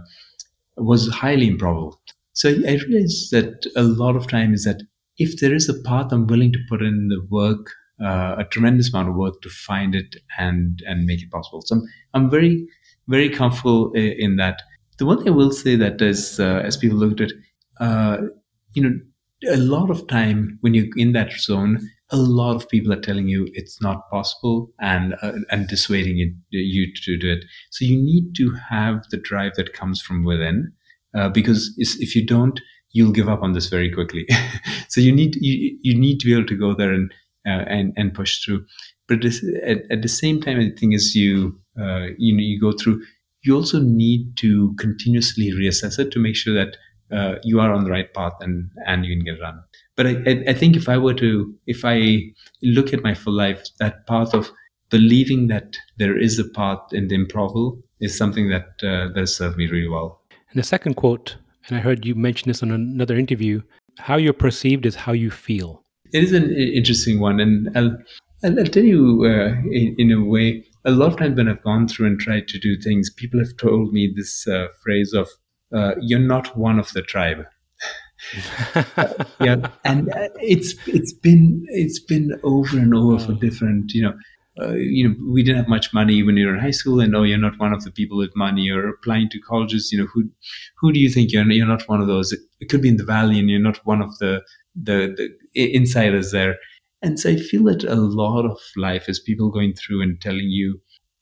was 0.77 1.09
highly 1.09 1.49
improbable. 1.49 2.01
So 2.33 2.51
I 2.51 2.79
realized 2.87 3.31
that 3.31 3.66
a 3.77 3.83
lot 3.83 4.16
of 4.16 4.29
times 4.29 4.64
that 4.64 4.83
if 5.18 5.40
there 5.40 5.55
is 5.55 5.68
a 5.68 5.81
path, 5.83 6.12
I'm 6.12 6.26
willing 6.26 6.52
to 6.52 6.59
put 6.68 6.83
in 6.83 7.09
the 7.09 7.26
work, 7.31 7.70
uh, 8.02 8.37
a 8.38 8.44
tremendous 8.44 8.92
amount 8.92 9.09
of 9.09 9.14
work 9.14 9.40
to 9.42 9.48
find 9.48 9.94
it 9.94 10.16
and 10.38 10.83
and 10.87 11.07
make 11.07 11.22
it 11.22 11.31
possible. 11.31 11.62
So 11.64 11.76
I'm, 11.76 11.83
I'm 12.14 12.31
very 12.31 12.66
very 13.09 13.31
comfortable 13.31 13.92
in 13.94 14.37
that. 14.37 14.62
the 14.98 15.07
one 15.07 15.18
thing 15.18 15.29
I 15.29 15.37
will 15.37 15.52
say 15.52 15.76
that 15.76 16.00
as 16.02 16.40
uh, 16.40 16.62
as 16.64 16.76
people 16.76 16.98
looked 16.98 17.20
at, 17.20 17.33
uh, 17.81 18.18
you 18.74 18.83
know, 18.83 18.98
a 19.52 19.57
lot 19.57 19.90
of 19.90 20.07
time 20.09 20.59
when 20.61 20.74
you're 20.74 20.87
in 20.96 21.12
that 21.12 21.33
zone, 21.33 21.79
a 22.11 22.16
lot 22.16 22.57
of 22.57 22.68
people 22.68 22.92
are 22.92 23.00
telling 23.00 23.29
you 23.29 23.48
it's 23.52 23.81
not 23.83 24.09
possible 24.11 24.70
and 24.81 25.14
uh, 25.22 25.33
and 25.50 25.68
dissuading 25.68 26.16
you, 26.16 26.35
you 26.50 26.92
to 27.05 27.18
do 27.18 27.33
it. 27.33 27.44
So 27.70 27.85
you 27.85 27.96
need 27.96 28.35
to 28.37 28.52
have 28.70 29.05
the 29.11 29.18
drive 29.18 29.52
that 29.57 29.72
comes 29.72 30.00
from 30.00 30.24
within, 30.24 30.72
uh, 31.14 31.29
because 31.29 31.74
if 31.79 32.16
you 32.16 32.24
don't, 32.26 32.61
you'll 32.96 33.12
give 33.12 33.28
up 33.28 33.42
on 33.42 33.52
this 33.52 33.68
very 33.68 33.90
quickly. 33.92 34.26
so 34.88 35.00
you 35.00 35.12
need 35.12 35.37
you, 35.37 35.78
you 35.82 35.98
need 35.98 36.18
to 36.20 36.26
be 36.26 36.32
able 36.32 36.46
to 36.46 36.56
go 36.56 36.74
there 36.74 36.92
and 36.92 37.12
uh, 37.46 37.64
and 37.76 37.92
and 37.96 38.14
push 38.14 38.42
through. 38.42 38.64
But 39.09 39.24
at, 39.24 39.82
at 39.90 40.02
the 40.02 40.09
same 40.09 40.40
time, 40.40 40.59
I 40.59 40.70
think 40.78 40.94
as 40.94 41.14
you 41.14 41.61
uh, 41.78 42.06
you 42.16 42.35
know 42.35 42.42
you 42.42 42.59
go 42.61 42.72
through, 42.72 43.02
you 43.42 43.54
also 43.54 43.80
need 43.80 44.37
to 44.38 44.74
continuously 44.78 45.52
reassess 45.52 45.98
it 45.98 46.11
to 46.12 46.18
make 46.18 46.37
sure 46.37 46.54
that 46.54 46.76
uh, 47.16 47.37
you 47.44 47.61
are 47.61 47.72
on 47.72 47.85
the 47.85 47.90
right 47.90 48.12
path 48.14 48.32
and 48.40 48.70
and 48.87 49.04
you 49.04 49.14
can 49.16 49.24
get 49.24 49.40
done. 49.40 49.61
But 49.96 50.06
I, 50.06 50.44
I 50.48 50.54
think 50.54 50.76
if 50.76 50.88
I 50.88 50.98
were 50.98 51.14
to 51.14 51.54
if 51.66 51.85
I 51.85 52.22
look 52.62 52.92
at 52.92 53.02
my 53.02 53.14
full 53.14 53.35
life, 53.35 53.62
that 53.78 54.06
path 54.06 54.35
of 54.35 54.50
believing 54.90 55.48
that 55.48 55.76
there 55.98 56.18
is 56.18 56.38
a 56.38 56.44
path 56.44 56.80
in 56.92 57.09
the 57.09 57.14
improbable 57.14 57.82
is 58.00 58.16
something 58.16 58.50
that 58.50 58.68
uh, 58.82 59.12
that 59.14 59.26
served 59.28 59.56
me 59.56 59.66
really 59.66 59.88
well. 59.88 60.22
And 60.50 60.59
the 60.59 60.66
second 60.66 60.94
quote, 60.94 61.37
and 61.68 61.76
I 61.76 61.81
heard 61.81 62.05
you 62.05 62.14
mention 62.14 62.48
this 62.48 62.62
on 62.62 62.70
another 62.70 63.16
interview: 63.16 63.62
"How 63.98 64.16
you're 64.16 64.33
perceived 64.33 64.87
is 64.87 64.94
how 64.94 65.12
you 65.12 65.31
feel." 65.31 65.83
It 66.12 66.22
is 66.22 66.33
an 66.33 66.55
interesting 66.55 67.20
one, 67.20 67.40
and 67.40 67.76
I'll 67.76 67.96
I'll, 68.44 68.59
I'll 68.59 68.66
tell 68.66 68.85
you 68.85 69.24
uh, 69.24 69.55
in, 69.70 69.94
in 69.98 70.12
a 70.12 70.24
way. 70.24 70.64
A 70.85 70.90
lot 70.90 71.12
of 71.12 71.18
times 71.18 71.37
when 71.37 71.48
I've 71.48 71.62
gone 71.62 71.88
through 71.88 72.07
and 72.07 72.20
tried 72.20 72.46
to 72.48 72.59
do 72.61 72.76
things, 72.81 73.11
people 73.11 73.40
have 73.40 73.57
told 73.57 73.92
me 73.92 74.12
this 74.14 74.46
uh, 74.46 74.68
phrase 74.83 75.12
of 75.12 75.29
uh, 75.74 75.94
"You're 76.00 76.20
not 76.20 76.57
one 76.57 76.79
of 76.79 76.92
the 76.92 77.02
tribe." 77.02 77.44
yeah, 79.40 79.68
and 79.85 80.09
uh, 80.11 80.29
it's 80.40 80.74
it's 80.87 81.12
been 81.12 81.64
it's 81.68 82.00
been 82.00 82.33
over 82.42 82.79
and 82.79 82.94
over 82.94 83.18
for 83.18 83.33
different 83.35 83.92
you 83.92 84.02
know. 84.02 84.14
Uh, 84.60 84.74
you 84.74 85.06
know, 85.06 85.14
we 85.32 85.42
didn't 85.42 85.58
have 85.58 85.68
much 85.68 85.92
money 85.92 86.22
when 86.22 86.36
you 86.36 86.46
were 86.46 86.54
in 86.54 86.60
high 86.60 86.70
school, 86.70 87.00
and 87.00 87.14
oh, 87.14 87.22
you're 87.22 87.38
not 87.38 87.58
one 87.58 87.72
of 87.72 87.84
the 87.84 87.90
people 87.90 88.16
with 88.16 88.34
money. 88.34 88.70
Or 88.70 88.88
applying 88.88 89.28
to 89.30 89.40
colleges, 89.40 89.90
you 89.92 89.98
know, 89.98 90.06
who 90.06 90.30
who 90.78 90.92
do 90.92 90.98
you 90.98 91.10
think 91.10 91.32
you're? 91.32 91.50
You're 91.50 91.66
not 91.66 91.88
one 91.88 92.00
of 92.00 92.06
those. 92.06 92.32
It, 92.32 92.40
it 92.60 92.68
could 92.68 92.82
be 92.82 92.88
in 92.88 92.96
the 92.96 93.04
valley, 93.04 93.38
and 93.38 93.50
you're 93.50 93.60
not 93.60 93.84
one 93.84 94.00
of 94.00 94.16
the 94.18 94.42
the, 94.74 95.14
the 95.54 95.74
insiders 95.74 96.32
there. 96.32 96.56
And 97.02 97.20
so 97.20 97.30
I 97.30 97.36
feel 97.36 97.64
that 97.64 97.84
a 97.84 97.94
lot 97.94 98.44
of 98.44 98.58
life 98.76 99.08
is 99.08 99.20
people 99.20 99.50
going 99.50 99.74
through 99.74 100.02
and 100.02 100.20
telling 100.20 100.48
you 100.48 100.80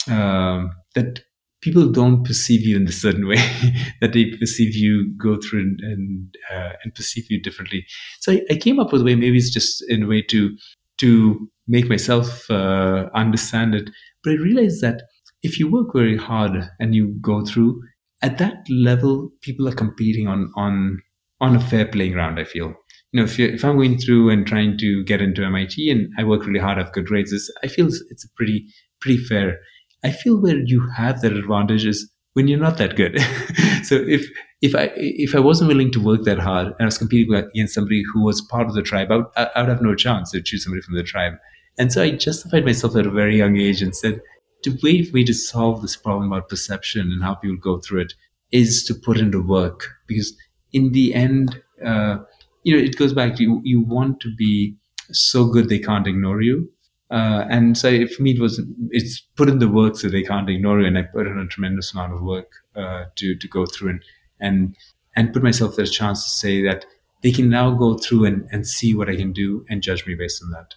um, 0.09 0.71
that 0.95 1.21
people 1.61 1.91
don't 1.91 2.25
perceive 2.25 2.61
you 2.61 2.77
in 2.77 2.87
a 2.87 2.93
certain 2.93 3.27
way, 3.27 3.37
that 4.01 4.13
they 4.13 4.27
perceive 4.39 4.75
you 4.75 5.13
go 5.17 5.39
through 5.39 5.61
and 5.61 5.81
and, 5.81 6.37
uh, 6.53 6.73
and 6.83 6.95
perceive 6.95 7.25
you 7.31 7.41
differently. 7.41 7.87
So 8.21 8.33
I, 8.33 8.43
I, 8.51 8.57
came 8.57 8.79
up 8.79 8.93
with 8.93 9.01
a 9.01 9.05
way. 9.05 9.15
Maybe 9.15 9.39
it's 9.39 9.51
just 9.51 9.83
in 9.89 10.03
a 10.03 10.07
way 10.07 10.23
to 10.23 10.57
to 10.99 11.51
make 11.67 11.89
myself 11.89 12.51
uh, 12.51 13.09
understand 13.15 13.75
it. 13.75 13.91
But 14.23 14.35
I 14.35 14.37
realized 14.37 14.81
that 14.83 15.03
if 15.43 15.59
you 15.59 15.71
work 15.71 15.89
very 15.95 16.17
hard 16.17 16.69
and 16.81 16.95
you 16.95 17.17
go 17.21 17.45
through 17.45 17.81
at 18.23 18.39
that 18.39 18.65
level, 18.71 19.31
people 19.43 19.69
are 19.69 19.75
competing 19.75 20.27
on 20.29 20.53
on 20.57 21.01
on 21.41 21.57
a 21.57 21.61
fair 21.61 21.87
playing 21.87 22.13
ground. 22.13 22.39
I 22.41 22.45
feel 22.45 22.75
you 23.15 23.21
know, 23.21 23.25
if, 23.25 23.39
if 23.39 23.65
I'm 23.65 23.77
going 23.77 23.99
through 23.99 24.31
and 24.31 24.45
trying 24.45 24.77
to 24.79 25.05
get 25.05 25.23
into 25.23 25.45
MIT 25.45 25.89
and 25.89 26.13
I 26.19 26.25
work 26.25 26.45
really 26.47 26.59
hard, 26.59 26.79
I 26.79 26.83
have 26.83 26.93
good 26.93 27.07
grades, 27.07 27.33
I 27.63 27.69
feel 27.69 27.87
it's 27.87 28.25
a 28.25 28.29
pretty 28.37 28.67
pretty 29.01 29.19
fair. 29.19 29.59
I 30.03 30.11
feel 30.11 30.41
where 30.41 30.59
you 30.59 30.89
have 30.97 31.21
that 31.21 31.33
advantage 31.33 31.87
is 31.87 32.11
when 32.33 32.49
you're 32.49 32.59
not 32.59 32.77
that 32.79 32.97
good. 32.97 33.21
so 33.85 33.95
if 33.95 34.27
if 34.63 34.75
I 34.75 34.91
if 34.97 35.35
I 35.37 35.39
wasn't 35.39 35.69
willing 35.69 35.93
to 35.93 36.03
work 36.03 36.25
that 36.25 36.41
hard 36.41 36.67
and 36.67 36.77
I 36.81 36.85
was 36.87 36.99
competing 36.99 37.35
against 37.35 37.75
somebody 37.75 38.03
who 38.13 38.25
was 38.25 38.41
part 38.51 38.67
of 38.67 38.75
the 38.75 38.83
tribe, 38.83 39.13
I 39.13 39.49
I 39.55 39.61
would 39.61 39.69
have 39.69 39.83
no 39.83 39.95
chance 39.95 40.33
to 40.33 40.43
choose 40.43 40.65
somebody 40.65 40.83
from 40.83 40.97
the 40.97 41.05
tribe. 41.05 41.35
And 41.79 41.93
so 41.93 42.03
I 42.03 42.11
justified 42.11 42.65
myself 42.65 42.97
at 42.97 43.07
a 43.07 43.11
very 43.11 43.37
young 43.37 43.57
age 43.57 43.83
and 43.83 43.95
said, 43.95 44.21
the 44.63 44.79
way 44.83 45.03
for 45.03 45.15
me 45.15 45.25
to 45.25 45.35
solve 45.35 45.83
this 45.83 45.97
problem 45.97 46.33
about 46.33 46.49
perception 46.49 47.13
and 47.13 47.23
how 47.23 47.35
people 47.35 47.57
go 47.57 47.79
through 47.79 48.03
it 48.03 48.15
is 48.51 48.85
to 48.85 48.95
put 48.95 49.19
into 49.19 49.43
work. 49.43 49.89
Because 50.07 50.35
in 50.73 50.93
the 50.93 51.15
end, 51.15 51.61
uh, 51.85 52.19
you 52.63 52.77
know, 52.77 52.83
it 52.83 52.97
goes 52.97 53.13
back 53.13 53.37
to 53.37 53.43
you, 53.43 53.61
you 53.65 53.81
want 53.81 54.21
to 54.21 54.35
be 54.37 54.77
so 55.13 55.47
good 55.47 55.69
they 55.69 55.79
can't 55.79 56.07
ignore 56.07 56.41
you. 56.41 56.71
Uh, 57.11 57.45
and 57.51 57.77
so 57.77 58.07
for 58.09 58.23
me, 58.23 58.33
it 58.33 58.41
was 58.41 58.61
it's 58.91 59.21
put 59.37 59.49
in 59.49 59.59
the 59.59 59.69
work 59.69 59.97
so 59.97 60.09
they 60.09 60.23
can't 60.23 60.49
ignore 60.49 60.81
you, 60.81 60.87
and 60.87 60.99
I 60.99 61.03
put 61.03 61.27
in 61.27 61.39
a 61.39 61.47
tremendous 61.47 61.93
amount 61.93 62.15
of 62.15 62.23
work 62.23 62.51
uh, 62.75 63.05
to 63.17 63.37
to 63.37 63.49
go 63.49 63.67
through 63.67 63.91
and 63.91 64.03
and 64.41 64.77
and 65.15 65.33
put 65.33 65.43
myself 65.43 65.77
there 65.77 65.85
a 65.85 65.89
chance 65.89 66.25
to 66.25 66.31
say 66.31 66.63
that 66.63 66.87
they 67.23 67.31
can 67.31 67.49
now 67.49 67.71
go 67.73 67.97
through 67.99 68.25
and, 68.25 68.49
and 68.51 68.67
see 68.67 68.95
what 68.95 69.09
I 69.09 69.17
can 69.17 69.33
do 69.33 69.65
and 69.69 69.83
judge 69.83 70.07
me 70.07 70.15
based 70.15 70.43
on 70.43 70.51
that. 70.51 70.75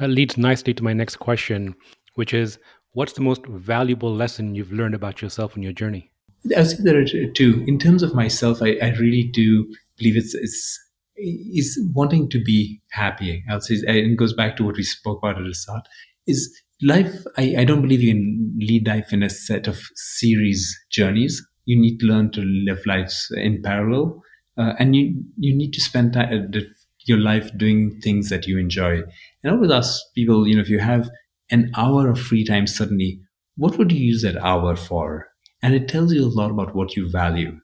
It 0.00 0.08
leads 0.08 0.36
nicely 0.38 0.74
to 0.74 0.82
my 0.82 0.92
next 0.92 1.16
question, 1.16 1.74
which 2.14 2.34
is, 2.34 2.58
what's 2.92 3.12
the 3.12 3.20
most 3.20 3.46
valuable 3.46 4.14
lesson 4.14 4.54
you've 4.54 4.72
learned 4.72 4.94
about 4.94 5.22
yourself 5.22 5.56
in 5.56 5.62
your 5.62 5.72
journey? 5.72 6.10
I 6.56 6.64
think 6.64 6.80
there 6.82 6.98
are 6.98 7.32
two. 7.34 7.64
In 7.66 7.78
terms 7.78 8.02
of 8.02 8.14
myself, 8.14 8.62
I, 8.62 8.76
I 8.82 8.90
really 8.98 9.30
do 9.32 9.66
believe 9.98 10.16
it's 10.16 10.34
it's 10.34 10.78
is 11.16 11.80
wanting 11.94 12.28
to 12.30 12.42
be 12.42 12.80
happy. 12.90 13.44
I'll 13.48 13.60
say, 13.60 13.76
and 13.86 13.96
it 13.96 14.16
goes 14.16 14.32
back 14.32 14.56
to 14.56 14.64
what 14.64 14.76
we 14.76 14.82
spoke 14.82 15.18
about 15.18 15.38
at 15.38 15.44
the 15.44 15.54
start. 15.54 15.86
Is 16.26 16.52
life? 16.82 17.14
I, 17.36 17.54
I 17.58 17.64
don't 17.64 17.82
believe 17.82 18.00
you 18.00 18.12
can 18.12 18.56
lead 18.58 18.88
life 18.88 19.12
in 19.12 19.22
a 19.22 19.30
set 19.30 19.68
of 19.68 19.80
series 19.94 20.76
journeys. 20.90 21.40
You 21.64 21.80
need 21.80 21.98
to 21.98 22.06
learn 22.06 22.32
to 22.32 22.40
live 22.40 22.84
lives 22.86 23.28
in 23.36 23.62
parallel, 23.62 24.22
uh, 24.58 24.72
and 24.78 24.96
you 24.96 25.22
you 25.36 25.56
need 25.56 25.72
to 25.74 25.80
spend 25.80 26.14
time, 26.14 26.50
uh, 26.54 26.60
your 27.06 27.18
life 27.18 27.50
doing 27.56 28.00
things 28.00 28.28
that 28.30 28.46
you 28.46 28.58
enjoy. 28.58 29.02
And 29.42 29.50
I 29.50 29.50
always 29.50 29.70
ask 29.70 30.00
people, 30.14 30.46
you 30.46 30.54
know, 30.54 30.62
if 30.62 30.68
you 30.68 30.78
have 30.78 31.10
an 31.50 31.70
hour 31.76 32.08
of 32.08 32.20
free 32.20 32.44
time 32.44 32.66
suddenly, 32.66 33.20
what 33.56 33.78
would 33.78 33.92
you 33.92 33.98
use 34.04 34.22
that 34.22 34.36
hour 34.36 34.76
for? 34.76 35.28
And 35.62 35.74
it 35.74 35.88
tells 35.88 36.12
you 36.12 36.24
a 36.24 36.26
lot 36.26 36.50
about 36.50 36.74
what 36.74 36.96
you 36.96 37.08
value. 37.10 37.58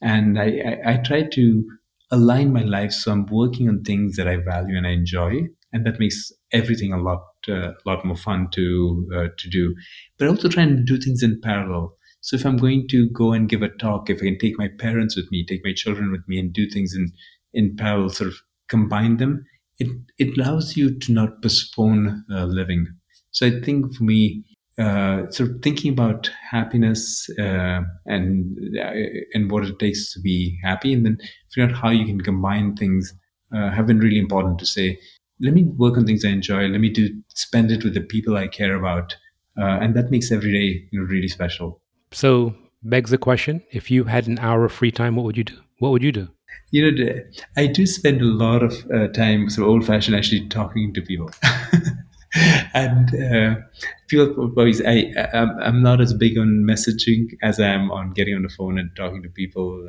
And 0.00 0.38
I, 0.38 0.78
I, 0.86 0.92
I 0.92 0.96
try 0.98 1.22
to 1.22 1.64
align 2.10 2.52
my 2.52 2.62
life 2.62 2.92
so 2.92 3.12
I'm 3.12 3.26
working 3.26 3.68
on 3.68 3.82
things 3.82 4.16
that 4.16 4.28
I 4.28 4.36
value 4.36 4.76
and 4.76 4.86
I 4.86 4.90
enjoy, 4.90 5.42
and 5.72 5.86
that 5.86 5.98
makes 5.98 6.30
everything 6.52 6.92
a 6.92 7.00
lot 7.00 7.22
uh, 7.48 7.72
lot 7.86 8.04
more 8.04 8.16
fun 8.16 8.48
to 8.52 9.08
uh, 9.14 9.28
to 9.38 9.50
do. 9.50 9.74
But 10.18 10.26
I 10.26 10.28
also 10.30 10.48
try 10.48 10.62
and 10.64 10.86
do 10.86 10.98
things 10.98 11.22
in 11.22 11.40
parallel. 11.40 11.96
So 12.20 12.36
if 12.36 12.44
I'm 12.44 12.56
going 12.58 12.86
to 12.88 13.08
go 13.10 13.32
and 13.32 13.48
give 13.48 13.62
a 13.62 13.68
talk, 13.68 14.10
if 14.10 14.18
I 14.18 14.26
can 14.26 14.38
take 14.38 14.58
my 14.58 14.68
parents 14.78 15.16
with 15.16 15.30
me, 15.32 15.44
take 15.44 15.64
my 15.64 15.72
children 15.74 16.12
with 16.12 16.22
me, 16.28 16.38
and 16.38 16.52
do 16.52 16.68
things 16.68 16.94
in 16.94 17.12
in 17.54 17.76
parallel, 17.76 18.10
sort 18.10 18.28
of 18.28 18.36
combine 18.74 19.16
them, 19.22 19.44
it 19.78 19.90
it 20.18 20.36
allows 20.36 20.76
you 20.76 20.86
to 21.04 21.12
not 21.12 21.42
postpone 21.42 22.24
uh, 22.34 22.46
living. 22.60 22.86
So 23.30 23.46
I 23.46 23.52
think 23.66 23.94
for 23.94 24.04
me, 24.04 24.44
uh, 24.78 25.30
sort 25.30 25.50
of 25.50 25.62
thinking 25.62 25.92
about 25.92 26.30
happiness 26.50 27.28
uh, 27.38 27.80
and 28.06 28.58
uh, 28.78 28.92
and 29.34 29.50
what 29.50 29.64
it 29.64 29.78
takes 29.78 30.12
to 30.12 30.20
be 30.20 30.58
happy, 30.62 30.92
and 30.92 31.04
then 31.06 31.18
figuring 31.50 31.70
out 31.70 31.82
how 31.82 31.90
you 31.90 32.06
can 32.06 32.20
combine 32.20 32.74
things 32.76 33.12
uh, 33.54 33.70
have 33.70 33.86
been 33.86 34.00
really 34.00 34.18
important 34.18 34.58
to 34.58 34.66
say. 34.66 34.98
Let 35.40 35.54
me 35.54 35.64
work 35.64 35.96
on 35.96 36.06
things 36.06 36.24
I 36.24 36.28
enjoy. 36.28 36.68
Let 36.68 36.80
me 36.80 36.88
do 36.88 37.08
spend 37.34 37.72
it 37.72 37.82
with 37.84 37.94
the 37.94 38.06
people 38.14 38.36
I 38.36 38.46
care 38.46 38.76
about, 38.76 39.16
uh, 39.60 39.78
and 39.82 39.96
that 39.96 40.10
makes 40.10 40.30
every 40.30 40.52
day 40.52 40.88
you 40.90 41.00
know 41.00 41.06
really 41.06 41.28
special. 41.28 41.80
So 42.12 42.54
begs 42.82 43.10
the 43.10 43.18
question: 43.18 43.62
If 43.72 43.90
you 43.90 44.04
had 44.04 44.28
an 44.28 44.38
hour 44.38 44.64
of 44.64 44.72
free 44.72 44.92
time, 44.92 45.16
what 45.16 45.24
would 45.24 45.36
you 45.36 45.44
do? 45.44 45.58
What 45.80 45.90
would 45.90 46.02
you 46.02 46.12
do? 46.12 46.28
You 46.70 46.90
know, 46.90 47.20
I 47.56 47.66
do 47.66 47.86
spend 47.86 48.20
a 48.20 48.24
lot 48.24 48.62
of 48.62 48.90
uh, 48.90 49.08
time, 49.08 49.50
so 49.50 49.64
old 49.64 49.86
fashioned, 49.86 50.16
actually 50.16 50.48
talking 50.48 50.94
to 50.94 51.02
people. 51.02 51.30
and 52.74 53.14
uh, 53.14 53.60
people 54.08 54.52
always 54.56 54.80
I 54.84 55.12
I'm 55.34 55.82
not 55.82 56.00
as 56.00 56.14
big 56.14 56.38
on 56.38 56.64
messaging 56.68 57.28
as 57.42 57.60
I 57.60 57.68
am 57.68 57.90
on 57.90 58.12
getting 58.12 58.34
on 58.34 58.42
the 58.42 58.48
phone 58.48 58.78
and 58.78 58.90
talking 58.96 59.22
to 59.22 59.28
people. 59.28 59.88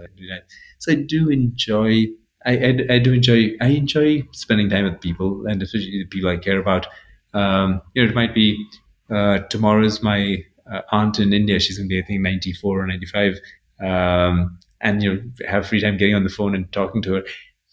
So 0.79 0.91
I 0.91 0.95
do 0.95 1.29
enjoy. 1.29 2.07
I, 2.45 2.57
I, 2.57 2.77
I 2.95 2.99
do 2.99 3.13
enjoy. 3.13 3.51
I 3.61 3.67
enjoy 3.67 4.23
spending 4.33 4.69
time 4.69 4.85
with 4.85 4.99
people, 4.99 5.45
and 5.47 5.61
especially 5.61 6.03
the 6.03 6.05
people 6.05 6.29
I 6.29 6.37
care 6.37 6.59
about. 6.59 6.87
Um, 7.33 7.81
you 7.93 8.03
know, 8.03 8.09
it 8.09 8.15
might 8.15 8.35
be 8.35 8.63
uh, 9.09 9.39
tomorrow 9.49 9.85
is 9.85 10.03
my 10.03 10.37
uh, 10.71 10.81
aunt 10.91 11.19
in 11.19 11.33
India. 11.33 11.59
She's 11.59 11.77
going 11.77 11.89
to 11.89 11.93
be 11.93 11.99
I 11.99 12.05
think 12.05 12.21
94 12.21 12.79
or 12.81 12.87
95, 12.87 13.39
um, 13.81 14.59
and 14.83 15.01
you 15.01 15.31
have 15.47 15.67
free 15.67 15.81
time 15.81 15.97
getting 15.97 16.15
on 16.15 16.23
the 16.23 16.29
phone 16.29 16.53
and 16.53 16.71
talking 16.71 17.01
to 17.03 17.13
her. 17.15 17.23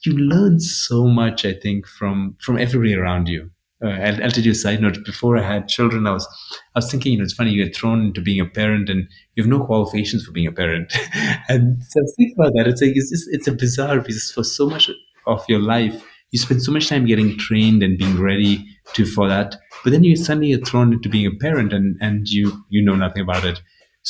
You 0.07 0.17
learn 0.17 0.61
so 0.61 1.07
much, 1.07 1.45
I 1.45 1.53
think, 1.53 1.87
from 1.87 2.37
from 2.41 2.57
everybody 2.57 2.95
around 2.95 3.29
you 3.29 3.51
uh, 3.83 3.89
I'll, 3.89 4.25
I'll, 4.25 4.31
tell 4.31 4.45
you 4.45 4.53
a 4.53 4.55
side 4.55 4.83
note. 4.83 4.99
Before 5.05 5.39
I 5.39 5.43
had 5.43 5.69
children, 5.69 6.07
I 6.07 6.13
was 6.13 6.27
I 6.75 6.79
was 6.79 6.91
thinking, 6.91 7.13
you 7.13 7.19
know, 7.19 7.25
it's 7.25 7.33
funny 7.33 7.51
you 7.51 7.65
get 7.65 7.75
thrown 7.75 8.07
into 8.07 8.21
being 8.21 8.41
a 8.41 8.47
parent 8.47 8.91
and 8.91 9.09
you 9.35 9.43
have 9.43 9.51
no 9.51 9.65
qualifications 9.65 10.25
for 10.25 10.33
being 10.33 10.47
a 10.47 10.53
parent. 10.53 10.93
and 11.49 11.83
so 11.83 12.01
think 12.17 12.35
about 12.39 12.53
that. 12.57 12.67
It's 12.67 12.83
like 12.83 12.93
it's 12.95 13.11
just, 13.11 13.29
it's 13.31 13.49
a 13.49 13.53
bizarre 13.53 14.01
because 14.01 14.31
for 14.33 14.45
so 14.45 14.69
much 14.69 14.91
of 15.27 15.45
your 15.49 15.61
life, 15.61 16.05
you 16.31 16.39
spend 16.39 16.63
so 16.63 16.73
much 16.73 16.89
time 16.89 17.07
getting 17.07 17.39
trained 17.39 17.83
and 17.83 17.99
being 17.99 18.21
ready 18.21 18.67
to 18.95 19.07
for 19.07 19.29
that, 19.29 19.57
but 19.83 19.91
then 19.91 20.05
you 20.05 20.15
suddenly 20.15 20.53
are 20.53 20.59
thrown 20.59 20.93
into 20.93 21.09
being 21.09 21.27
a 21.27 21.39
parent 21.39 21.73
and 21.73 21.97
and 22.01 22.29
you 22.29 22.53
you 22.69 22.83
know 22.83 22.95
nothing 22.95 23.23
about 23.23 23.45
it. 23.45 23.63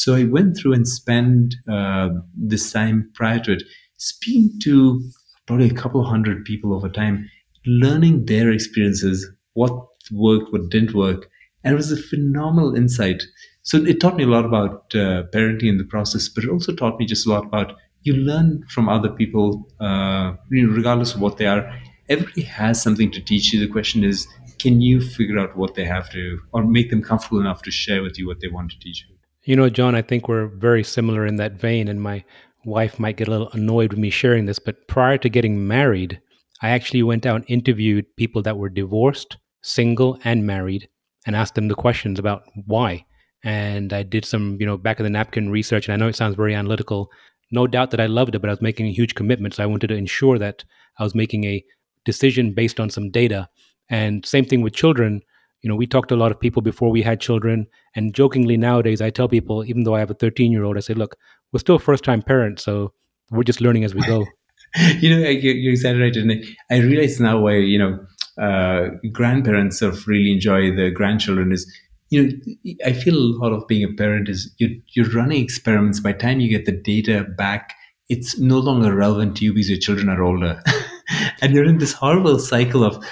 So 0.02 0.14
I 0.14 0.24
went 0.24 0.56
through 0.56 0.72
and 0.72 0.88
spent 0.88 1.56
uh, 1.70 2.08
this 2.34 2.72
time 2.72 3.10
prior 3.12 3.38
to 3.40 3.52
it 3.52 3.64
speaking 3.98 4.58
to 4.62 4.98
probably 5.46 5.68
a 5.68 5.74
couple 5.74 6.02
hundred 6.02 6.46
people 6.46 6.72
over 6.72 6.88
time, 6.88 7.28
learning 7.66 8.24
their 8.24 8.50
experiences, 8.50 9.30
what 9.52 9.72
worked, 10.10 10.54
what 10.54 10.70
didn't 10.70 10.94
work. 10.94 11.28
And 11.62 11.74
it 11.74 11.76
was 11.76 11.92
a 11.92 11.98
phenomenal 11.98 12.74
insight. 12.74 13.22
So 13.62 13.76
it 13.76 14.00
taught 14.00 14.16
me 14.16 14.24
a 14.24 14.26
lot 14.26 14.46
about 14.46 14.86
uh, 14.94 15.24
parenting 15.34 15.68
in 15.68 15.76
the 15.76 15.84
process, 15.84 16.30
but 16.30 16.44
it 16.44 16.50
also 16.50 16.74
taught 16.74 16.98
me 16.98 17.04
just 17.04 17.26
a 17.26 17.30
lot 17.30 17.44
about 17.44 17.74
you 18.00 18.14
learn 18.14 18.64
from 18.70 18.88
other 18.88 19.10
people, 19.10 19.68
uh, 19.80 20.32
regardless 20.50 21.14
of 21.14 21.20
what 21.20 21.36
they 21.36 21.46
are. 21.46 21.70
Everybody 22.08 22.40
has 22.40 22.82
something 22.82 23.10
to 23.10 23.20
teach 23.20 23.52
you. 23.52 23.60
The 23.60 23.70
question 23.70 24.02
is, 24.02 24.26
can 24.58 24.80
you 24.80 25.02
figure 25.02 25.38
out 25.38 25.58
what 25.58 25.74
they 25.74 25.84
have 25.84 26.08
to, 26.12 26.40
or 26.54 26.64
make 26.64 26.88
them 26.88 27.02
comfortable 27.02 27.40
enough 27.40 27.60
to 27.64 27.70
share 27.70 28.02
with 28.02 28.18
you 28.18 28.26
what 28.26 28.40
they 28.40 28.48
want 28.48 28.70
to 28.70 28.78
teach 28.78 29.04
you? 29.06 29.19
You 29.50 29.56
know, 29.56 29.68
John, 29.68 29.96
I 29.96 30.02
think 30.02 30.28
we're 30.28 30.46
very 30.46 30.84
similar 30.84 31.26
in 31.26 31.34
that 31.38 31.54
vein. 31.54 31.88
And 31.88 32.00
my 32.00 32.22
wife 32.64 33.00
might 33.00 33.16
get 33.16 33.26
a 33.26 33.32
little 33.32 33.50
annoyed 33.50 33.92
with 33.92 33.98
me 33.98 34.08
sharing 34.08 34.46
this, 34.46 34.60
but 34.60 34.86
prior 34.86 35.18
to 35.18 35.28
getting 35.28 35.66
married, 35.66 36.20
I 36.62 36.68
actually 36.70 37.02
went 37.02 37.26
out 37.26 37.34
and 37.34 37.44
interviewed 37.48 38.06
people 38.14 38.42
that 38.42 38.58
were 38.58 38.68
divorced, 38.68 39.38
single, 39.62 40.20
and 40.22 40.46
married, 40.46 40.88
and 41.26 41.34
asked 41.34 41.56
them 41.56 41.66
the 41.66 41.74
questions 41.74 42.20
about 42.20 42.44
why. 42.66 43.04
And 43.42 43.92
I 43.92 44.04
did 44.04 44.24
some, 44.24 44.56
you 44.60 44.66
know, 44.66 44.76
back 44.76 45.00
of 45.00 45.04
the 45.04 45.10
napkin 45.10 45.50
research. 45.50 45.88
And 45.88 45.94
I 45.94 45.96
know 45.96 46.08
it 46.08 46.14
sounds 46.14 46.36
very 46.36 46.54
analytical. 46.54 47.10
No 47.50 47.66
doubt 47.66 47.90
that 47.90 48.00
I 48.00 48.06
loved 48.06 48.36
it, 48.36 48.38
but 48.38 48.50
I 48.50 48.52
was 48.52 48.62
making 48.62 48.86
a 48.86 48.92
huge 48.92 49.16
commitment. 49.16 49.54
So 49.54 49.64
I 49.64 49.66
wanted 49.66 49.88
to 49.88 49.96
ensure 49.96 50.38
that 50.38 50.62
I 51.00 51.02
was 51.02 51.16
making 51.16 51.42
a 51.42 51.64
decision 52.04 52.54
based 52.54 52.78
on 52.78 52.88
some 52.88 53.10
data. 53.10 53.48
And 53.88 54.24
same 54.24 54.44
thing 54.44 54.60
with 54.62 54.74
children. 54.74 55.22
You 55.62 55.68
know, 55.68 55.76
we 55.76 55.86
talked 55.86 56.08
to 56.08 56.14
a 56.14 56.16
lot 56.16 56.32
of 56.32 56.40
people 56.40 56.62
before 56.62 56.90
we 56.90 57.02
had 57.02 57.20
children. 57.20 57.66
And 57.94 58.14
jokingly 58.14 58.56
nowadays, 58.56 59.00
I 59.00 59.10
tell 59.10 59.28
people, 59.28 59.64
even 59.64 59.84
though 59.84 59.94
I 59.94 60.00
have 60.00 60.10
a 60.10 60.14
13 60.14 60.52
year 60.52 60.64
old, 60.64 60.76
I 60.76 60.80
say, 60.80 60.94
look, 60.94 61.16
we're 61.52 61.60
still 61.60 61.78
first 61.78 62.04
time 62.04 62.22
parents. 62.22 62.64
So 62.64 62.92
we're 63.30 63.42
just 63.42 63.60
learning 63.60 63.84
as 63.84 63.94
we 63.94 64.02
go. 64.02 64.26
you 65.00 65.10
know, 65.10 65.28
you're 65.28 65.72
exactly 65.72 66.02
right. 66.02 66.16
And 66.16 66.44
I 66.70 66.78
realize 66.78 67.20
now 67.20 67.40
why, 67.40 67.56
you 67.56 67.78
know, 67.78 67.98
uh, 68.40 68.88
grandparents 69.12 69.80
sort 69.80 69.94
of 69.94 70.06
really 70.06 70.32
enjoy 70.32 70.74
the 70.74 70.90
grandchildren 70.90 71.52
is 71.52 71.70
you 72.10 72.22
know, 72.24 72.74
I 72.84 72.92
feel 72.92 73.14
a 73.14 73.38
lot 73.38 73.52
of 73.52 73.66
being 73.68 73.84
a 73.84 73.92
parent 73.94 74.28
is 74.28 74.52
you're, 74.58 74.70
you're 74.94 75.08
running 75.10 75.42
experiments. 75.42 76.00
By 76.00 76.12
time 76.12 76.40
you 76.40 76.48
get 76.48 76.66
the 76.66 76.72
data 76.72 77.24
back, 77.38 77.72
it's 78.08 78.38
no 78.38 78.58
longer 78.58 78.94
relevant 78.94 79.36
to 79.36 79.44
you 79.44 79.54
because 79.54 79.70
your 79.70 79.78
children 79.78 80.08
are 80.08 80.22
older. 80.22 80.60
and 81.40 81.54
you're 81.54 81.64
in 81.64 81.78
this 81.78 81.92
horrible 81.92 82.38
cycle 82.40 82.82
of 82.82 83.02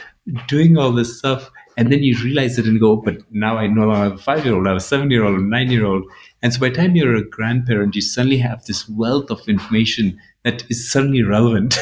doing 0.48 0.76
all 0.76 0.90
this 0.92 1.16
stuff. 1.16 1.50
And 1.78 1.92
then 1.92 2.02
you 2.02 2.16
realize 2.24 2.58
it 2.58 2.66
and 2.66 2.80
go, 2.80 2.96
but 2.96 3.18
now 3.30 3.56
I 3.56 3.68
no 3.68 3.82
longer 3.82 4.10
have 4.10 4.14
a 4.14 4.18
five 4.18 4.44
year 4.44 4.56
old, 4.56 4.66
I 4.66 4.70
have 4.70 4.78
a 4.78 4.80
seven 4.80 5.12
year 5.12 5.24
old, 5.24 5.38
a 5.38 5.42
nine 5.42 5.70
year 5.70 5.86
old. 5.86 6.02
And 6.42 6.52
so 6.52 6.58
by 6.58 6.70
the 6.70 6.74
time 6.74 6.96
you're 6.96 7.14
a 7.14 7.24
grandparent, 7.24 7.94
you 7.94 8.02
suddenly 8.02 8.38
have 8.38 8.64
this 8.64 8.88
wealth 8.88 9.30
of 9.30 9.48
information 9.48 10.18
that 10.42 10.64
is 10.68 10.90
suddenly 10.90 11.22
relevant. 11.22 11.78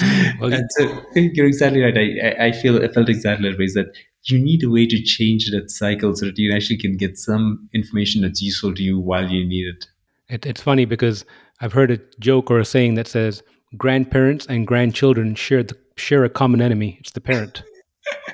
well, 0.40 0.52
so 0.76 1.02
you're 1.14 1.46
exactly 1.46 1.80
right. 1.80 1.96
I, 1.96 2.48
I 2.48 2.52
feel 2.52 2.84
I 2.84 2.88
felt 2.88 3.08
exactly 3.08 3.50
that 3.50 3.58
way. 3.58 3.64
Is 3.64 3.72
that 3.72 3.96
you 4.24 4.38
need 4.38 4.62
a 4.64 4.70
way 4.70 4.86
to 4.86 5.02
change 5.02 5.50
that 5.50 5.70
cycle 5.70 6.14
so 6.14 6.26
that 6.26 6.38
you 6.38 6.54
actually 6.54 6.78
can 6.78 6.98
get 6.98 7.16
some 7.16 7.70
information 7.72 8.20
that's 8.20 8.42
useful 8.42 8.74
to 8.74 8.82
you 8.82 8.98
while 8.98 9.30
you 9.30 9.48
need 9.48 9.66
it. 9.66 9.86
it. 10.28 10.44
It's 10.44 10.60
funny 10.60 10.84
because 10.84 11.24
I've 11.62 11.72
heard 11.72 11.90
a 11.90 11.98
joke 12.20 12.50
or 12.50 12.58
a 12.58 12.66
saying 12.66 12.94
that 12.94 13.08
says 13.08 13.42
grandparents 13.78 14.44
and 14.46 14.66
grandchildren 14.66 15.34
share 15.36 15.62
the, 15.62 15.76
share 15.96 16.22
a 16.22 16.28
common 16.28 16.60
enemy. 16.60 16.98
It's 17.00 17.12
the 17.12 17.22
parent. 17.22 17.62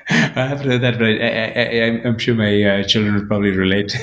I 0.09 0.47
haven't 0.47 0.67
heard 0.67 0.81
that, 0.81 0.97
but 0.97 1.05
I, 1.05 2.07
am 2.07 2.17
sure 2.17 2.35
my 2.35 2.63
uh, 2.63 2.83
children 2.83 3.15
would 3.15 3.27
probably 3.27 3.51
relate. 3.51 3.95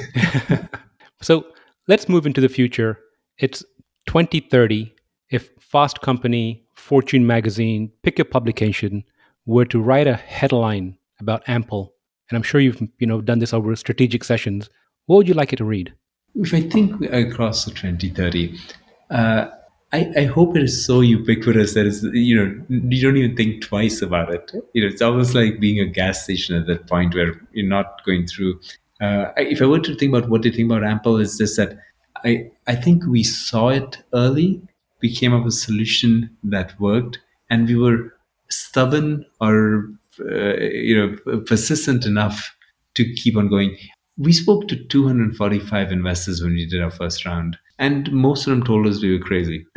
so 1.21 1.47
let's 1.89 2.09
move 2.09 2.27
into 2.27 2.41
the 2.41 2.49
future. 2.49 2.99
It's 3.39 3.65
2030. 4.07 4.93
If 5.31 5.51
Fast 5.59 6.01
Company, 6.01 6.65
Fortune 6.75 7.27
Magazine, 7.27 7.91
pick 8.03 8.19
your 8.19 8.25
publication, 8.27 9.03
were 9.47 9.65
to 9.67 9.81
write 9.81 10.07
a 10.07 10.15
headline 10.15 10.97
about 11.21 11.43
Ample, 11.49 11.93
and 12.31 12.37
I'm 12.37 12.43
sure 12.43 12.61
you've 12.61 12.81
you 12.99 13.07
know 13.07 13.21
done 13.21 13.39
this 13.39 13.53
over 13.53 13.75
strategic 13.75 14.23
sessions. 14.25 14.71
What 15.07 15.17
would 15.17 15.29
you 15.29 15.35
like 15.35 15.53
it 15.53 15.57
to 15.57 15.65
read? 15.65 15.93
If 16.35 16.53
I 16.53 16.61
think 16.61 17.01
across 17.13 17.65
the 17.65 17.71
2030, 17.71 18.59
uh, 19.11 19.49
I, 19.93 20.13
I, 20.17 20.25
hope 20.25 20.57
it 20.57 20.65
is 20.65 20.85
so 20.85 21.01
ubiquitous 21.01 21.75
that 21.75 21.87
it's 21.87 22.03
you 22.03 22.35
know 22.35 22.65
you 22.69 23.01
don't 23.01 23.17
even 23.17 23.37
think 23.37 23.63
twice 23.63 24.03
about 24.03 24.35
it. 24.35 24.51
You 24.73 24.83
know, 24.83 24.89
it's 24.89 25.01
almost 25.01 25.35
like 25.35 25.61
being 25.61 25.79
a 25.79 25.87
gas 25.87 26.25
station 26.25 26.57
at 26.57 26.67
that 26.67 26.89
point 26.89 27.15
where 27.15 27.41
you're 27.53 27.69
not 27.69 28.05
going 28.05 28.27
through. 28.27 28.61
Uh, 29.01 29.27
if 29.37 29.63
I 29.63 29.67
were 29.67 29.79
to 29.79 29.95
think 29.95 30.15
about 30.15 30.29
what 30.29 30.43
they 30.43 30.51
think 30.51 30.71
about 30.71 30.83
Ample, 30.83 31.19
is 31.19 31.39
just 31.39 31.57
that 31.57 31.79
I 32.25 32.51
I 32.67 32.75
think 32.75 33.07
we 33.07 33.23
saw 33.23 33.69
it 33.69 33.99
early. 34.13 34.61
We 35.03 35.15
came 35.15 35.33
up 35.33 35.45
with 35.45 35.55
a 35.55 35.57
solution 35.57 36.37
that 36.43 36.79
worked, 36.81 37.21
and 37.49 37.69
we 37.69 37.77
were 37.77 38.13
stubborn 38.49 39.25
or 39.41 39.89
uh, 40.21 40.57
you 40.57 40.97
know 40.97 41.41
persistent 41.43 42.07
enough 42.07 42.57
to 42.95 43.15
keep 43.15 43.37
on 43.37 43.49
going. 43.49 43.77
We 44.19 44.33
spoke 44.33 44.69
to 44.69 44.77
245 44.77 45.93
investors 45.93 46.43
when 46.43 46.53
we 46.53 46.67
did 46.67 46.83
our 46.83 46.91
first 46.91 47.25
round, 47.27 47.59
and 47.79 48.11
most 48.13 48.47
of 48.47 48.51
them 48.51 48.63
told 48.65 48.87
us 48.87 49.03
we 49.03 49.13
were 49.13 49.25
crazy. 49.25 49.67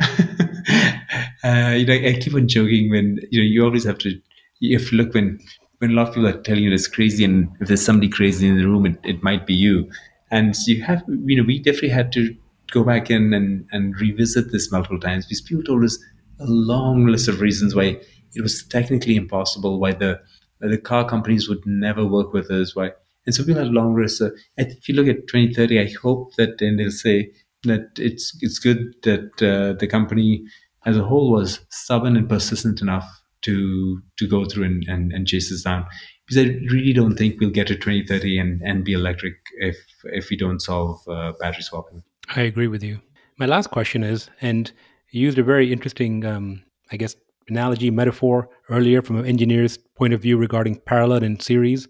uh, 1.44 1.74
you 1.76 1.86
know, 1.86 1.94
I 1.94 2.18
keep 2.20 2.34
on 2.34 2.48
joking 2.48 2.90
when 2.90 3.18
you 3.30 3.40
know 3.40 3.46
you 3.46 3.64
always 3.64 3.84
have 3.84 3.98
to 3.98 4.20
you 4.60 4.78
have 4.78 4.88
to 4.88 4.96
look 4.96 5.14
when 5.14 5.38
when 5.78 5.90
a 5.92 5.94
lot 5.94 6.08
of 6.08 6.14
people 6.14 6.28
are 6.28 6.40
telling 6.42 6.64
you 6.64 6.72
it's 6.72 6.88
crazy, 6.88 7.24
and 7.24 7.48
if 7.60 7.68
there's 7.68 7.84
somebody 7.84 8.08
crazy 8.08 8.48
in 8.48 8.58
the 8.58 8.66
room, 8.66 8.86
it, 8.86 8.98
it 9.04 9.22
might 9.22 9.46
be 9.46 9.54
you. 9.54 9.90
And 10.30 10.54
you 10.66 10.82
have, 10.82 11.02
you 11.08 11.36
know, 11.36 11.42
we 11.42 11.58
definitely 11.58 11.88
had 11.88 12.12
to 12.12 12.34
go 12.70 12.84
back 12.84 13.10
in 13.10 13.34
and, 13.34 13.66
and 13.72 13.98
revisit 14.00 14.52
this 14.52 14.70
multiple 14.70 15.00
times 15.00 15.26
because 15.26 15.40
people 15.40 15.64
told 15.64 15.82
us 15.84 15.98
a 16.38 16.46
long 16.46 17.06
list 17.06 17.26
of 17.28 17.40
reasons 17.40 17.74
why 17.74 17.98
it 18.34 18.42
was 18.42 18.62
technically 18.64 19.16
impossible, 19.16 19.80
why 19.80 19.92
the 19.92 20.20
the 20.60 20.78
car 20.78 21.08
companies 21.08 21.48
would 21.48 21.64
never 21.66 22.06
work 22.06 22.32
with 22.32 22.50
us, 22.50 22.76
why. 22.76 22.92
And 23.30 23.34
so 23.36 23.44
people 23.44 23.62
had 23.62 23.72
long 23.72 23.94
lists. 23.94 24.18
So 24.18 24.32
if 24.56 24.88
you 24.88 24.94
look 24.96 25.06
at 25.06 25.28
2030, 25.28 25.78
I 25.78 25.94
hope 26.02 26.34
that 26.34 26.58
then 26.58 26.78
they'll 26.78 26.90
say 26.90 27.30
that 27.62 27.90
it's 27.96 28.36
it's 28.40 28.58
good 28.58 28.92
that 29.04 29.40
uh, 29.40 29.78
the 29.78 29.86
company 29.86 30.42
as 30.84 30.96
a 30.96 31.04
whole 31.04 31.30
was 31.30 31.60
stubborn 31.70 32.16
and 32.16 32.28
persistent 32.28 32.80
enough 32.82 33.08
to 33.42 34.02
to 34.18 34.26
go 34.26 34.46
through 34.46 34.64
and, 34.64 34.84
and, 34.88 35.12
and 35.12 35.28
chase 35.28 35.48
this 35.48 35.62
down. 35.62 35.86
Because 36.26 36.44
I 36.44 36.56
really 36.72 36.92
don't 36.92 37.14
think 37.14 37.38
we'll 37.38 37.50
get 37.50 37.68
to 37.68 37.76
2030 37.76 38.36
and, 38.36 38.62
and 38.62 38.84
be 38.84 38.94
electric 38.94 39.34
if 39.58 39.76
if 40.06 40.28
we 40.28 40.36
don't 40.36 40.58
solve 40.58 40.98
uh, 41.06 41.30
battery 41.38 41.62
swapping. 41.62 42.02
I 42.34 42.40
agree 42.40 42.66
with 42.66 42.82
you. 42.82 43.00
My 43.38 43.46
last 43.46 43.70
question 43.70 44.02
is, 44.02 44.28
and 44.40 44.72
you 45.10 45.20
used 45.20 45.38
a 45.38 45.44
very 45.44 45.72
interesting, 45.72 46.24
um, 46.24 46.64
I 46.90 46.96
guess, 46.96 47.14
analogy, 47.48 47.92
metaphor 47.92 48.48
earlier 48.70 49.02
from 49.02 49.20
an 49.20 49.26
engineer's 49.26 49.78
point 49.78 50.14
of 50.14 50.20
view 50.20 50.36
regarding 50.36 50.80
parallel 50.80 51.22
and 51.22 51.40
series. 51.40 51.86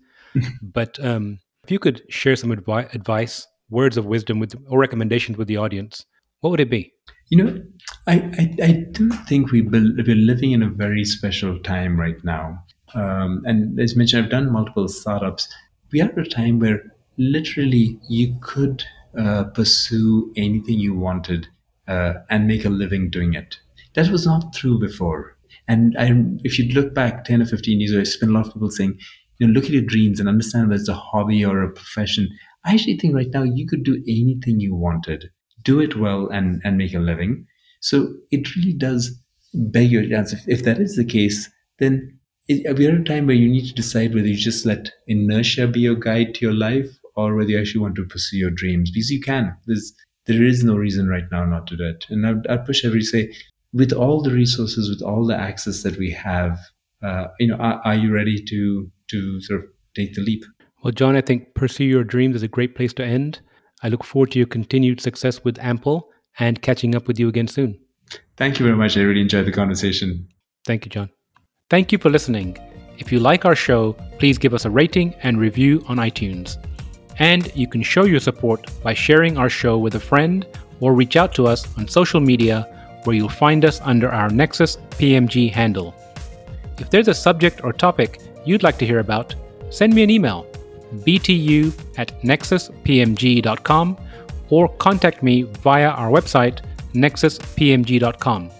But 0.62 1.02
um, 1.04 1.38
if 1.64 1.70
you 1.70 1.78
could 1.78 2.02
share 2.08 2.36
some 2.36 2.50
advi- 2.50 2.92
advice, 2.94 3.46
words 3.68 3.96
of 3.96 4.06
wisdom 4.06 4.38
with 4.38 4.54
or 4.68 4.78
recommendations 4.78 5.38
with 5.38 5.48
the 5.48 5.56
audience, 5.56 6.04
what 6.40 6.50
would 6.50 6.60
it 6.60 6.70
be? 6.70 6.92
You 7.28 7.44
know, 7.44 7.62
I, 8.06 8.14
I, 8.38 8.64
I 8.64 8.72
do 8.90 9.10
think 9.28 9.52
we 9.52 9.62
we're 9.62 10.16
living 10.16 10.52
in 10.52 10.62
a 10.62 10.68
very 10.68 11.04
special 11.04 11.58
time 11.60 11.98
right 11.98 12.22
now. 12.24 12.64
Um, 12.94 13.42
and 13.44 13.78
as 13.78 13.94
mentioned, 13.94 14.24
I've 14.24 14.30
done 14.30 14.52
multiple 14.52 14.88
startups. 14.88 15.48
We 15.92 16.00
are 16.00 16.08
at 16.08 16.18
a 16.18 16.24
time 16.24 16.58
where 16.58 16.82
literally 17.18 17.98
you 18.08 18.36
could 18.40 18.84
uh, 19.18 19.44
pursue 19.44 20.32
anything 20.36 20.78
you 20.78 20.94
wanted 20.94 21.46
uh, 21.86 22.14
and 22.30 22.46
make 22.46 22.64
a 22.64 22.70
living 22.70 23.10
doing 23.10 23.34
it. 23.34 23.58
That 23.94 24.08
was 24.08 24.26
not 24.26 24.52
true 24.52 24.78
before. 24.78 25.36
And 25.68 25.96
I, 25.98 26.12
if 26.42 26.58
you 26.58 26.72
look 26.72 26.94
back 26.94 27.24
10 27.24 27.42
or 27.42 27.46
15 27.46 27.80
years 27.80 27.92
ago, 27.92 28.00
I 28.00 28.04
spent 28.04 28.32
a 28.32 28.34
lot 28.34 28.46
of 28.46 28.52
people 28.52 28.70
saying, 28.70 28.98
you 29.40 29.46
know, 29.46 29.52
look 29.52 29.64
at 29.64 29.70
your 29.70 29.82
dreams 29.82 30.20
and 30.20 30.28
understand 30.28 30.68
whether 30.68 30.78
it's 30.78 30.88
a 30.88 30.94
hobby 30.94 31.44
or 31.44 31.62
a 31.62 31.72
profession. 31.72 32.28
I 32.64 32.74
actually 32.74 32.98
think 32.98 33.14
right 33.14 33.30
now 33.32 33.42
you 33.42 33.66
could 33.66 33.82
do 33.82 34.02
anything 34.06 34.60
you 34.60 34.74
wanted, 34.74 35.30
do 35.62 35.80
it 35.80 35.96
well 35.96 36.28
and, 36.28 36.60
and 36.62 36.76
make 36.76 36.94
a 36.94 36.98
living. 36.98 37.46
So 37.80 38.12
it 38.30 38.54
really 38.54 38.74
does 38.74 39.18
beg 39.54 39.90
your 39.90 40.06
chance. 40.06 40.34
If, 40.34 40.46
if 40.46 40.64
that 40.64 40.78
is 40.78 40.94
the 40.94 41.06
case, 41.06 41.48
then 41.78 42.18
we're 42.48 42.94
at 42.94 43.00
a 43.00 43.04
time 43.04 43.26
where 43.26 43.36
you 43.36 43.48
need 43.48 43.66
to 43.66 43.74
decide 43.74 44.14
whether 44.14 44.26
you 44.26 44.36
just 44.36 44.66
let 44.66 44.90
inertia 45.06 45.66
be 45.66 45.80
your 45.80 45.94
guide 45.94 46.34
to 46.34 46.44
your 46.44 46.54
life 46.54 46.90
or 47.16 47.34
whether 47.34 47.50
you 47.50 47.58
actually 47.58 47.80
want 47.80 47.94
to 47.96 48.04
pursue 48.04 48.36
your 48.36 48.50
dreams 48.50 48.90
because 48.90 49.10
you 49.10 49.20
can. 49.20 49.56
There's, 49.66 49.94
there 50.26 50.44
is 50.44 50.62
no 50.62 50.76
reason 50.76 51.08
right 51.08 51.24
now 51.32 51.46
not 51.46 51.66
to 51.68 51.78
do 51.78 51.88
it. 51.88 52.04
And 52.10 52.26
I'd, 52.26 52.46
I'd 52.46 52.66
push 52.66 52.82
to 52.82 53.00
say, 53.00 53.32
with 53.72 53.92
all 53.92 54.20
the 54.22 54.32
resources, 54.32 54.90
with 54.90 55.02
all 55.02 55.26
the 55.26 55.36
access 55.36 55.82
that 55.82 55.96
we 55.96 56.10
have, 56.10 56.58
uh, 57.02 57.28
you 57.38 57.46
know, 57.46 57.56
are, 57.56 57.80
are, 57.84 57.94
you 57.94 58.12
ready 58.12 58.42
to 58.44 58.90
to 59.10 59.40
sort 59.40 59.60
of 59.60 59.66
take 59.94 60.14
the 60.14 60.22
leap? 60.22 60.44
Well, 60.82 60.92
John, 60.92 61.16
I 61.16 61.20
think 61.20 61.54
pursue 61.54 61.84
your 61.84 62.04
dreams 62.04 62.36
is 62.36 62.42
a 62.42 62.48
great 62.48 62.74
place 62.74 62.92
to 62.94 63.04
end. 63.04 63.40
I 63.82 63.88
look 63.88 64.04
forward 64.04 64.30
to 64.32 64.38
your 64.38 64.46
continued 64.46 65.00
success 65.00 65.44
with 65.44 65.58
Ample 65.58 66.08
and 66.38 66.60
catching 66.62 66.94
up 66.94 67.06
with 67.06 67.18
you 67.18 67.28
again 67.28 67.48
soon. 67.48 67.78
Thank 68.36 68.58
you 68.58 68.66
very 68.66 68.76
much. 68.76 68.96
I 68.96 69.02
really 69.02 69.20
enjoyed 69.20 69.46
the 69.46 69.52
conversation. 69.52 70.28
Thank 70.66 70.84
you, 70.84 70.90
John. 70.90 71.10
Thank 71.68 71.92
you 71.92 71.98
for 71.98 72.10
listening. 72.10 72.58
If 72.98 73.12
you 73.12 73.20
like 73.20 73.44
our 73.44 73.54
show, 73.54 73.92
please 74.18 74.38
give 74.38 74.54
us 74.54 74.64
a 74.64 74.70
rating 74.70 75.14
and 75.22 75.38
review 75.38 75.84
on 75.88 75.96
iTunes. 75.98 76.56
And 77.18 77.54
you 77.54 77.66
can 77.66 77.82
show 77.82 78.04
your 78.04 78.20
support 78.20 78.70
by 78.82 78.94
sharing 78.94 79.36
our 79.36 79.50
show 79.50 79.78
with 79.78 79.94
a 79.94 80.00
friend 80.00 80.46
or 80.80 80.94
reach 80.94 81.16
out 81.16 81.34
to 81.34 81.46
us 81.46 81.66
on 81.78 81.86
social 81.86 82.20
media 82.20 82.66
where 83.04 83.14
you'll 83.14 83.28
find 83.28 83.64
us 83.64 83.80
under 83.82 84.10
our 84.10 84.28
Nexus 84.30 84.76
PMG 84.90 85.50
handle. 85.50 85.94
If 86.78 86.90
there's 86.90 87.08
a 87.08 87.14
subject 87.14 87.62
or 87.62 87.72
topic 87.72 88.20
you'd 88.44 88.62
like 88.62 88.78
to 88.78 88.86
hear 88.86 88.98
about, 88.98 89.34
send 89.70 89.94
me 89.94 90.02
an 90.02 90.10
email 90.10 90.46
btu 91.06 91.72
at 91.98 92.20
nexuspmg.com 92.22 93.96
or 94.48 94.68
contact 94.76 95.22
me 95.22 95.42
via 95.42 95.90
our 95.90 96.10
website 96.10 96.60
nexuspmg.com. 96.94 98.50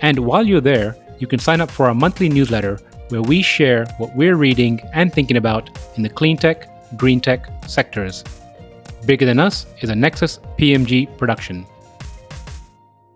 And 0.00 0.18
while 0.20 0.46
you're 0.46 0.60
there, 0.60 0.96
you 1.18 1.26
can 1.26 1.38
sign 1.38 1.60
up 1.60 1.70
for 1.70 1.86
our 1.86 1.94
monthly 1.94 2.28
newsletter 2.28 2.78
where 3.08 3.22
we 3.22 3.42
share 3.42 3.86
what 3.98 4.14
we're 4.14 4.36
reading 4.36 4.80
and 4.92 5.12
thinking 5.12 5.36
about 5.36 5.70
in 5.96 6.02
the 6.02 6.08
clean 6.08 6.36
tech, 6.36 6.68
green 6.96 7.20
tech 7.20 7.48
sectors. 7.66 8.24
Bigger 9.06 9.26
Than 9.26 9.40
Us 9.40 9.66
is 9.80 9.90
a 9.90 9.94
Nexus 9.94 10.38
PMG 10.58 11.16
production. 11.18 11.66